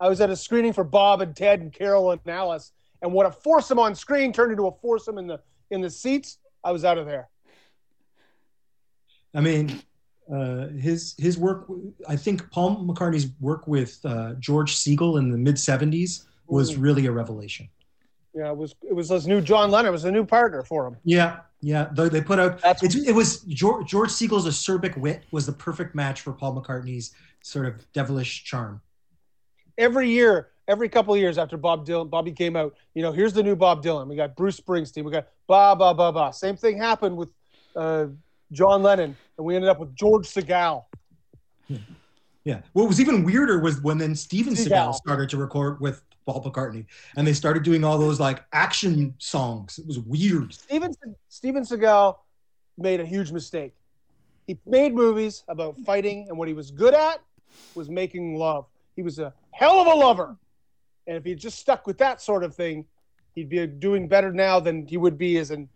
I 0.00 0.08
was 0.08 0.20
at 0.20 0.30
a 0.30 0.36
screening 0.36 0.72
for 0.72 0.82
Bob 0.84 1.20
and 1.20 1.36
Ted 1.36 1.60
and 1.60 1.72
Carol 1.72 2.10
and 2.10 2.20
Alice, 2.26 2.72
and 3.02 3.12
what 3.12 3.26
a 3.26 3.30
foursome 3.30 3.78
on 3.78 3.94
screen 3.94 4.32
turned 4.32 4.50
into 4.52 4.66
a 4.66 4.72
foursome 4.80 5.18
in 5.18 5.26
the 5.26 5.40
in 5.70 5.80
the 5.80 5.90
seats. 5.90 6.38
I 6.64 6.72
was 6.72 6.84
out 6.84 6.98
of 6.98 7.06
there. 7.06 7.28
I 9.34 9.40
mean, 9.40 9.80
uh, 10.32 10.68
his 10.68 11.14
his 11.18 11.38
work. 11.38 11.66
I 12.08 12.16
think 12.16 12.50
Paul 12.50 12.84
McCartney's 12.84 13.28
work 13.40 13.66
with 13.66 13.98
uh, 14.04 14.34
George 14.38 14.76
Segal 14.76 15.18
in 15.18 15.30
the 15.30 15.38
mid 15.38 15.56
'70s 15.56 16.24
was 16.46 16.72
Mm. 16.76 16.82
really 16.82 17.06
a 17.06 17.12
revelation. 17.12 17.68
Yeah, 18.34 18.50
it 18.50 18.56
was 18.56 18.74
it 18.82 18.94
was 18.94 19.08
this 19.08 19.26
new 19.26 19.40
John 19.40 19.70
Lennon. 19.70 19.88
It 19.88 19.92
was 19.92 20.04
a 20.04 20.12
new 20.12 20.24
partner 20.24 20.62
for 20.62 20.86
him. 20.86 20.96
Yeah, 21.04 21.40
yeah. 21.60 21.88
They, 21.92 22.08
they 22.08 22.20
put 22.20 22.38
out. 22.38 22.60
It 22.82 23.14
was 23.14 23.40
George, 23.42 23.88
George 23.88 24.10
Segal's 24.10 24.46
acerbic 24.46 24.96
wit 24.96 25.24
was 25.32 25.46
the 25.46 25.52
perfect 25.52 25.94
match 25.96 26.20
for 26.20 26.32
Paul 26.32 26.54
McCartney's 26.60 27.12
sort 27.42 27.66
of 27.66 27.90
devilish 27.92 28.44
charm. 28.44 28.80
every 29.78 30.08
year, 30.10 30.48
every 30.68 30.88
couple 30.88 31.14
of 31.14 31.18
years 31.20 31.38
after 31.38 31.56
Bob 31.56 31.86
Dylan, 31.86 32.08
Bobby 32.10 32.32
came 32.32 32.54
out. 32.54 32.74
You 32.94 33.02
know, 33.02 33.12
here's 33.12 33.32
the 33.32 33.42
new 33.42 33.56
Bob 33.56 33.82
Dylan. 33.82 34.06
We 34.08 34.14
got 34.16 34.36
Bruce 34.36 34.60
Springsteen. 34.60 35.04
We 35.04 35.10
got 35.10 35.26
ba 35.48 35.74
ba 35.76 35.94
ba 35.94 36.12
ba. 36.12 36.32
Same 36.32 36.56
thing 36.56 36.76
happened 36.78 37.16
with 37.16 37.32
uh, 37.74 38.06
John 38.52 38.82
Lennon, 38.82 39.16
and 39.40 39.46
we 39.46 39.56
ended 39.56 39.70
up 39.70 39.80
with 39.80 39.96
George 39.96 40.26
Segal. 40.26 40.84
Yeah. 42.44 42.60
What 42.74 42.86
was 42.86 43.00
even 43.00 43.24
weirder 43.24 43.58
was 43.60 43.80
when 43.80 43.96
then 43.96 44.14
Steven 44.14 44.52
Seagal. 44.52 44.68
Seagal 44.68 44.94
started 44.96 45.30
to 45.30 45.38
record 45.38 45.80
with 45.80 46.02
Paul 46.26 46.42
McCartney, 46.44 46.84
and 47.16 47.26
they 47.26 47.32
started 47.32 47.62
doing 47.62 47.82
all 47.82 47.96
those 47.96 48.20
like 48.20 48.44
action 48.52 49.14
songs. 49.16 49.78
It 49.78 49.86
was 49.86 49.98
weird. 49.98 50.52
Steven 50.52 50.92
Steven 51.30 51.62
Seagal 51.62 52.16
made 52.76 53.00
a 53.00 53.06
huge 53.06 53.32
mistake. 53.32 53.72
He 54.46 54.58
made 54.66 54.94
movies 54.94 55.42
about 55.48 55.78
fighting, 55.86 56.26
and 56.28 56.36
what 56.36 56.46
he 56.46 56.54
was 56.54 56.70
good 56.70 56.92
at 56.92 57.22
was 57.74 57.88
making 57.88 58.36
love. 58.36 58.66
He 58.94 59.02
was 59.02 59.18
a 59.18 59.32
hell 59.52 59.80
of 59.80 59.86
a 59.86 59.94
lover, 59.94 60.36
and 61.06 61.16
if 61.16 61.24
he 61.24 61.34
just 61.34 61.58
stuck 61.58 61.86
with 61.86 61.96
that 61.96 62.20
sort 62.20 62.44
of 62.44 62.54
thing, 62.54 62.84
he'd 63.34 63.48
be 63.48 63.66
doing 63.66 64.06
better 64.06 64.32
now 64.32 64.60
than 64.60 64.86
he 64.86 64.98
would 64.98 65.16
be 65.16 65.38
as 65.38 65.50
an 65.50 65.66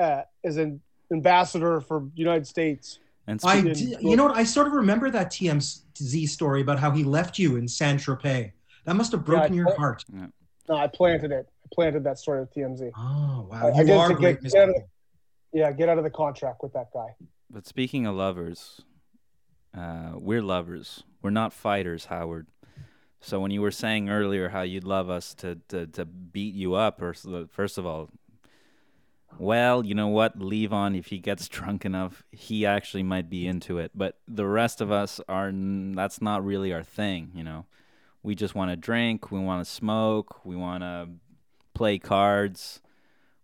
uh, 0.00 0.22
as 0.44 0.56
an 0.56 0.80
ambassador 1.12 1.80
for 1.80 2.08
United 2.14 2.46
States. 2.46 2.98
And 3.26 3.40
I, 3.44 3.60
spe- 3.60 3.74
d- 3.74 3.96
you 4.00 4.16
know 4.16 4.24
what? 4.26 4.36
I 4.36 4.42
sort 4.44 4.66
of 4.66 4.72
remember 4.72 5.10
that 5.10 5.30
TMZ 5.30 6.28
story 6.28 6.60
about 6.60 6.78
how 6.80 6.90
he 6.90 7.04
left 7.04 7.38
you 7.38 7.56
in 7.56 7.68
San 7.68 7.96
Tropez. 7.98 8.50
That 8.84 8.96
must 8.96 9.12
have 9.12 9.24
broken 9.24 9.52
I- 9.52 9.56
your 9.56 9.76
heart. 9.76 10.04
No, 10.12 10.76
I 10.76 10.88
planted 10.88 11.30
it. 11.30 11.48
I 11.64 11.68
planted 11.72 12.02
that 12.04 12.18
story 12.18 12.40
with 12.40 12.52
TMZ. 12.54 12.90
Oh 12.96 13.46
wow, 13.50 13.66
I- 13.66 13.68
I 13.68 13.80
you 13.80 13.86
did 13.86 13.96
are 13.96 14.08
to 14.08 14.14
great, 14.14 14.42
get- 14.42 14.52
get 14.52 14.62
out 14.62 14.68
of 14.70 14.74
King. 14.74 14.84
Yeah, 15.52 15.70
get 15.72 15.88
out 15.88 15.98
of 15.98 16.04
the 16.04 16.10
contract 16.10 16.62
with 16.62 16.72
that 16.72 16.88
guy. 16.94 17.14
But 17.50 17.66
speaking 17.66 18.06
of 18.06 18.14
lovers, 18.14 18.80
uh, 19.76 20.12
we're 20.14 20.42
lovers. 20.42 21.04
We're 21.20 21.30
not 21.30 21.52
fighters, 21.52 22.06
Howard. 22.06 22.46
So 23.20 23.38
when 23.38 23.50
you 23.52 23.60
were 23.60 23.70
saying 23.70 24.08
earlier 24.08 24.48
how 24.48 24.62
you'd 24.62 24.82
love 24.82 25.08
us 25.08 25.34
to, 25.36 25.58
to, 25.68 25.86
to 25.88 26.04
beat 26.04 26.54
you 26.54 26.74
up, 26.74 27.00
or 27.00 27.14
first 27.50 27.78
of 27.78 27.86
all, 27.86 28.08
well, 29.38 29.84
you 29.84 29.94
know 29.94 30.08
what, 30.08 30.38
Levon, 30.38 30.96
if 30.96 31.06
he 31.06 31.18
gets 31.18 31.48
drunk 31.48 31.84
enough, 31.84 32.22
he 32.30 32.66
actually 32.66 33.02
might 33.02 33.28
be 33.30 33.46
into 33.46 33.78
it. 33.78 33.92
But 33.94 34.18
the 34.28 34.46
rest 34.46 34.80
of 34.80 34.92
us 34.92 35.20
are, 35.28 35.50
that's 35.52 36.20
not 36.20 36.44
really 36.44 36.72
our 36.72 36.82
thing. 36.82 37.30
You 37.34 37.44
know, 37.44 37.66
we 38.22 38.34
just 38.34 38.54
want 38.54 38.70
to 38.70 38.76
drink. 38.76 39.30
We 39.30 39.40
want 39.40 39.64
to 39.64 39.70
smoke. 39.70 40.44
We 40.44 40.56
want 40.56 40.82
to 40.82 41.08
play 41.74 41.98
cards. 41.98 42.80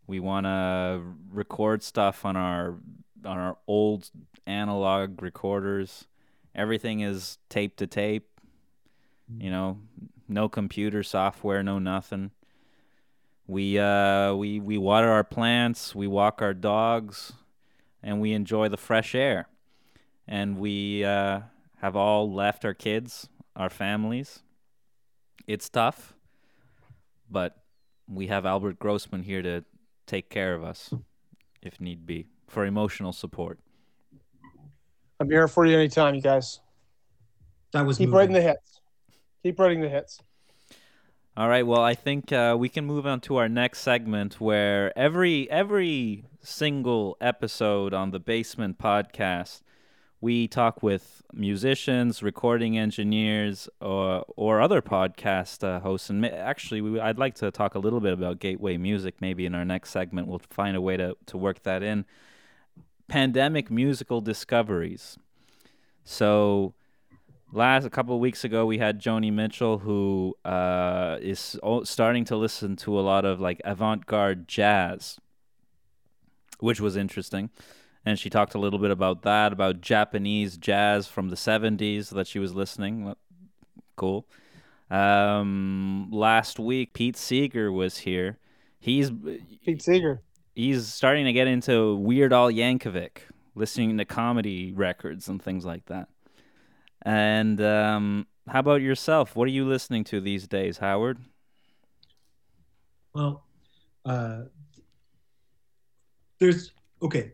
We 0.06 0.20
want 0.20 0.46
to 0.46 1.02
record 1.30 1.82
stuff 1.82 2.24
on 2.24 2.36
our 2.36 2.76
on 3.24 3.36
our 3.36 3.58
old 3.66 4.10
analog 4.46 5.20
recorders. 5.20 6.06
Everything 6.54 7.00
is 7.00 7.38
tape 7.48 7.76
to 7.76 7.86
tape. 7.86 8.28
You 9.28 9.36
mm-hmm. 9.36 9.50
know, 9.50 9.78
no 10.28 10.48
computer 10.48 11.02
software, 11.02 11.62
no 11.62 11.78
nothing. 11.78 12.30
We 13.48 13.78
uh 13.78 14.34
we 14.34 14.60
we 14.60 14.76
water 14.76 15.08
our 15.08 15.24
plants, 15.24 15.94
we 15.94 16.06
walk 16.06 16.42
our 16.42 16.52
dogs, 16.52 17.32
and 18.02 18.20
we 18.20 18.32
enjoy 18.32 18.68
the 18.68 18.76
fresh 18.76 19.14
air. 19.14 19.48
And 20.26 20.58
we 20.58 21.02
uh, 21.04 21.40
have 21.78 21.96
all 21.96 22.30
left 22.30 22.66
our 22.66 22.74
kids, 22.74 23.30
our 23.56 23.70
families. 23.70 24.40
It's 25.46 25.70
tough, 25.70 26.12
but 27.30 27.56
we 28.06 28.26
have 28.26 28.44
Albert 28.44 28.78
Grossman 28.78 29.22
here 29.22 29.40
to 29.40 29.64
take 30.06 30.28
care 30.28 30.54
of 30.54 30.62
us 30.62 30.92
if 31.62 31.80
need 31.80 32.04
be 32.04 32.26
for 32.46 32.66
emotional 32.66 33.14
support. 33.14 33.58
I'm 35.18 35.30
here 35.30 35.48
for 35.48 35.64
you 35.64 35.76
anytime, 35.78 36.14
you 36.14 36.20
guys. 36.20 36.60
That 37.72 37.86
was 37.86 37.96
Keep 37.96 38.10
moving. 38.10 38.18
writing 38.18 38.34
the 38.34 38.42
hits. 38.42 38.80
Keep 39.42 39.58
writing 39.58 39.80
the 39.80 39.88
hits. 39.88 40.20
All 41.38 41.48
right. 41.48 41.64
Well, 41.64 41.82
I 41.82 41.94
think 41.94 42.32
uh, 42.32 42.56
we 42.58 42.68
can 42.68 42.84
move 42.84 43.06
on 43.06 43.20
to 43.20 43.36
our 43.36 43.48
next 43.48 43.82
segment, 43.82 44.40
where 44.40 44.92
every 44.98 45.48
every 45.48 46.24
single 46.40 47.16
episode 47.20 47.94
on 47.94 48.10
the 48.10 48.18
Basement 48.18 48.76
Podcast, 48.76 49.60
we 50.20 50.48
talk 50.48 50.82
with 50.82 51.22
musicians, 51.32 52.24
recording 52.24 52.76
engineers, 52.76 53.68
or 53.80 54.24
or 54.36 54.60
other 54.60 54.82
podcast 54.82 55.62
uh, 55.62 55.78
hosts. 55.78 56.10
And 56.10 56.26
actually, 56.26 56.80
we, 56.80 56.98
I'd 56.98 57.20
like 57.20 57.36
to 57.36 57.52
talk 57.52 57.76
a 57.76 57.78
little 57.78 58.00
bit 58.00 58.14
about 58.14 58.40
gateway 58.40 58.76
music. 58.76 59.20
Maybe 59.20 59.46
in 59.46 59.54
our 59.54 59.64
next 59.64 59.90
segment, 59.90 60.26
we'll 60.26 60.42
find 60.50 60.76
a 60.76 60.80
way 60.80 60.96
to 60.96 61.16
to 61.26 61.38
work 61.38 61.62
that 61.62 61.84
in. 61.84 62.04
Pandemic 63.06 63.70
musical 63.70 64.20
discoveries. 64.20 65.16
So, 66.02 66.74
last 67.52 67.84
a 67.84 67.90
couple 67.90 68.14
of 68.14 68.20
weeks 68.20 68.44
ago, 68.44 68.66
we 68.66 68.78
had 68.78 69.00
Joni 69.00 69.32
Mitchell, 69.32 69.78
who 69.78 70.36
uh, 70.44 71.18
is 71.20 71.58
starting 71.84 72.24
to 72.26 72.36
listen 72.36 72.76
to 72.76 72.98
a 72.98 73.02
lot 73.02 73.24
of 73.24 73.40
like 73.40 73.60
avant-garde 73.64 74.48
jazz, 74.48 75.18
which 76.58 76.80
was 76.80 76.96
interesting 76.96 77.50
and 78.08 78.18
she 78.18 78.30
talked 78.30 78.54
a 78.54 78.58
little 78.58 78.78
bit 78.78 78.90
about 78.90 79.22
that, 79.22 79.52
about 79.52 79.82
Japanese 79.82 80.56
jazz 80.56 81.06
from 81.06 81.28
the 81.28 81.36
70s 81.36 82.08
that 82.10 82.26
she 82.26 82.38
was 82.38 82.54
listening. 82.54 83.14
Cool. 83.96 84.26
Um, 84.90 86.08
last 86.10 86.58
week, 86.58 86.94
Pete 86.94 87.18
Seeger 87.18 87.70
was 87.70 87.98
here. 87.98 88.38
He's 88.80 89.10
Pete 89.62 89.82
Seeger. 89.82 90.22
He's 90.54 90.88
starting 90.88 91.26
to 91.26 91.34
get 91.34 91.48
into 91.48 91.96
Weird 91.96 92.32
Al 92.32 92.50
Yankovic, 92.50 93.18
listening 93.54 93.98
to 93.98 94.06
comedy 94.06 94.72
records 94.72 95.28
and 95.28 95.42
things 95.42 95.66
like 95.66 95.84
that. 95.86 96.08
And 97.02 97.60
um, 97.60 98.26
how 98.48 98.60
about 98.60 98.82
yourself? 98.82 99.36
What 99.36 99.44
are 99.44 99.52
you 99.52 99.66
listening 99.66 100.04
to 100.04 100.20
these 100.20 100.46
days, 100.46 100.78
Howard? 100.78 101.18
Well, 103.14 103.44
uh, 104.04 104.42
there's 106.38 106.72
okay 107.02 107.32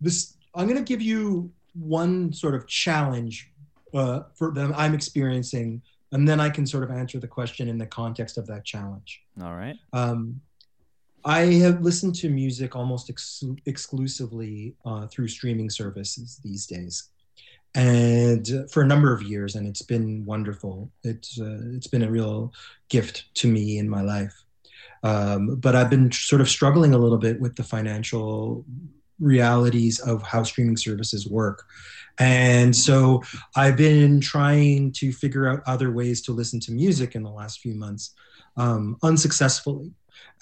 this 0.00 0.36
i'm 0.54 0.66
going 0.66 0.78
to 0.78 0.84
give 0.84 1.02
you 1.02 1.50
one 1.74 2.32
sort 2.32 2.54
of 2.54 2.66
challenge 2.66 3.50
uh, 3.94 4.20
for 4.34 4.52
that 4.52 4.72
i'm 4.76 4.94
experiencing 4.94 5.82
and 6.12 6.26
then 6.26 6.40
i 6.40 6.48
can 6.48 6.66
sort 6.66 6.82
of 6.82 6.90
answer 6.90 7.18
the 7.18 7.28
question 7.28 7.68
in 7.68 7.78
the 7.78 7.86
context 7.86 8.38
of 8.38 8.46
that 8.46 8.64
challenge 8.64 9.22
all 9.42 9.54
right 9.54 9.76
um, 9.92 10.40
i 11.24 11.40
have 11.40 11.82
listened 11.82 12.14
to 12.14 12.28
music 12.28 12.74
almost 12.76 13.10
ex- 13.10 13.44
exclusively 13.66 14.74
uh, 14.84 15.06
through 15.06 15.28
streaming 15.28 15.70
services 15.70 16.40
these 16.42 16.66
days 16.66 17.10
and 17.74 18.48
for 18.70 18.82
a 18.82 18.86
number 18.86 19.12
of 19.12 19.22
years 19.22 19.54
and 19.54 19.66
it's 19.66 19.82
been 19.82 20.24
wonderful 20.24 20.90
it's 21.04 21.40
uh, 21.40 21.60
it's 21.74 21.86
been 21.86 22.02
a 22.02 22.10
real 22.10 22.52
gift 22.88 23.24
to 23.34 23.48
me 23.48 23.78
in 23.78 23.88
my 23.88 24.00
life 24.00 24.44
um, 25.02 25.56
but 25.56 25.76
i've 25.76 25.90
been 25.90 26.10
sort 26.10 26.40
of 26.40 26.48
struggling 26.48 26.94
a 26.94 26.98
little 26.98 27.18
bit 27.18 27.40
with 27.40 27.54
the 27.56 27.62
financial 27.62 28.64
realities 29.20 29.98
of 30.00 30.22
how 30.22 30.42
streaming 30.42 30.76
services 30.76 31.28
work. 31.28 31.64
And 32.18 32.74
so 32.74 33.22
I've 33.56 33.76
been 33.76 34.20
trying 34.20 34.92
to 34.92 35.12
figure 35.12 35.48
out 35.48 35.62
other 35.66 35.92
ways 35.92 36.20
to 36.22 36.32
listen 36.32 36.60
to 36.60 36.72
music 36.72 37.14
in 37.14 37.22
the 37.22 37.30
last 37.30 37.60
few 37.60 37.74
months, 37.74 38.14
um, 38.56 38.96
unsuccessfully. 39.02 39.92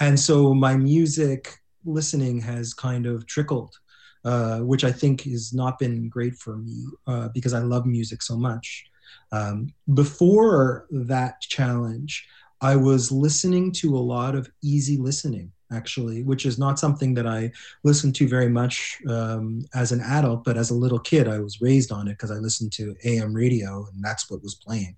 And 0.01 0.19
so 0.19 0.55
my 0.55 0.77
music 0.77 1.59
listening 1.85 2.41
has 2.41 2.73
kind 2.73 3.07
of 3.07 3.27
trickled, 3.27 3.79
uh, 4.27 4.59
which 4.59 4.83
I 4.83 4.91
think 4.91 5.23
has 5.23 5.55
not 5.55 5.79
been 5.79 6.09
great 6.09 6.35
for 6.35 6.57
me 6.57 6.85
uh, 7.07 7.29
because 7.29 7.55
I 7.55 7.61
love 7.61 7.87
music 7.87 8.23
so 8.23 8.37
much. 8.37 8.85
Um, 9.31 9.73
before 9.95 10.87
that 10.91 11.41
challenge, 11.41 12.27
I 12.61 12.75
was 12.75 13.13
listening 13.13 13.71
to 13.73 13.97
a 13.97 13.99
lot 13.99 14.35
of 14.35 14.51
easy 14.65 14.97
listening 14.97 15.53
actually, 15.73 16.25
which 16.25 16.45
is 16.45 16.59
not 16.59 16.79
something 16.81 17.15
that 17.15 17.27
I 17.27 17.53
listened 17.85 18.17
to 18.17 18.29
very 18.29 18.49
much 18.49 18.99
um, 19.09 19.65
as 19.75 19.93
an 19.93 20.01
adult, 20.01 20.43
but 20.43 20.57
as 20.57 20.71
a 20.71 20.75
little 20.75 20.99
kid, 20.99 21.29
I 21.29 21.39
was 21.39 21.61
raised 21.61 21.93
on 21.93 22.09
it 22.09 22.15
because 22.15 22.33
I 22.33 22.37
listened 22.37 22.73
to 22.75 22.97
AM 23.05 23.33
radio 23.33 23.87
and 23.93 24.03
that's 24.03 24.29
what 24.29 24.43
was 24.43 24.57
playing. 24.57 24.97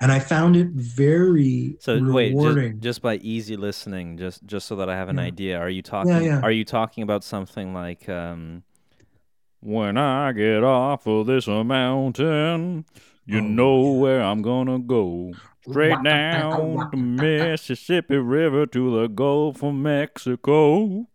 And 0.00 0.10
I 0.12 0.18
found 0.18 0.56
it 0.56 0.68
very 0.68 1.76
so 1.80 1.94
rewarding. 1.94 2.12
wait 2.14 2.72
just, 2.74 2.80
just, 2.82 3.02
by 3.02 3.16
easy 3.16 3.56
listening 3.56 4.16
just 4.18 4.44
just 4.46 4.66
so 4.66 4.76
that 4.76 4.88
I 4.90 4.96
have 4.96 5.08
an 5.08 5.16
Yeah. 5.16 5.22
idea 5.24 5.58
are 5.58 5.68
you 5.70 5.82
talking 5.82 6.12
Yeah, 6.12 6.20
yeah. 6.20 6.40
are 6.40 6.50
you 6.50 6.64
talking 6.64 7.02
about 7.02 7.24
something 7.24 7.72
like 7.74 8.08
um 8.08 8.62
when 9.60 9.96
I 9.96 10.32
get 10.32 10.64
off 10.64 11.06
of 11.06 11.26
this 11.26 11.46
mountain 11.46 12.84
you 13.24 13.38
Oh, 13.38 13.42
know 13.42 13.92
yeah. 13.94 14.00
where 14.00 14.22
I'm 14.22 14.42
gonna 14.42 14.78
go 14.80 15.32
straight 15.68 16.02
down 16.02 16.88
the 16.90 16.96
Mississippi 16.96 18.16
River 18.16 18.66
to 18.66 19.00
the 19.00 19.06
Gulf 19.08 19.62
of 19.62 19.74
Mexico 19.74 21.06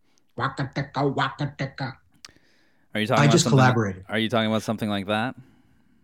are 2.96 3.02
you 3.02 3.08
talking 3.08 3.24
I 3.24 3.28
just 3.28 3.44
something- 3.44 3.50
collaborated. 3.60 4.06
are 4.10 4.20
you 4.20 4.30
talking 4.30 4.50
about 4.50 4.64
something 4.64 4.90
like 4.90 5.08
that 5.08 5.36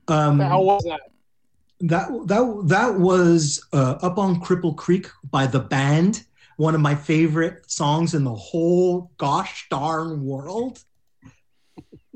Um, 0.08 0.40
How 0.40 0.62
was 0.62 0.84
that? 0.84 1.00
That 1.82 2.10
that 2.28 2.64
that 2.68 3.00
was 3.00 3.66
uh, 3.74 3.98
up 4.02 4.18
on 4.18 4.40
Cripple 4.42 4.76
Creek 4.76 5.08
by 5.32 5.48
the 5.48 5.60
band. 5.60 6.24
One 6.58 6.76
of 6.76 6.82
my 6.82 6.96
favorite 6.96 7.70
songs 7.70 8.14
in 8.14 8.24
the 8.24 8.34
whole 8.36 9.12
gosh 9.18 9.68
darn 9.70 10.24
world. 10.24 10.84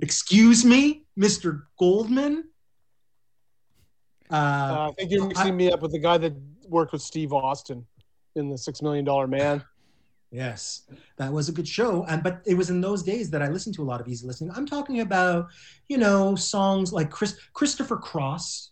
Excuse 0.02 0.64
me, 0.64 1.06
Mr. 1.18 1.64
Goldman. 1.80 2.46
Uh, 4.30 4.36
Uh, 4.36 4.90
I 4.90 4.94
think 4.98 5.12
you're 5.12 5.28
mixing 5.28 5.58
me 5.58 5.72
up 5.72 5.82
with 5.82 5.92
the 5.92 6.00
guy 6.00 6.18
that 6.18 6.34
worked 6.68 6.92
with 6.92 7.02
Steve 7.02 7.34
Austin 7.34 7.86
in 8.36 8.50
the 8.50 8.58
Six 8.58 8.82
Million 8.82 9.06
Dollar 9.06 9.28
Man. 9.28 9.64
Yes, 10.32 10.84
that 11.16 11.32
was 11.32 11.48
a 11.48 11.54
good 11.54 11.68
show. 11.68 12.04
And 12.06 12.22
but 12.22 12.42
it 12.46 12.54
was 12.54 12.70
in 12.70 12.82
those 12.82 13.02
days 13.02 13.30
that 13.32 13.42
I 13.42 13.48
listened 13.48 13.76
to 13.76 13.82
a 13.82 13.86
lot 13.86 14.02
of 14.02 14.08
easy 14.08 14.28
listening. 14.28 14.52
I'm 14.56 14.66
talking 14.66 15.00
about, 15.00 15.48
you 15.88 15.98
know, 15.98 16.36
songs 16.36 16.92
like 16.92 17.10
Chris 17.10 17.40
Christopher 17.54 17.98
Cross. 17.98 18.72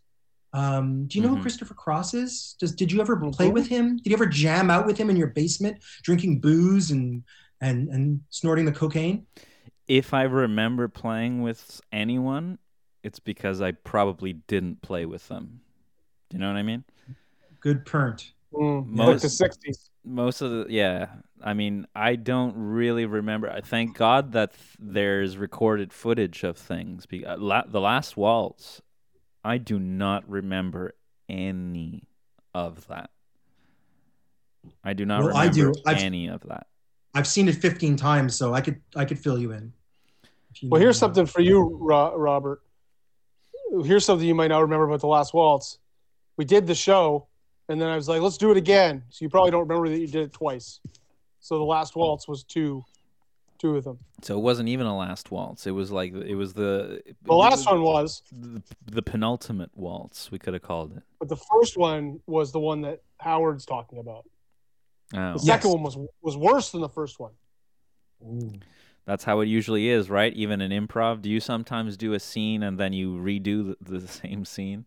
Um, 0.56 1.06
do 1.08 1.18
you 1.20 1.24
know 1.24 1.34
Mhm. 1.34 1.38
who 1.38 1.42
Christopher 1.42 1.74
Cross 1.74 2.14
is? 2.14 2.56
Does 2.60 2.74
did 2.74 2.92
you 2.92 3.02
ever 3.02 3.16
play 3.32 3.50
with 3.50 3.68
him? 3.68 3.98
Did 3.98 4.08
you 4.12 4.14
ever 4.16 4.26
jam 4.26 4.70
out 4.70 4.86
with 4.86 4.98
him 4.98 5.10
in 5.10 5.18
your 5.18 5.28
basement, 5.28 5.78
drinking 6.04 6.40
booze 6.40 6.92
and 6.92 7.24
and 7.62 7.90
and 7.90 8.22
snorting 8.30 8.66
the 8.66 8.72
cocaine? 8.72 9.26
if 9.88 10.16
I 10.16 10.24
remember 10.24 10.88
playing 10.88 11.42
with 11.44 11.80
anyone 11.92 12.58
it's 13.04 13.20
because 13.20 13.62
I 13.62 13.72
probably 13.74 14.34
didn't 14.34 14.82
play 14.82 15.06
with 15.06 15.28
them 15.28 15.60
do 16.30 16.38
you 16.38 16.42
know 16.42 16.48
what 16.48 16.58
I 16.58 16.64
mean 16.64 16.84
Good 17.60 17.86
pernt. 17.86 18.34
Mm, 18.52 18.88
Most- 18.88 19.10
like 19.10 19.22
the 19.22 19.30
'60s. 19.30 19.90
most 20.04 20.42
of 20.42 20.50
the 20.52 20.66
yeah 20.70 21.08
i 21.44 21.54
mean 21.54 21.86
i 21.96 22.16
don't 22.16 22.56
really 22.56 23.06
remember 23.06 23.50
i 23.52 23.60
thank 23.62 23.96
god 23.98 24.32
that 24.32 24.54
th- 24.54 24.78
there's 24.80 25.36
recorded 25.38 25.92
footage 25.94 26.44
of 26.44 26.58
things 26.58 27.06
Be- 27.06 27.26
uh, 27.26 27.38
la- 27.38 27.66
the 27.68 27.82
last 27.82 28.16
waltz 28.18 28.82
i 29.46 29.58
do 29.58 29.80
not 29.80 30.28
remember 30.30 30.94
any 31.30 32.08
of 32.54 32.86
that 32.88 33.10
i 34.84 34.92
do 34.94 35.06
not 35.06 35.24
Well, 35.24 35.38
I 35.38 35.46
remember 35.46 35.72
do. 35.74 35.82
I've- 35.86 36.02
any 36.04 36.28
of 36.28 36.42
that 36.48 36.68
I've 37.18 37.28
seen 37.28 37.48
it 37.48 37.56
15 37.56 37.96
times, 37.96 38.36
so 38.36 38.54
I 38.54 38.60
could 38.60 38.82
I 38.94 39.06
could 39.06 39.18
fill 39.18 39.40
you 39.40 39.54
in. 39.54 39.72
You 40.60 40.68
Well, 40.70 40.82
here's 40.82 40.98
to. 40.98 41.00
something 41.00 41.26
for 41.26 41.40
you, 41.40 41.62
Ro- 41.80 42.14
Robert. 42.18 42.62
Here's 43.86 44.04
something 44.04 44.28
you 44.28 44.36
might 44.36 44.50
not 44.50 44.60
remember 44.60 44.84
about 44.86 45.00
the 45.00 45.08
last 45.08 45.34
waltz. 45.34 45.80
We 46.36 46.44
did 46.44 46.68
the 46.68 46.76
show, 46.76 47.28
and 47.70 47.80
then 47.80 47.88
I 47.88 47.96
was 47.96 48.10
like, 48.10 48.22
"Let's 48.22 48.36
do 48.38 48.52
it 48.52 48.58
again." 48.58 49.02
So 49.12 49.24
you 49.24 49.30
probably 49.30 49.52
don't 49.52 49.62
remember 49.66 49.88
that 49.88 49.98
you 49.98 50.08
did 50.08 50.24
it 50.24 50.34
twice. 50.34 50.82
So 51.40 51.58
the 51.58 51.64
last 51.64 51.96
waltz 51.96 52.28
was 52.28 52.44
two, 52.44 52.84
two 53.58 53.78
of 53.78 53.84
them. 53.84 53.98
so 54.22 54.38
it 54.38 54.42
wasn't 54.42 54.68
even 54.68 54.86
a 54.86 54.98
last 54.98 55.32
waltz 55.32 55.66
it 55.66 55.72
was 55.72 55.92
like 55.92 56.14
it 56.14 56.36
was 56.36 56.54
the 56.54 57.02
The 57.24 57.34
last 57.34 57.66
one 57.66 57.82
was, 57.82 58.22
the, 58.32 58.62
the 58.92 59.02
penultimate 59.02 59.72
waltz 59.76 60.30
we 60.32 60.40
could 60.40 60.54
have 60.54 60.64
called 60.64 60.98
it 60.98 61.04
but 61.20 61.30
the 61.30 61.38
first 61.38 61.78
one 61.78 62.20
was 62.28 62.52
the 62.52 62.60
one 62.60 62.82
that 62.82 63.02
Howard's 63.20 63.66
talking 63.66 64.00
about. 64.00 64.26
oh 65.14 65.34
The 65.34 65.40
second 65.40 65.70
Yes. 65.70 65.74
one 65.76 65.84
was 65.84 65.98
was 66.22 66.36
worse 66.38 66.72
than 66.72 66.82
the 66.82 66.90
first 66.90 67.20
one. 67.20 67.32
Ooh. 68.24 68.52
That's 69.06 69.24
how 69.24 69.40
it 69.42 69.46
usually 69.48 69.88
is, 69.90 70.10
right? 70.10 70.34
Even 70.34 70.62
in 70.62 70.72
improv, 70.88 71.22
do 71.22 71.30
you 71.30 71.40
sometimes 71.40 71.96
do 71.96 72.14
a 72.14 72.20
scene 72.20 72.62
and 72.64 72.78
then 72.80 72.92
you 72.92 73.14
redo 73.16 73.76
the, 73.80 74.00
the 74.00 74.08
same 74.08 74.44
scene? 74.46 74.86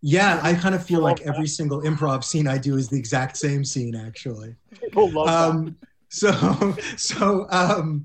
Yeah, 0.00 0.38
I 0.44 0.54
kind 0.54 0.74
of 0.76 0.84
feel 0.84 1.00
like 1.00 1.16
that. 1.18 1.26
every 1.26 1.48
single 1.48 1.82
improv 1.82 2.22
scene 2.22 2.46
I 2.46 2.56
do 2.56 2.76
is 2.76 2.88
the 2.88 2.96
exact 2.98 3.36
same 3.36 3.64
scene, 3.64 3.96
actually. 3.96 4.54
People 4.80 5.10
love 5.10 5.26
that. 5.26 5.58
Um, 5.58 5.76
so 6.08 6.76
so 6.96 7.46
um 7.50 8.04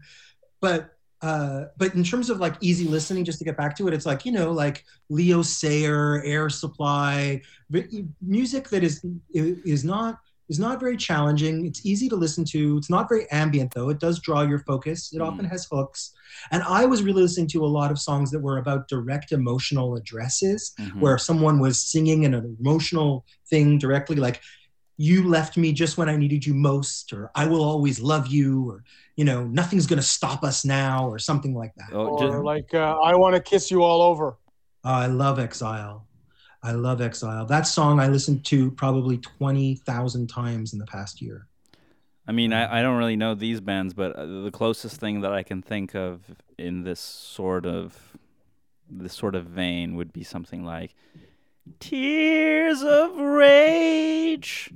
but 0.62 0.92
uh 1.22 1.66
but 1.78 1.94
in 1.96 2.04
terms 2.04 2.30
of 2.30 2.40
like 2.40 2.56
easy 2.62 2.86
listening 2.86 3.24
just 3.24 3.40
to 3.40 3.46
get 3.46 3.56
back 3.56 3.76
to 3.78 3.88
it 3.88 3.94
it's 3.94 4.06
like 4.06 4.26
you 4.26 4.32
know 4.32 4.52
like 4.52 4.84
leo 5.10 5.42
sayer 5.42 6.22
air 6.26 6.50
supply 6.50 7.42
music 8.22 8.70
that 8.70 8.84
is 8.84 9.06
is 9.34 9.84
not 9.84 10.20
is 10.50 10.60
not 10.60 10.78
very 10.78 10.98
challenging. 10.98 11.66
It's 11.66 11.86
easy 11.86 12.10
to 12.10 12.18
listen 12.18 12.44
to. 12.52 12.76
It's 12.78 12.90
not 12.90 13.08
very 13.08 13.26
ambient 13.32 13.72
though. 13.74 13.88
It 13.90 14.00
does 14.02 14.20
draw 14.20 14.42
your 14.42 14.60
focus. 14.60 15.14
It 15.14 15.20
Mm. 15.20 15.28
often 15.28 15.46
has 15.46 15.66
hooks. 15.72 16.12
And 16.52 16.62
i 16.64 16.84
was 16.86 17.02
really 17.02 17.22
listening 17.22 17.48
to 17.56 17.64
a 17.64 17.72
lot 17.80 17.92
of 17.92 17.98
songs 17.98 18.30
that 18.32 18.42
were 18.42 18.58
about 18.58 18.90
direct 18.90 19.32
emotional 19.32 19.96
addresses 19.96 20.74
Mhm. 20.78 21.00
where 21.00 21.18
someone 21.18 21.60
was 21.62 21.82
singing 21.94 22.26
an 22.26 22.34
emotional 22.60 23.26
thing 23.50 23.78
directly 23.78 24.18
like 24.18 24.42
you 24.98 25.28
left 25.28 25.58
me 25.58 25.74
just 25.74 25.98
when 25.98 26.10
I 26.10 26.16
needed 26.16 26.46
you 26.46 26.54
most, 26.54 27.14
or 27.14 27.32
I 27.36 27.46
will 27.48 27.64
always 27.64 28.00
love 28.00 28.28
you, 28.28 28.70
or 28.70 28.84
you 29.16 29.26
know, 29.26 29.46
nothing's 29.46 29.88
gonna 29.88 30.02
stop 30.02 30.44
us 30.44 30.64
now, 30.66 31.08
or 31.08 31.20
something 31.20 31.56
like 31.56 31.74
that. 31.76 31.90
Oh, 31.92 32.08
or 32.08 32.20
just- 32.20 32.44
like 32.44 32.74
uh, 32.74 33.00
I 33.00 33.16
want 33.16 33.36
to 33.36 33.42
kiss 33.42 33.72
you 33.72 33.84
all 33.84 34.02
over. 34.02 34.38
Oh, 34.86 34.90
I 34.92 35.08
love 35.08 35.40
Exile. 35.40 36.08
I 36.62 36.72
love 36.72 37.02
Exile. 37.02 37.46
That 37.46 37.68
song 37.68 38.00
I 38.00 38.08
listened 38.08 38.46
to 38.46 38.72
probably 38.72 39.18
20,000 39.18 40.28
times 40.28 40.72
in 40.72 40.80
the 40.80 40.86
past 40.86 41.22
year. 41.22 41.48
I 42.26 42.32
mean, 42.32 42.54
I, 42.54 42.80
I 42.80 42.82
don't 42.82 42.98
really 42.98 43.18
know 43.18 43.36
these 43.36 43.60
bands, 43.60 43.94
but 43.94 44.16
uh, 44.16 44.26
the 44.44 44.52
closest 44.52 44.98
thing 44.98 45.22
that 45.22 45.34
I 45.34 45.44
can 45.44 45.62
think 45.62 45.94
of 45.94 46.22
in 46.58 46.84
this 46.84 47.02
sort 47.02 47.66
of 47.66 47.98
this 48.90 49.14
sort 49.14 49.36
of 49.36 49.46
vein 49.46 49.96
would 49.96 50.14
be 50.14 50.24
something 50.24 50.64
like 50.64 50.94
Tears 51.80 52.82
of 52.84 53.18
Rage, 53.18 54.72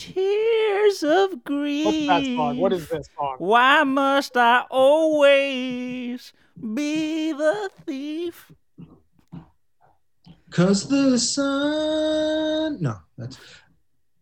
Tears 0.00 1.02
of 1.02 1.44
Grief. 1.44 1.84
What's 1.84 2.06
that 2.06 2.24
song? 2.34 2.56
What 2.56 2.72
is 2.72 2.88
this 2.88 3.06
song? 3.14 3.36
Why 3.36 3.84
must 3.84 4.34
I 4.34 4.64
always 4.70 6.32
be 6.74 7.32
the 7.32 7.70
thief? 7.84 8.50
Cause 10.50 10.88
the 10.88 11.18
sun. 11.18 12.78
No, 12.80 12.96
that's 13.18 13.38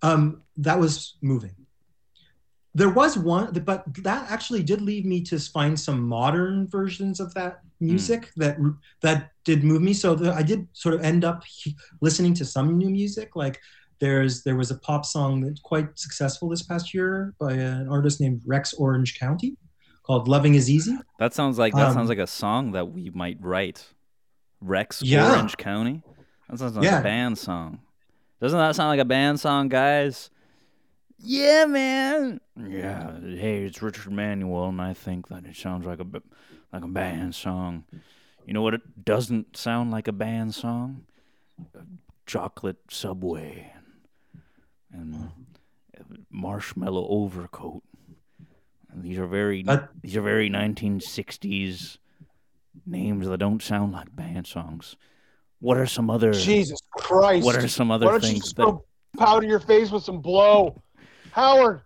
um 0.02 0.42
that 0.56 0.80
was 0.80 1.14
moving. 1.22 1.54
There 2.74 2.90
was 2.90 3.16
one, 3.16 3.52
but 3.64 3.84
that 4.02 4.30
actually 4.30 4.64
did 4.64 4.80
lead 4.80 5.06
me 5.06 5.22
to 5.22 5.38
find 5.38 5.78
some 5.78 6.02
modern 6.02 6.66
versions 6.66 7.20
of 7.20 7.32
that 7.34 7.60
music 7.78 8.30
that 8.36 8.58
that 9.00 9.30
did 9.44 9.62
move 9.62 9.82
me. 9.82 9.94
So 9.94 10.16
the, 10.16 10.34
I 10.34 10.42
did 10.42 10.66
sort 10.72 10.96
of 10.96 11.02
end 11.02 11.24
up 11.24 11.44
listening 12.00 12.34
to 12.34 12.44
some 12.44 12.76
new 12.76 12.90
music. 12.90 13.36
Like 13.36 13.60
there's 14.00 14.42
there 14.44 14.56
was 14.56 14.70
a 14.70 14.76
pop 14.78 15.04
song 15.04 15.40
that's 15.40 15.60
quite 15.60 15.98
successful 15.98 16.48
this 16.48 16.62
past 16.62 16.94
year 16.94 17.34
by 17.40 17.52
an 17.52 17.88
artist 17.88 18.20
named 18.20 18.40
Rex 18.46 18.72
Orange 18.74 19.18
County 19.18 19.56
called 20.02 20.28
"Loving 20.28 20.54
Is 20.54 20.70
Easy." 20.70 20.96
That 21.18 21.34
sounds 21.34 21.58
like 21.58 21.74
that 21.74 21.88
Um, 21.88 21.94
sounds 21.94 22.08
like 22.08 22.18
a 22.18 22.26
song 22.26 22.72
that 22.72 22.92
we 22.92 23.10
might 23.10 23.38
write. 23.40 23.86
Rex 24.60 25.02
Yeah. 25.02 25.30
Orange 25.32 25.56
County. 25.56 26.02
That 26.48 26.58
sounds 26.58 26.76
like 26.76 26.84
Yeah. 26.84 27.00
a 27.00 27.02
band 27.02 27.38
song. 27.38 27.80
Doesn't 28.40 28.58
that 28.58 28.74
sound 28.76 28.88
like 28.88 29.00
a 29.00 29.04
band 29.04 29.38
song, 29.40 29.68
guys? 29.68 30.30
Yeah, 31.18 31.64
man. 31.66 32.40
Yeah. 32.56 33.18
Hey, 33.20 33.64
it's 33.64 33.82
Richard 33.82 34.12
Manuel, 34.12 34.68
and 34.68 34.80
I 34.80 34.94
think 34.94 35.28
that 35.28 35.44
it 35.44 35.56
sounds 35.56 35.84
like 35.86 35.98
a 36.00 36.06
like 36.72 36.84
a 36.84 36.88
band 36.88 37.34
song. 37.34 37.84
You 38.46 38.54
know 38.54 38.62
what? 38.62 38.74
It 38.74 39.04
doesn't 39.04 39.56
sound 39.56 39.90
like 39.90 40.06
a 40.08 40.12
band 40.12 40.54
song. 40.54 41.04
Chocolate 42.26 42.76
Subway 42.90 43.72
and, 44.92 45.30
and 45.94 46.26
marshmallow 46.30 47.06
overcoat. 47.08 47.82
And 48.90 49.02
these 49.02 49.18
are 49.18 49.26
very 49.26 49.62
But- 49.62 49.90
these 50.02 50.16
are 50.16 50.22
very 50.22 50.48
1960s 50.50 51.98
names 52.86 53.28
that 53.28 53.38
don't 53.38 53.62
sound 53.62 53.92
like 53.92 54.14
band 54.14 54.46
songs. 54.46 54.96
What 55.60 55.76
are 55.76 55.86
some 55.86 56.08
other 56.08 56.32
Jesus 56.32 56.78
Christ! 56.92 57.44
What 57.44 57.56
are 57.56 57.66
some 57.68 57.88
Why 57.88 57.96
other 57.96 58.06
don't 58.06 58.22
you 58.22 58.28
things 58.28 58.44
just 58.44 58.56
that 58.56 58.64
go 58.66 58.84
powder 59.18 59.46
your 59.46 59.58
face 59.58 59.90
with 59.90 60.04
some 60.04 60.20
blow, 60.20 60.80
Howard? 61.32 61.82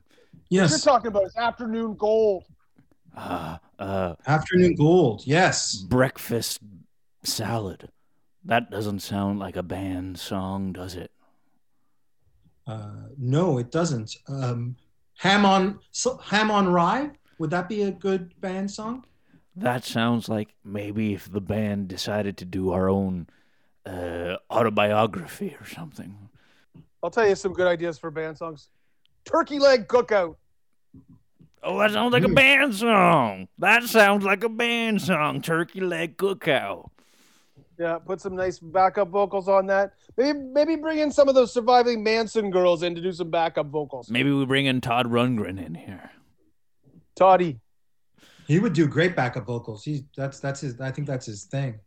What 0.50 0.68
you're 0.68 0.78
talking 0.78 1.06
about 1.06 1.24
is 1.24 1.36
afternoon 1.36 1.94
gold. 1.94 2.44
uh, 3.16 3.56
uh, 3.78 4.14
Afternoon 4.26 4.74
Gold. 4.74 5.22
Yes. 5.24 5.76
breakfast 5.76 6.60
salad? 7.24 7.88
That 8.44 8.70
doesn't 8.70 9.00
sound 9.00 9.38
like 9.38 9.56
a 9.56 9.62
band 9.62 10.18
song, 10.18 10.74
does 10.74 10.94
it? 10.94 11.11
Uh, 12.66 13.08
no, 13.18 13.58
it 13.58 13.70
doesn't. 13.70 14.16
Um, 14.28 14.76
Ham 15.18 15.44
on 15.44 15.78
so, 15.90 16.16
Ham 16.18 16.50
on 16.50 16.68
Rye. 16.72 17.10
Would 17.38 17.50
that 17.50 17.68
be 17.68 17.82
a 17.82 17.90
good 17.90 18.38
band 18.40 18.70
song? 18.70 19.04
That 19.56 19.84
sounds 19.84 20.28
like 20.28 20.54
maybe 20.64 21.12
if 21.14 21.30
the 21.30 21.40
band 21.40 21.88
decided 21.88 22.36
to 22.38 22.44
do 22.44 22.70
our 22.70 22.88
own 22.88 23.26
uh, 23.84 24.36
autobiography 24.50 25.56
or 25.60 25.66
something. 25.66 26.28
I'll 27.02 27.10
tell 27.10 27.28
you 27.28 27.34
some 27.34 27.52
good 27.52 27.66
ideas 27.66 27.98
for 27.98 28.10
band 28.10 28.38
songs. 28.38 28.68
Turkey 29.24 29.58
leg 29.58 29.88
cookout. 29.88 30.36
Oh, 31.64 31.78
that 31.78 31.90
sounds 31.92 32.12
like 32.12 32.24
a 32.24 32.28
Hmm. 32.28 32.34
band 32.34 32.74
song. 32.74 33.48
That 33.58 33.82
sounds 33.84 34.24
like 34.24 34.42
a 34.44 34.48
band 34.48 35.02
song. 35.02 35.42
Turkey 35.42 35.80
leg 35.80 36.16
cookout. 36.16 36.90
Yeah, 37.78 37.98
put 37.98 38.20
some 38.20 38.36
nice 38.36 38.58
backup 38.58 39.08
vocals 39.08 39.48
on 39.48 39.66
that. 39.66 39.94
Maybe 40.16 40.38
maybe 40.38 40.76
bring 40.76 40.98
in 40.98 41.10
some 41.10 41.28
of 41.28 41.34
those 41.34 41.52
surviving 41.52 42.02
Manson 42.02 42.50
girls 42.50 42.82
in 42.82 42.94
to 42.94 43.00
do 43.00 43.12
some 43.12 43.30
backup 43.30 43.66
vocals. 43.66 44.10
Maybe 44.10 44.30
we 44.30 44.44
bring 44.44 44.66
in 44.66 44.80
Todd 44.80 45.06
Rundgren 45.06 45.64
in 45.64 45.74
here. 45.74 46.10
Toddy. 47.14 47.60
He 48.46 48.58
would 48.58 48.72
do 48.72 48.86
great 48.86 49.16
backup 49.16 49.46
vocals. 49.46 49.84
He's 49.84 50.02
that's 50.16 50.40
that's 50.40 50.60
his. 50.60 50.80
I 50.80 50.90
think 50.90 51.06
that's 51.06 51.26
his 51.26 51.44
thing. 51.44 51.80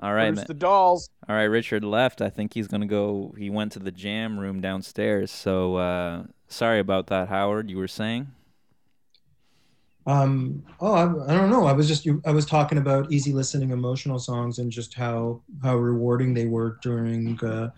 All 0.00 0.12
right, 0.12 0.28
Bruce 0.28 0.38
man. 0.38 0.44
the 0.48 0.54
Dolls. 0.54 1.08
All 1.28 1.34
right, 1.34 1.44
Richard 1.44 1.84
left. 1.84 2.20
I 2.20 2.30
think 2.30 2.54
he's 2.54 2.68
gonna 2.68 2.86
go. 2.86 3.34
He 3.38 3.50
went 3.50 3.72
to 3.72 3.78
the 3.78 3.90
jam 3.90 4.38
room 4.38 4.60
downstairs. 4.60 5.30
So 5.30 5.76
uh, 5.76 6.24
sorry 6.48 6.80
about 6.80 7.06
that, 7.08 7.28
Howard. 7.28 7.70
You 7.70 7.78
were 7.78 7.88
saying? 7.88 8.28
Um, 10.06 10.62
oh, 10.80 10.92
I, 10.92 11.32
I 11.32 11.36
don't 11.36 11.50
know. 11.50 11.66
I 11.66 11.72
was 11.72 11.88
just 11.88 12.06
you, 12.06 12.22
I 12.24 12.30
was 12.30 12.46
talking 12.46 12.78
about 12.78 13.10
easy 13.10 13.32
listening 13.32 13.70
emotional 13.70 14.18
songs 14.18 14.58
and 14.60 14.70
just 14.70 14.94
how 14.94 15.40
how 15.62 15.76
rewarding 15.76 16.32
they 16.32 16.46
were 16.46 16.78
during 16.82 17.38
uh, 17.44 17.70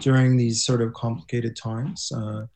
during 0.00 0.36
these 0.36 0.64
sort 0.64 0.82
of 0.82 0.92
complicated 0.94 1.54
times. 1.56 2.10
Uh, 2.12 2.46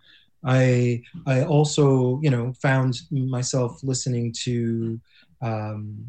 I 0.44 1.02
I 1.26 1.44
also 1.44 2.18
you 2.22 2.30
know 2.30 2.52
found 2.60 2.96
myself 3.10 3.80
listening 3.84 4.32
to 4.44 5.00
um, 5.42 6.06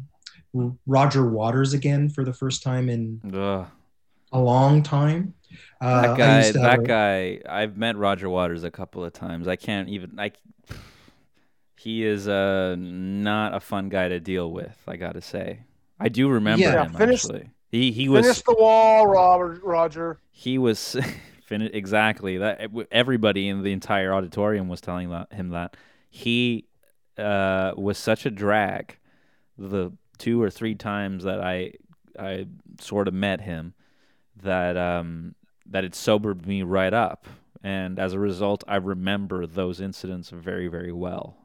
Roger 0.86 1.28
Waters 1.30 1.74
again 1.74 2.08
for 2.08 2.24
the 2.24 2.32
first 2.32 2.62
time 2.62 2.88
in 2.88 3.20
Ugh. 3.32 3.66
a 4.32 4.40
long 4.40 4.82
time. 4.82 5.34
Uh, 5.80 6.02
That 6.02 6.18
guy. 6.18 6.38
used 6.38 6.54
to 6.54 6.60
have 6.60 6.70
That 6.70 6.80
a- 6.80 7.40
guy. 7.40 7.40
I've 7.48 7.76
met 7.76 7.96
Roger 7.96 8.28
Waters 8.28 8.64
a 8.64 8.70
couple 8.70 9.04
of 9.04 9.12
times. 9.12 9.46
I 9.46 9.56
can't 9.56 9.88
even. 9.88 10.18
I. 10.18 10.32
He 11.82 12.04
is 12.04 12.28
uh 12.28 12.76
not 12.78 13.54
a 13.54 13.60
fun 13.60 13.88
guy 13.88 14.08
to 14.08 14.20
deal 14.20 14.52
with. 14.52 14.76
I 14.86 14.96
gotta 14.96 15.20
say. 15.20 15.60
I 15.98 16.08
do 16.08 16.28
remember 16.28 16.62
Yeah, 16.64 16.84
him 16.84 16.92
finish- 16.94 17.24
actually. 17.24 17.50
He 17.70 17.90
he 17.90 18.08
was 18.08 18.24
Finish 18.26 18.42
the 18.42 18.54
wall, 18.58 19.06
Robert 19.06 19.62
Roger. 19.64 20.18
he 20.30 20.58
was 20.58 20.96
fin- 21.44 21.70
exactly 21.72 22.38
that 22.38 22.70
everybody 22.92 23.48
in 23.48 23.62
the 23.62 23.72
entire 23.72 24.12
auditorium 24.14 24.68
was 24.68 24.80
telling 24.80 25.10
that, 25.10 25.32
him 25.32 25.48
that 25.50 25.76
he 26.10 26.66
uh, 27.18 27.72
was 27.76 27.98
such 27.98 28.26
a 28.26 28.30
drag 28.30 28.98
the 29.58 29.90
two 30.18 30.40
or 30.40 30.50
three 30.50 30.74
times 30.74 31.24
that 31.24 31.40
I 31.40 31.72
I 32.18 32.46
sort 32.80 33.08
of 33.08 33.14
met 33.14 33.40
him 33.40 33.74
that 34.42 34.76
um 34.76 35.34
that 35.66 35.82
it 35.84 35.94
sobered 35.94 36.46
me 36.46 36.62
right 36.62 36.92
up 36.94 37.26
and 37.64 37.98
as 37.98 38.12
a 38.12 38.18
result 38.18 38.62
I 38.68 38.76
remember 38.76 39.46
those 39.46 39.80
incidents 39.80 40.30
very 40.30 40.68
very 40.68 40.92
well. 40.92 41.36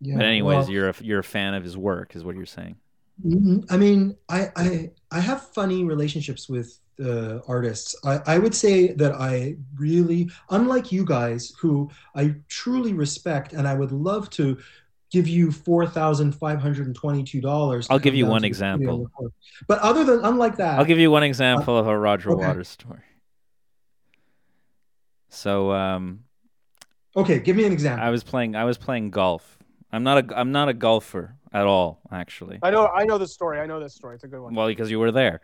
Yeah, 0.00 0.16
but 0.16 0.26
anyways, 0.26 0.56
well- 0.56 0.70
you're 0.70 0.88
a 0.90 0.94
you're 1.00 1.18
a 1.20 1.24
fan 1.24 1.54
of 1.54 1.64
his 1.64 1.76
work 1.76 2.16
is 2.16 2.24
what 2.24 2.36
you're 2.36 2.46
saying. 2.46 2.76
Mhm. 3.24 3.64
I 3.70 3.76
mean, 3.76 4.16
I, 4.28 4.48
I 4.54 4.90
I 5.10 5.20
have 5.20 5.48
funny 5.48 5.84
relationships 5.84 6.48
with 6.48 6.78
uh, 7.04 7.38
artists. 7.48 7.96
I, 8.04 8.20
I 8.26 8.38
would 8.38 8.54
say 8.54 8.92
that 8.92 9.12
I 9.14 9.56
really, 9.76 10.30
unlike 10.50 10.92
you 10.92 11.04
guys, 11.04 11.52
who 11.58 11.90
I 12.14 12.36
truly 12.48 12.92
respect, 12.92 13.52
and 13.52 13.66
I 13.66 13.74
would 13.74 13.92
love 13.92 14.30
to 14.30 14.58
give 15.10 15.26
you 15.26 15.50
four 15.50 15.86
thousand 15.86 16.32
five 16.32 16.60
hundred 16.60 16.86
and 16.86 16.94
twenty-two 16.94 17.40
dollars. 17.40 17.86
I'll 17.90 17.98
give 17.98 18.14
you 18.14 18.26
one 18.26 18.44
example. 18.44 19.10
But 19.66 19.78
other 19.80 20.04
than 20.04 20.24
unlike 20.24 20.56
that, 20.56 20.78
I'll 20.78 20.84
give 20.84 20.98
you 20.98 21.10
one 21.10 21.22
example 21.22 21.76
of 21.76 21.86
a 21.86 21.98
Roger 21.98 22.30
okay. 22.32 22.46
Waters 22.46 22.68
story. 22.68 23.00
So 25.28 25.72
um 25.72 26.24
okay, 27.16 27.38
give 27.38 27.56
me 27.56 27.64
an 27.64 27.72
example. 27.72 28.04
I 28.04 28.10
was 28.10 28.22
playing 28.22 28.56
I 28.56 28.64
was 28.64 28.78
playing 28.78 29.10
golf. 29.10 29.57
I'm 29.92 30.02
not 30.02 30.30
a 30.30 30.38
I'm 30.38 30.52
not 30.52 30.68
a 30.68 30.74
golfer 30.74 31.34
at 31.52 31.66
all 31.66 32.00
actually. 32.12 32.58
I 32.62 32.70
know 32.70 32.86
I 32.86 33.04
know 33.04 33.18
this 33.18 33.32
story. 33.32 33.60
I 33.60 33.66
know 33.66 33.80
this 33.80 33.94
story. 33.94 34.16
It's 34.16 34.24
a 34.24 34.28
good 34.28 34.40
one. 34.40 34.54
Well, 34.54 34.66
because 34.68 34.90
you 34.90 34.98
were 34.98 35.12
there. 35.12 35.40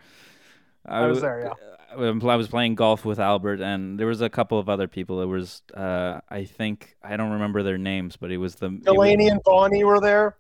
I 0.87 1.07
was 1.07 1.21
there, 1.23 1.41
yeah. 1.41 1.99
uh, 1.99 2.29
I 2.29 2.37
was 2.37 2.49
playing 2.49 2.75
golf 2.75 3.05
with 3.05 3.19
Albert, 3.19 3.61
and 3.61 3.99
there 3.99 4.07
was 4.07 4.21
a 4.21 4.29
couple 4.29 4.59
of 4.59 4.69
other 4.69 4.87
people. 4.87 5.23
It 5.23 5.27
was, 5.27 5.63
uh, 5.73 6.21
I 6.29 6.45
think, 6.45 6.97
I 7.03 7.17
don't 7.17 7.33
remember 7.33 7.63
their 7.63 7.79
names, 7.79 8.17
but 8.17 8.31
it 8.31 8.37
was 8.37 8.57
the 8.57 8.67
it 8.67 8.73
was- 8.73 8.83
Delaney 8.85 9.29
and 9.29 9.43
Bonnie 9.45 9.83
were 9.85 10.01
there. 10.01 10.37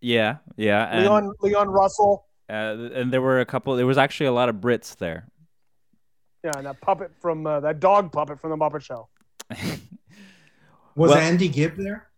yeah, 0.00 0.38
yeah, 0.56 0.86
and, 0.90 1.02
Leon 1.02 1.32
Leon 1.40 1.68
Russell. 1.68 2.26
uh, 2.48 2.52
and 2.94 3.12
there 3.12 3.20
were 3.20 3.40
a 3.40 3.44
couple. 3.44 3.76
There 3.76 3.86
was 3.86 3.98
actually 3.98 4.26
a 4.26 4.32
lot 4.32 4.48
of 4.48 4.56
Brits 4.56 4.96
there. 4.96 5.28
Yeah, 6.42 6.52
and 6.56 6.66
that 6.66 6.80
puppet 6.80 7.10
from 7.20 7.46
uh, 7.46 7.60
that 7.60 7.80
dog 7.80 8.12
puppet 8.12 8.40
from 8.40 8.50
the 8.50 8.56
Muppet 8.56 8.82
Show. 8.82 9.08
was 10.94 11.10
well- 11.10 11.14
Andy 11.14 11.48
Gibb 11.48 11.76
there? 11.76 12.08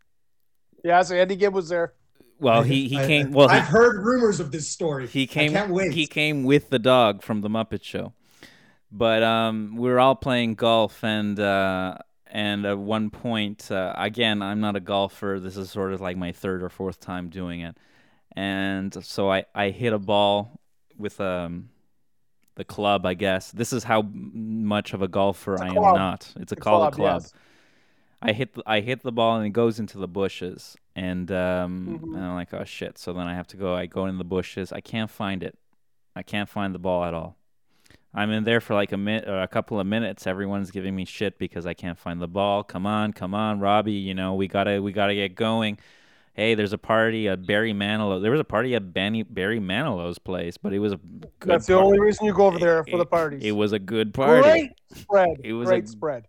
Yeah, 0.85 1.03
so 1.03 1.15
Andy 1.15 1.37
Gibb 1.37 1.55
was 1.55 1.69
there. 1.69 1.95
well, 2.39 2.63
he 2.63 2.89
he 2.89 2.99
I- 2.99 3.07
came. 3.07 3.33
Well, 3.33 3.49
I've 3.49 3.65
he, 3.65 3.71
heard 3.71 4.05
rumors 4.05 4.41
of 4.41 4.53
this 4.53 4.69
story. 4.69 5.07
he 5.07 5.27
came. 5.27 5.51
I 5.51 5.55
can't 5.61 5.71
wait. 5.73 5.93
He 5.93 6.07
came 6.07 6.45
with 6.45 6.71
the 6.71 6.79
dog 6.79 7.23
from 7.23 7.41
the 7.41 7.49
Muppet 7.49 7.83
Show. 7.83 8.13
but 8.93 9.23
um, 9.23 9.75
we 9.77 9.89
were 9.91 9.99
all 10.01 10.15
playing 10.15 10.55
golf, 10.55 11.03
and 11.05 11.39
uh, 11.41 11.97
and 12.31 12.65
at 12.67 12.79
one 12.79 13.11
point, 13.11 13.71
uh, 13.71 13.93
again, 13.97 14.41
I'm 14.43 14.61
not 14.61 14.77
a 14.77 14.81
golfer. 14.81 15.39
This 15.41 15.57
is 15.57 15.71
sort 15.71 15.93
of 15.93 16.01
like 16.01 16.17
my 16.17 16.33
third 16.33 16.63
or 16.63 16.69
fourth 16.69 17.01
time 17.01 17.29
doing 17.29 17.61
it, 17.61 17.77
and 18.37 18.93
so 19.05 19.31
I 19.31 19.45
I 19.55 19.71
hit 19.71 19.93
a 19.93 19.99
ball 19.99 20.61
with 20.97 21.21
um 21.21 21.71
the 22.55 22.65
club. 22.65 23.05
I 23.05 23.15
guess 23.15 23.51
this 23.51 23.73
is 23.73 23.85
how 23.85 24.03
much 24.13 24.95
of 24.95 25.03
a 25.03 25.09
golfer 25.09 25.55
It's 25.55 25.63
a 25.63 25.65
I 25.65 25.69
am 25.69 25.75
club. 25.75 25.97
not. 25.97 26.33
It's 26.37 26.53
a 26.53 26.55
The 26.55 26.61
call 26.61 26.85
a 26.85 26.91
club. 26.93 27.23
yes. 27.23 27.33
I 28.21 28.33
hit 28.33 28.55
the, 28.55 28.63
I 28.67 28.81
hit 28.81 29.03
the 29.03 29.13
ball 29.13 29.37
and 29.37 29.47
it 29.47 29.51
goes 29.51 29.79
into 29.79 29.99
the 29.99 30.09
bushes 30.09 30.77
and 30.97 31.31
um 31.31 32.01
Mhm. 32.03 32.15
and 32.17 32.25
I'm 32.25 32.35
like 32.35 32.53
oh 32.53 32.65
shit 32.65 32.99
so 32.99 33.13
then 33.13 33.27
I 33.27 33.35
have 33.35 33.47
to 33.49 33.57
go 33.57 33.75
I 33.75 33.87
go 33.87 34.07
in 34.07 34.19
the 34.19 34.25
bushes 34.25 34.73
I 34.73 34.81
can't 34.81 35.11
find 35.11 35.43
it 35.43 35.57
I 36.17 36.23
can't 36.23 36.49
find 36.49 36.75
the 36.75 36.79
ball 36.81 37.05
at 37.05 37.15
all 37.15 37.37
I'm 38.13 38.31
in 38.33 38.43
there 38.45 38.61
for 38.61 38.75
like 38.75 38.91
a 38.91 38.97
minute 38.97 39.29
or 39.29 39.41
a 39.41 39.47
couple 39.49 39.79
of 39.79 39.87
minutes 39.87 40.27
everyone's 40.27 40.71
giving 40.73 40.97
me 40.97 41.05
shit 41.05 41.39
because 41.39 41.65
I 41.67 41.75
can't 41.75 41.99
find 41.99 42.21
the 42.21 42.27
ball 42.29 42.65
come 42.65 42.87
on 42.87 43.13
come 43.13 43.35
on 43.35 43.61
Robbie 43.61 43.93
you 43.93 44.15
know 44.15 44.35
we 44.35 44.49
gotta 44.49 44.83
we 44.83 44.91
gotta 44.93 45.15
get 45.15 45.37
going 45.37 45.79
hey 46.35 46.55
there's 46.57 46.73
a 46.73 46.79
party 46.79 47.29
at 47.29 47.47
Barry 47.47 47.73
Manilow 47.73 48.21
there 48.21 48.33
was 48.33 48.41
a 48.41 48.45
party 48.45 48.75
at 48.75 48.93
Barry 48.93 49.23
Barry 49.23 49.61
Manilow's 49.61 50.19
place 50.19 50.57
but 50.57 50.73
it 50.73 50.81
was 50.81 50.93
a 50.95 50.97
good 50.97 51.31
That's 51.53 51.67
the 51.67 51.75
par- 51.75 51.85
only 51.85 52.01
reason 52.01 52.27
you 52.27 52.33
go 52.35 52.47
over 52.47 52.59
there 52.59 52.83
for 52.83 52.97
the 52.97 53.03
it- 53.03 53.11
parties. 53.11 53.45
it 53.45 53.53
was 53.53 53.71
a 53.73 53.79
good 53.79 54.13
party 54.13 54.43
Great 54.43 54.71
spread. 54.93 55.37
It 55.45 55.53
was 55.53 55.69
Great 55.69 55.85
a- 55.85 55.89
spread. 55.89 56.27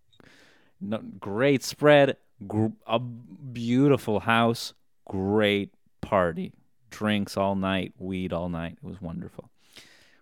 No, 0.82 1.00
great 1.20 1.64
spread, 1.64 2.18
gr- 2.48 2.68
a 2.88 3.00
beautiful 3.00 4.22
house, 4.22 4.74
great 5.06 5.74
party, 6.02 6.54
drinks 6.90 7.36
all 7.38 7.56
night, 7.56 7.94
weed 7.98 8.32
all 8.34 8.50
night. 8.50 8.78
It 8.82 8.88
was 8.88 9.02
wonderful. 9.02 9.50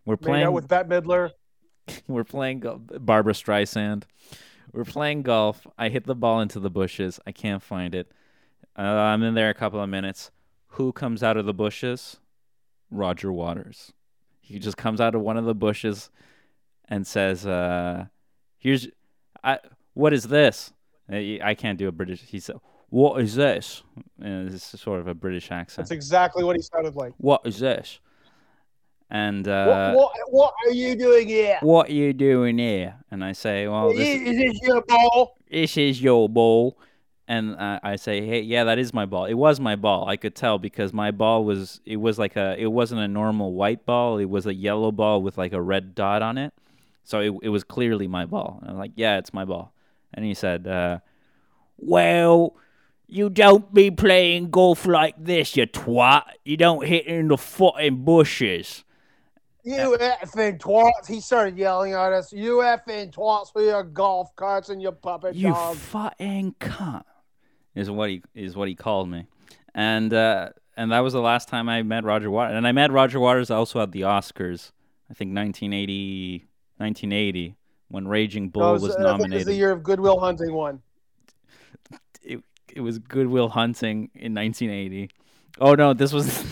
We're 0.06 0.14
Made 0.16 0.22
playing. 0.22 0.46
out 0.46 0.54
with 0.54 0.68
Bette 0.68 0.90
Midler. 0.90 1.32
we're 2.08 2.24
playing 2.24 2.62
go- 2.62 2.78
Barbra 2.80 3.34
Streisand. 3.34 4.04
We're 4.74 4.84
playing 4.86 5.22
golf. 5.24 5.66
I 5.78 5.90
hit 5.90 6.06
the 6.06 6.16
ball 6.16 6.42
into 6.42 6.60
the 6.60 6.70
bushes. 6.70 7.20
I 7.26 7.32
can't 7.32 7.62
find 7.64 7.94
it. 7.96 8.12
Uh, 8.78 8.82
I'm 8.82 9.24
in 9.24 9.34
there 9.34 9.50
a 9.50 9.54
couple 9.54 9.82
of 9.82 9.90
minutes. 9.90 10.32
Who 10.72 10.92
comes 10.92 11.24
out 11.24 11.38
of 11.38 11.46
the 11.46 11.54
bushes? 11.54 12.18
Roger 12.92 13.32
Waters. 13.32 13.94
He 14.42 14.60
just 14.60 14.78
comes 14.78 15.02
out 15.02 15.16
of 15.16 15.22
one 15.22 15.38
of 15.38 15.46
the 15.46 15.56
bushes 15.56 16.10
and 16.88 17.06
says, 17.06 17.46
uh, 17.46 18.06
"Here's, 18.58 18.88
I. 19.44 19.60
What 19.98 20.14
is 20.14 20.26
this? 20.26 20.74
I 21.10 21.40
I 21.44 21.56
can't 21.56 21.80
do 21.80 21.88
a 21.88 21.92
British. 21.92 22.22
He 22.22 22.40
said, 22.40 22.58
"What 22.90 23.20
is 23.20 23.34
this?" 23.34 23.82
And 24.22 24.48
this 24.48 24.74
is 24.74 24.80
sort 24.80 25.00
of 25.00 25.08
a 25.08 25.16
British 25.16 25.52
accent. 25.52 25.88
That's 25.88 25.92
exactly 25.92 26.44
what 26.44 26.56
he 26.56 26.62
sounded 26.62 26.96
like. 26.96 27.14
What 27.18 27.42
is 27.46 27.60
this? 27.60 28.00
And 29.10 29.48
uh, 29.48 29.94
what, 29.94 29.96
what, 29.96 30.12
what 30.30 30.54
are 30.66 30.74
you 30.74 30.96
doing 30.96 31.28
here? 31.28 31.58
what 31.62 31.90
are 31.90 31.94
you 31.94 32.14
doing 32.14 32.60
here? 32.60 32.96
And 33.10 33.24
I 33.24 33.32
say, 33.32 33.68
well, 33.68 33.90
is, 33.90 33.98
this, 33.98 34.22
is 34.30 34.38
this 34.38 34.60
your 34.62 34.82
ball? 34.82 35.38
this 35.50 35.78
is 35.78 36.02
your 36.02 36.28
ball. 36.30 36.78
And 37.30 37.56
uh, 37.56 37.80
I 37.84 37.96
say, 37.96 38.26
hey, 38.26 38.42
yeah, 38.42 38.66
that 38.66 38.78
is 38.78 38.94
my 38.94 39.06
ball. 39.06 39.26
It 39.26 39.34
was 39.34 39.60
my 39.60 39.76
ball. 39.76 40.08
I 40.08 40.18
could 40.18 40.36
tell 40.36 40.60
because 40.60 40.94
my 40.94 41.12
ball 41.12 41.44
was, 41.44 41.82
it 41.86 41.98
was 41.98 42.20
like 42.20 42.36
a, 42.36 42.56
it 42.58 42.68
wasn't 42.68 43.02
a 43.02 43.08
normal 43.08 43.54
white 43.54 43.86
ball. 43.86 44.18
It 44.18 44.30
was 44.30 44.46
a 44.46 44.54
yellow 44.54 44.92
ball 44.92 45.22
with 45.22 45.38
like 45.38 45.54
a 45.54 45.62
red 45.62 45.96
dot 45.96 46.22
on 46.22 46.38
it. 46.38 46.54
So 47.04 47.20
it, 47.22 47.34
it 47.44 47.50
was 47.50 47.64
clearly 47.64 48.08
my 48.08 48.26
ball. 48.26 48.60
And 48.62 48.72
I'm 48.72 48.78
like, 48.78 48.92
yeah, 48.96 49.18
it's 49.18 49.34
my 49.34 49.46
ball. 49.46 49.74
And 50.14 50.26
he 50.26 50.34
said, 50.34 50.68
uh, 50.68 51.00
well, 51.78 52.56
you 53.08 53.30
don't 53.30 53.74
be 53.74 53.90
playing 53.92 54.50
golf 54.50 54.86
like 54.86 55.16
this, 55.18 55.56
you 55.56 55.66
twat. 55.68 56.24
You 56.44 56.58
don't 56.58 56.86
hit 56.86 57.06
in 57.06 57.28
the 57.30 57.38
fucking 57.38 58.04
bushes. 58.04 58.84
You 59.64 59.98
effing 60.00 60.60
twats. 60.60 61.08
He 61.08 61.20
started 61.20 61.58
yelling 61.58 61.94
at 61.94 62.14
us. 62.14 62.32
You 62.32 62.58
effing 62.58 63.12
twats 63.14 63.54
with 63.54 63.66
your 63.66 63.84
golf 63.84 64.34
carts 64.36 64.70
and 64.70 64.82
your 64.82 64.94
puppet 64.94 65.36
You 65.36 65.50
dog. 65.50 65.76
fucking 65.76 66.56
cunt 66.60 67.04
is 67.76 67.92
what 67.92 68.10
he 68.10 68.24
is 68.34 68.56
what 68.56 68.68
he 68.70 68.76
called 68.76 69.10
me, 69.10 69.28
and 69.76 70.14
uh, 70.14 70.50
and 70.78 70.92
that 70.92 71.02
was 71.02 71.12
the 71.14 71.22
last 71.22 71.50
time 71.50 71.68
I 71.68 71.84
met 71.84 72.06
Roger 72.06 72.32
Waters. 72.32 72.56
And 72.56 72.66
I 72.66 72.72
met 72.72 72.92
Roger 72.92 73.20
Waters 73.20 73.52
also 73.52 73.82
at 73.82 73.92
the 73.92 74.02
Oscars, 74.02 74.72
I 75.10 75.14
think 75.14 75.36
1980, 75.36 76.48
1980 76.78 77.56
when 77.90 78.08
Raging 78.08 78.50
Bull 78.50 78.64
That 78.64 78.72
was, 78.74 78.82
was, 78.84 78.92
I 78.96 79.00
it 79.00 79.04
was 79.04 79.12
nominated. 79.20 79.48
the 79.48 79.54
year 79.56 79.72
of 79.72 79.84
Goodwill 79.84 80.20
Hunting 80.20 80.54
one. 80.54 80.82
it, 82.22 82.42
it 82.74 82.82
was 82.82 83.00
Goodwill 83.00 83.50
Hunting 83.50 84.10
in 84.16 84.34
1980. 84.34 85.10
Oh 85.60 85.74
no, 85.76 85.94
this 85.94 86.12
was 86.14 86.46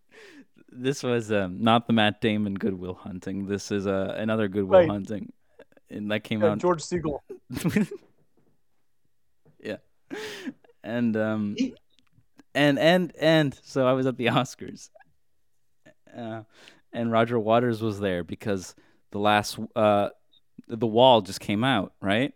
this 0.72 1.02
was 1.02 1.30
um, 1.32 1.62
not 1.62 1.86
the 1.86 1.92
Matt 1.92 2.20
Damon 2.20 2.54
Goodwill 2.54 2.94
Hunting. 2.94 3.46
This 3.46 3.70
is 3.70 3.86
uh, 3.86 4.14
another 4.16 4.48
Goodwill 4.48 4.80
Right. 4.80 4.88
Hunting, 4.88 5.32
and 5.90 6.10
that 6.10 6.24
came 6.24 6.42
Yeah, 6.42 6.50
out. 6.52 6.58
George 6.58 6.82
Segal. 6.82 7.18
yeah, 9.62 9.76
and 10.82 11.16
um, 11.16 11.56
and 12.54 12.78
and 12.78 13.12
and 13.20 13.58
so 13.62 13.86
I 13.86 13.92
was 13.92 14.06
at 14.06 14.16
the 14.16 14.26
Oscars, 14.26 14.90
uh, 16.16 16.42
and 16.92 17.12
Roger 17.12 17.38
Waters 17.38 17.82
was 17.82 18.00
there 18.00 18.24
because 18.24 18.74
the 19.10 19.18
last 19.18 19.58
uh, 19.76 20.08
the 20.68 20.86
wall 20.86 21.20
just 21.22 21.40
came 21.40 21.64
out, 21.64 21.92
right? 22.00 22.32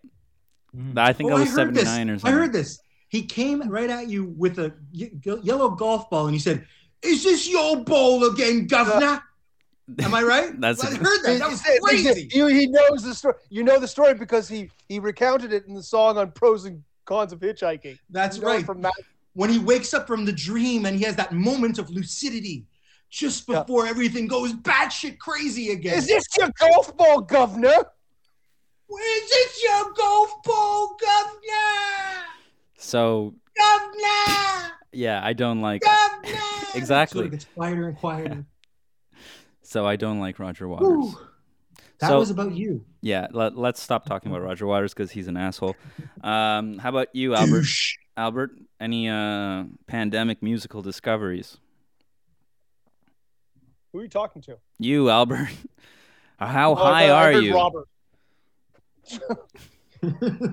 Mm. 0.76 0.98
I 0.98 1.12
think 1.12 1.30
Oh, 1.30 1.36
I 1.36 1.40
was 1.40 1.48
heard 1.50 1.56
seventy 1.56 1.80
this. 1.80 1.84
nine 1.84 2.10
or 2.10 2.18
I 2.24 2.30
heard 2.30 2.52
this. 2.52 2.78
He 3.08 3.22
came 3.22 3.68
right 3.68 3.88
at 3.90 4.08
you 4.08 4.24
with 4.36 4.58
a 4.58 4.72
yellow 4.92 5.70
golf 5.70 6.10
ball, 6.10 6.26
and 6.26 6.34
he 6.34 6.40
said, 6.40 6.66
"Is 7.02 7.22
this 7.22 7.48
your 7.48 7.76
ball 7.84 8.24
again, 8.24 8.66
governor?" 8.66 9.22
Am 10.00 10.14
I 10.14 10.22
right? 10.22 10.50
That's 10.60 10.82
I 10.82 10.88
a- 10.88 10.94
heard 10.94 11.18
that. 11.24 11.38
That 11.38 11.50
was 11.50 11.60
He 11.62 11.66
said- 11.66 11.78
he 11.90 12.02
said- 12.02 12.14
crazy. 12.14 12.30
you- 12.32 12.46
he 12.46 12.66
knows 12.66 13.02
the 13.02 13.14
story. 13.14 13.34
You 13.50 13.62
know 13.64 13.78
the 13.78 13.86
story 13.88 14.14
because 14.14 14.48
he 14.48 14.70
he 14.88 14.98
recounted 14.98 15.52
it 15.52 15.66
in 15.66 15.74
the 15.74 15.82
song 15.82 16.16
on 16.18 16.32
pros 16.32 16.64
and 16.64 16.82
cons 17.04 17.32
of 17.32 17.40
hitchhiking. 17.40 17.98
That's 18.10 18.36
You 18.38 18.42
know 18.44 18.48
right. 18.48 18.64
From 18.66 18.80
that, 18.82 18.94
When 19.34 19.50
he 19.50 19.58
wakes 19.58 19.92
up 19.94 20.06
from 20.06 20.24
the 20.24 20.32
dream 20.32 20.86
and 20.86 20.96
he 20.96 21.04
has 21.04 21.16
that 21.16 21.32
moment 21.32 21.78
of 21.78 21.90
lucidity 21.90 22.64
just 23.10 23.46
Yeah. 23.48 23.60
before 23.60 23.86
everything 23.86 24.26
goes 24.26 24.52
batshit 24.54 25.18
crazy 25.18 25.70
again. 25.72 25.98
is 25.98 26.06
this 26.06 26.24
your 26.38 26.50
golf 26.58 26.96
ball, 26.96 27.20
governor? 27.20 27.74
Is 28.90 29.30
this 29.30 29.62
your 29.64 29.92
golf 29.94 30.42
ball, 30.44 30.96
governor? 31.00 32.24
So 32.76 33.34
Governor! 33.56 34.72
yeah, 34.92 35.20
I 35.24 35.32
don't 35.32 35.60
like 35.60 35.82
Governor! 35.82 36.38
Exactly. 36.74 37.22
So 37.22 37.26
it 37.26 37.30
gets 37.30 37.44
quieter 37.54 37.88
and 37.88 37.96
quieter. 37.96 38.44
so 39.62 39.86
I 39.86 39.96
don't 39.96 40.20
like 40.20 40.38
Roger 40.38 40.68
Waters. 40.68 40.86
Whew. 40.88 41.14
That 42.00 42.08
So- 42.08 42.18
was 42.18 42.30
about 42.30 42.52
you. 42.52 42.84
Yeah, 43.00 43.26
let, 43.32 43.56
let's 43.56 43.80
stop 43.82 44.06
talking 44.06 44.30
about 44.30 44.42
Roger 44.42 44.66
Waters 44.66 44.92
because 44.94 45.10
he's 45.10 45.28
an 45.28 45.36
asshole. 45.36 45.76
Um, 46.22 46.78
how 46.78 46.88
about 46.88 47.08
you, 47.14 47.34
Albert? 47.34 47.60
Douche. 47.60 47.96
Albert, 48.16 48.52
any 48.80 49.08
uh, 49.08 49.64
pandemic 49.86 50.42
musical 50.42 50.80
discoveries? 50.82 51.58
Who 53.92 53.98
are 54.00 54.02
you 54.02 54.08
talking 54.08 54.40
to? 54.42 54.56
You, 54.78 55.10
Albert. 55.10 55.48
How 56.38 56.72
Oh, 56.72 56.74
high 56.74 57.06
I 57.06 57.10
are 57.10 57.32
heard 57.32 57.44
you? 57.44 57.54
Robert. 57.54 57.86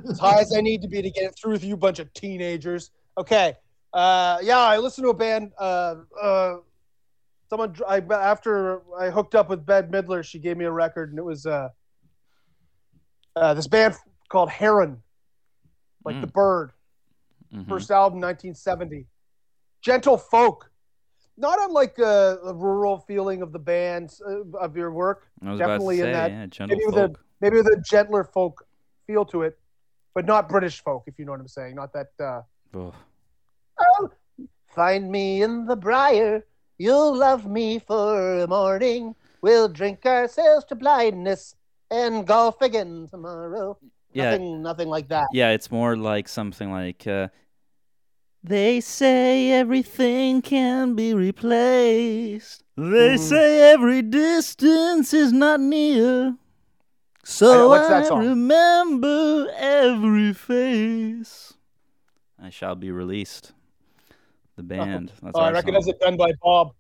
As 0.10 0.20
high 0.20 0.40
as 0.40 0.54
I 0.56 0.62
need 0.62 0.82
to 0.82 0.88
be 0.88 1.02
to 1.02 1.10
get 1.12 1.24
it 1.24 1.36
through 1.40 1.52
with 1.54 1.64
you, 1.64 1.76
bunch 1.76 2.00
of 2.00 2.14
teenagers. 2.14 2.92
Okay. 3.18 3.56
Uh, 3.94 4.38
yeah, 4.42 4.60
I 4.60 4.78
listened 4.78 5.06
to 5.06 5.10
a 5.10 5.14
band. 5.14 5.52
Uh, 5.58 5.96
uh, 6.22 6.56
someone 7.50 7.76
I, 7.88 7.98
after 8.00 8.82
I 8.98 9.10
hooked 9.10 9.36
up 9.36 9.50
with 9.50 9.66
Bette 9.66 9.88
Midler, 9.90 10.24
she 10.24 10.40
gave 10.40 10.56
me 10.58 10.64
a 10.66 10.72
record, 10.72 11.10
and 11.10 11.20
it 11.20 11.26
was 11.26 11.46
uh, 11.46 11.68
uh, 13.36 13.54
this 13.54 13.68
band 13.68 13.96
called 14.30 14.50
Heron, 14.50 15.02
like 16.06 16.16
Mm. 16.16 16.22
the 16.22 16.28
bird. 16.28 16.72
Mhm. 17.54 17.68
First 17.68 17.92
album, 17.92 18.22
1970. 18.22 19.08
Gentle 19.82 20.18
folk. 20.18 20.72
Not 21.36 21.60
unlike 21.62 21.98
uh, 22.00 22.36
the 22.46 22.54
rural 22.56 23.00
feeling 23.00 23.42
of 23.42 23.52
the 23.52 23.60
bands 23.60 24.22
uh, 24.22 24.44
of 24.58 24.78
your 24.78 24.92
work 24.92 25.28
I 25.46 25.50
was 25.52 25.60
definitely 25.60 26.00
in 26.00 26.06
say, 26.06 26.12
that- 26.14 26.32
yeah, 26.32 26.46
gentle 26.46 26.78
maybe 26.78 26.86
with 26.86 26.96
a- 26.96 27.08
folk. 27.10 27.26
Maybe 27.42 27.58
with 27.58 27.68
a 27.68 27.82
gentler 27.82 28.24
folk 28.24 28.66
feel 29.08 29.26
to 29.26 29.42
it, 29.44 29.58
but 30.14 30.26
not 30.26 30.48
British 30.48 30.82
folk, 30.84 31.04
if 31.08 31.18
you 31.20 31.26
know 31.26 31.32
what 31.32 31.42
I'm 31.42 31.48
saying. 31.48 31.76
Not 31.76 31.92
that. 31.94 32.08
Uh, 32.20 32.42
oh, 32.74 32.94
find 34.76 35.12
me 35.12 35.42
in 35.44 35.66
the 35.66 35.76
briar. 35.76 36.46
You'll 36.78 37.16
love 37.16 37.46
me 37.46 37.80
for 37.80 38.40
a 38.40 38.48
morning. 38.48 39.16
We'll 39.42 39.68
drink 39.68 40.06
ourselves 40.06 40.66
to 40.66 40.76
blindness 40.76 41.56
and 41.90 42.26
golf 42.26 42.62
again 42.62 43.08
tomorrow. 43.10 43.78
Yeah, 44.14 44.32
Nothing, 44.32 44.62
nothing 44.62 44.88
like 44.90 45.08
that. 45.10 45.28
yeah, 45.32 45.50
it's 45.52 45.72
more 45.72 45.96
like 45.96 46.28
something 46.28 46.72
like. 46.72 47.06
Uh, 47.08 47.30
they 48.44 48.82
say 48.82 49.52
everything 49.52 50.42
can 50.42 50.96
be 50.96 51.14
replaced. 51.14 52.64
They 52.76 53.16
Mhm. 53.16 53.20
say 53.20 53.72
every 53.72 54.02
distance 54.02 55.14
is 55.14 55.32
not 55.32 55.60
near. 55.60 56.36
I 57.24 57.28
So 57.28 57.70
what's 57.70 57.88
that 57.88 58.12
I 58.12 58.20
remember 58.20 59.52
every 59.56 60.34
face. 60.34 61.54
I 62.42 62.50
shall 62.50 62.76
be 62.76 62.92
released. 62.92 63.54
The 64.56 64.64
oh, 64.64 64.66
band. 64.66 65.12
That's 65.22 65.36
Oh, 65.36 65.42
I 65.42 65.52
recognize 65.52 65.86
song. 65.86 65.94
it 65.94 66.00
done 66.00 66.18
by 66.18 66.32
Bob. 66.42 66.74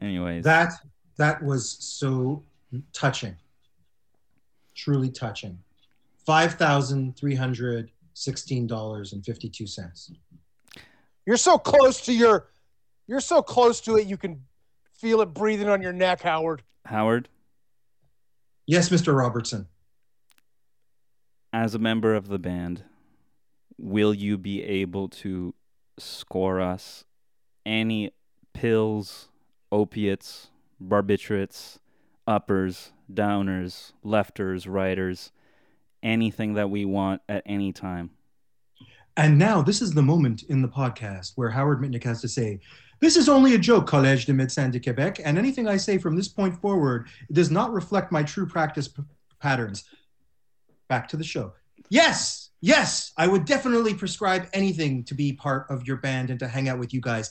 Anyways. 0.00 0.44
That 0.44 0.72
that 1.16 1.42
was 1.42 1.76
so 1.80 2.42
touching, 2.92 3.36
truly 4.74 5.10
touching. 5.10 5.58
Five 6.24 6.54
thousand 6.54 7.16
three 7.16 7.34
hundred 7.34 7.90
sixteen 8.14 8.66
dollars 8.66 9.12
and 9.12 9.24
fifty 9.24 9.48
two 9.48 9.66
cents. 9.66 10.12
You're 11.26 11.36
so 11.36 11.58
close 11.58 12.00
to 12.02 12.12
your. 12.12 12.48
You're 13.06 13.20
so 13.20 13.42
close 13.42 13.80
to 13.82 13.96
it. 13.96 14.06
You 14.06 14.16
can 14.16 14.40
feel 14.94 15.20
it 15.20 15.34
breathing 15.34 15.68
on 15.68 15.82
your 15.82 15.92
neck, 15.92 16.22
Howard. 16.22 16.62
Howard, 16.86 17.28
Yes, 18.66 18.88
Mr. 18.88 19.16
Robertson. 19.16 19.66
as 21.52 21.74
a 21.74 21.78
member 21.78 22.14
of 22.14 22.28
the 22.28 22.38
band, 22.38 22.84
will 23.76 24.14
you 24.14 24.38
be 24.38 24.62
able 24.62 25.08
to 25.08 25.52
score 25.98 26.60
us 26.60 27.04
any 27.66 28.12
pills, 28.52 29.28
opiates, 29.72 30.48
barbiturates, 30.82 31.78
uppers, 32.26 32.92
downers, 33.12 33.92
lefters, 34.04 34.68
righters, 34.68 35.32
anything 36.02 36.54
that 36.54 36.70
we 36.70 36.84
want 36.84 37.20
at 37.28 37.42
any 37.46 37.72
time? 37.72 38.10
And 39.16 39.36
now 39.38 39.60
this 39.60 39.82
is 39.82 39.92
the 39.92 40.02
moment 40.02 40.44
in 40.44 40.62
the 40.62 40.68
podcast 40.68 41.32
where 41.34 41.50
Howard 41.50 41.80
Mitnick 41.80 42.04
has 42.04 42.20
to 42.20 42.28
say, 42.28 42.60
This 43.00 43.16
is 43.16 43.30
only 43.30 43.54
a 43.54 43.58
joke, 43.58 43.88
Collège 43.88 44.26
de 44.26 44.32
Médecins 44.32 44.70
de 44.70 44.78
Québec, 44.78 45.20
and 45.24 45.38
anything 45.38 45.66
I 45.66 45.78
say 45.78 45.96
from 45.96 46.16
this 46.16 46.28
point 46.28 46.60
forward 46.60 47.08
does 47.32 47.50
not 47.50 47.72
reflect 47.72 48.12
my 48.12 48.22
true 48.22 48.46
practice 48.46 48.90
patterns. 49.40 49.84
Back 50.88 51.08
to 51.08 51.16
the 51.16 51.24
show. 51.24 51.54
Yes, 51.88 52.50
yes, 52.60 53.12
I 53.16 53.26
would 53.26 53.46
definitely 53.46 53.94
prescribe 53.94 54.48
anything 54.52 55.04
to 55.04 55.14
be 55.14 55.32
part 55.32 55.66
of 55.70 55.86
your 55.86 55.96
band 55.96 56.28
and 56.28 56.38
to 56.40 56.48
hang 56.48 56.68
out 56.68 56.78
with 56.78 56.92
you 56.92 57.00
guys. 57.00 57.30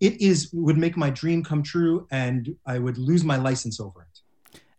It 0.00 0.20
is 0.20 0.50
would 0.52 0.76
make 0.76 0.96
my 0.96 1.10
dream 1.10 1.44
come 1.44 1.62
true, 1.62 2.08
and 2.10 2.56
I 2.66 2.80
would 2.80 2.98
lose 2.98 3.22
my 3.22 3.36
license 3.36 3.78
over 3.78 4.02
it. 4.02 4.20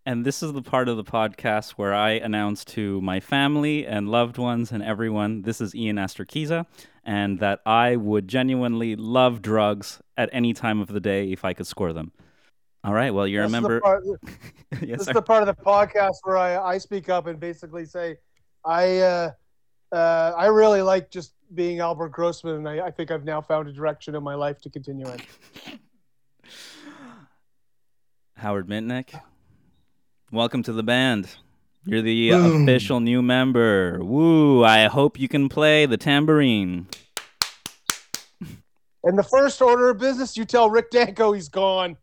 And 0.09 0.25
this 0.25 0.41
is 0.41 0.53
the 0.53 0.63
part 0.63 0.89
of 0.89 0.97
the 0.97 1.03
podcast 1.03 1.73
where 1.73 1.93
I 1.93 2.13
announce 2.13 2.65
to 2.65 2.99
my 2.99 3.19
family 3.19 3.85
and 3.85 4.09
loved 4.09 4.39
ones 4.39 4.71
and 4.71 4.81
everyone 4.81 5.43
this 5.43 5.61
is 5.61 5.75
Ian 5.75 5.97
Astorkiza 5.97 6.65
and 7.05 7.37
that 7.41 7.59
I 7.63 7.95
would 7.95 8.27
genuinely 8.27 8.95
love 8.95 9.43
drugs 9.43 10.01
at 10.17 10.27
any 10.33 10.51
time 10.53 10.79
of 10.79 10.87
the 10.87 10.99
day 10.99 11.31
if 11.31 11.45
I 11.45 11.53
could 11.53 11.67
score 11.67 11.93
them. 11.93 12.11
All 12.83 12.91
right. 12.91 13.13
Well, 13.13 13.27
you 13.27 13.37
This 13.37 13.45
is 13.45 13.51
the 13.51 13.57
remember. 13.57 13.81
part- 13.81 14.03
yes, 14.81 14.97
this 14.97 15.07
is 15.09 15.13
the 15.13 15.21
part 15.21 15.47
of 15.47 15.55
the 15.55 15.63
podcast 15.63 16.15
where 16.23 16.37
I, 16.37 16.57
I 16.57 16.79
speak 16.79 17.07
up 17.09 17.27
and 17.27 17.39
basically 17.39 17.85
say, 17.85 18.17
I 18.65 18.97
uh, 19.01 19.31
uh, 19.91 20.33
I 20.35 20.47
really 20.47 20.81
like 20.81 21.11
just 21.11 21.35
being 21.53 21.81
Albert 21.81 22.09
Grossman, 22.09 22.55
and 22.55 22.67
I, 22.67 22.87
I 22.87 22.89
think 22.89 23.11
I've 23.11 23.25
now 23.25 23.41
found 23.41 23.67
a 23.67 23.71
direction 23.71 24.15
in 24.15 24.23
my 24.23 24.33
life 24.33 24.59
to 24.61 24.71
continue 24.71 25.05
in. 25.07 25.19
Howard 28.37 28.67
Mitnick. 28.67 29.13
Welcome 30.31 30.61
to 30.63 30.73
the 30.73 30.83
band. 30.83 31.27
You're 31.85 32.03
the 32.03 32.29
Boom. 32.29 32.63
official 32.63 32.99
new 32.99 33.23
member. 33.23 33.97
Woo! 34.03 34.63
I 34.63 34.85
hope 34.85 35.19
you 35.19 35.27
can 35.27 35.49
play 35.49 35.87
the 35.87 35.97
tambourine. 35.97 36.85
And 39.03 39.17
the 39.17 39.23
first 39.23 39.59
order 39.59 39.89
of 39.89 39.97
business, 39.97 40.37
you 40.37 40.45
tell 40.45 40.69
Rick 40.69 40.91
Danko 40.91 41.31
he's 41.31 41.49
gone. 41.49 41.97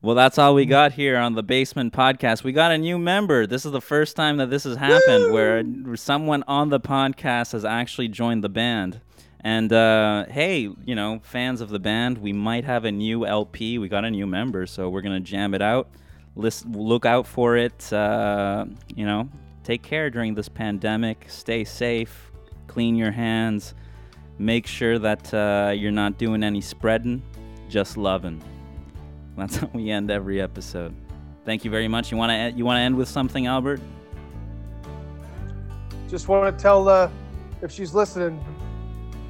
Well, 0.00 0.14
that's 0.14 0.38
all 0.38 0.54
we 0.54 0.64
got 0.64 0.92
here 0.92 1.18
on 1.18 1.34
the 1.34 1.42
Basement 1.42 1.92
Podcast. 1.92 2.44
We 2.44 2.52
got 2.52 2.72
a 2.72 2.78
new 2.78 2.98
member. 2.98 3.46
This 3.46 3.66
is 3.66 3.72
the 3.72 3.80
first 3.82 4.16
time 4.16 4.38
that 4.38 4.48
this 4.48 4.64
has 4.64 4.76
happened 4.76 5.34
where 5.34 5.62
someone 5.96 6.44
on 6.48 6.70
the 6.70 6.80
podcast 6.80 7.52
has 7.52 7.66
actually 7.66 8.08
joined 8.08 8.42
the 8.42 8.48
band. 8.48 9.02
And 9.40 9.70
uh, 9.70 10.24
hey, 10.30 10.70
you 10.86 10.94
know, 10.94 11.20
fans 11.24 11.60
of 11.60 11.68
the 11.68 11.78
band, 11.78 12.18
we 12.18 12.32
might 12.32 12.64
have 12.64 12.86
a 12.86 12.92
new 12.92 13.26
LP. 13.26 13.76
We 13.76 13.88
got 13.88 14.06
a 14.06 14.10
new 14.10 14.26
member, 14.26 14.66
so 14.66 14.88
we're 14.88 15.02
gonna 15.02 15.20
jam 15.20 15.52
it 15.52 15.60
out. 15.60 15.90
Look 16.34 17.04
out 17.04 17.26
for 17.26 17.56
it. 17.56 17.92
Uh, 17.92 18.66
you 18.94 19.04
know, 19.04 19.28
take 19.64 19.82
care 19.82 20.10
during 20.10 20.34
this 20.34 20.48
pandemic. 20.48 21.26
Stay 21.28 21.64
safe. 21.64 22.30
Clean 22.66 22.96
your 22.96 23.10
hands. 23.10 23.74
Make 24.38 24.66
sure 24.66 24.98
that 24.98 25.32
uh, 25.34 25.72
you're 25.74 25.92
not 25.92 26.18
doing 26.18 26.42
any 26.42 26.60
spreading. 26.60 27.22
Just 27.68 27.96
loving. 27.96 28.42
That's 29.36 29.56
how 29.58 29.70
we 29.72 29.90
end 29.90 30.10
every 30.10 30.40
episode. 30.40 30.94
Thank 31.44 31.64
you 31.64 31.70
very 31.70 31.88
much. 31.88 32.10
You 32.10 32.16
want 32.16 32.30
to 32.30 32.56
you 32.56 32.64
want 32.64 32.78
to 32.78 32.82
end 32.82 32.96
with 32.96 33.08
something, 33.08 33.46
Albert? 33.46 33.80
Just 36.08 36.28
want 36.28 36.56
to 36.56 36.62
tell 36.62 36.88
uh, 36.88 37.10
if 37.62 37.72
she's 37.72 37.94
listening, 37.94 38.42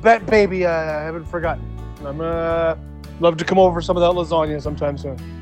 Bette 0.03 0.25
baby, 0.25 0.67
I 0.67 1.03
haven't 1.03 1.25
forgotten. 1.27 1.65
I'm 2.05 2.21
uh, 2.21 2.75
love 3.21 3.37
to 3.37 3.45
come 3.45 3.59
over 3.59 3.75
for 3.75 3.83
some 3.83 3.97
of 3.97 4.01
that 4.01 4.19
lasagna 4.19 4.61
sometime 4.61 4.99
soon. 4.99 5.42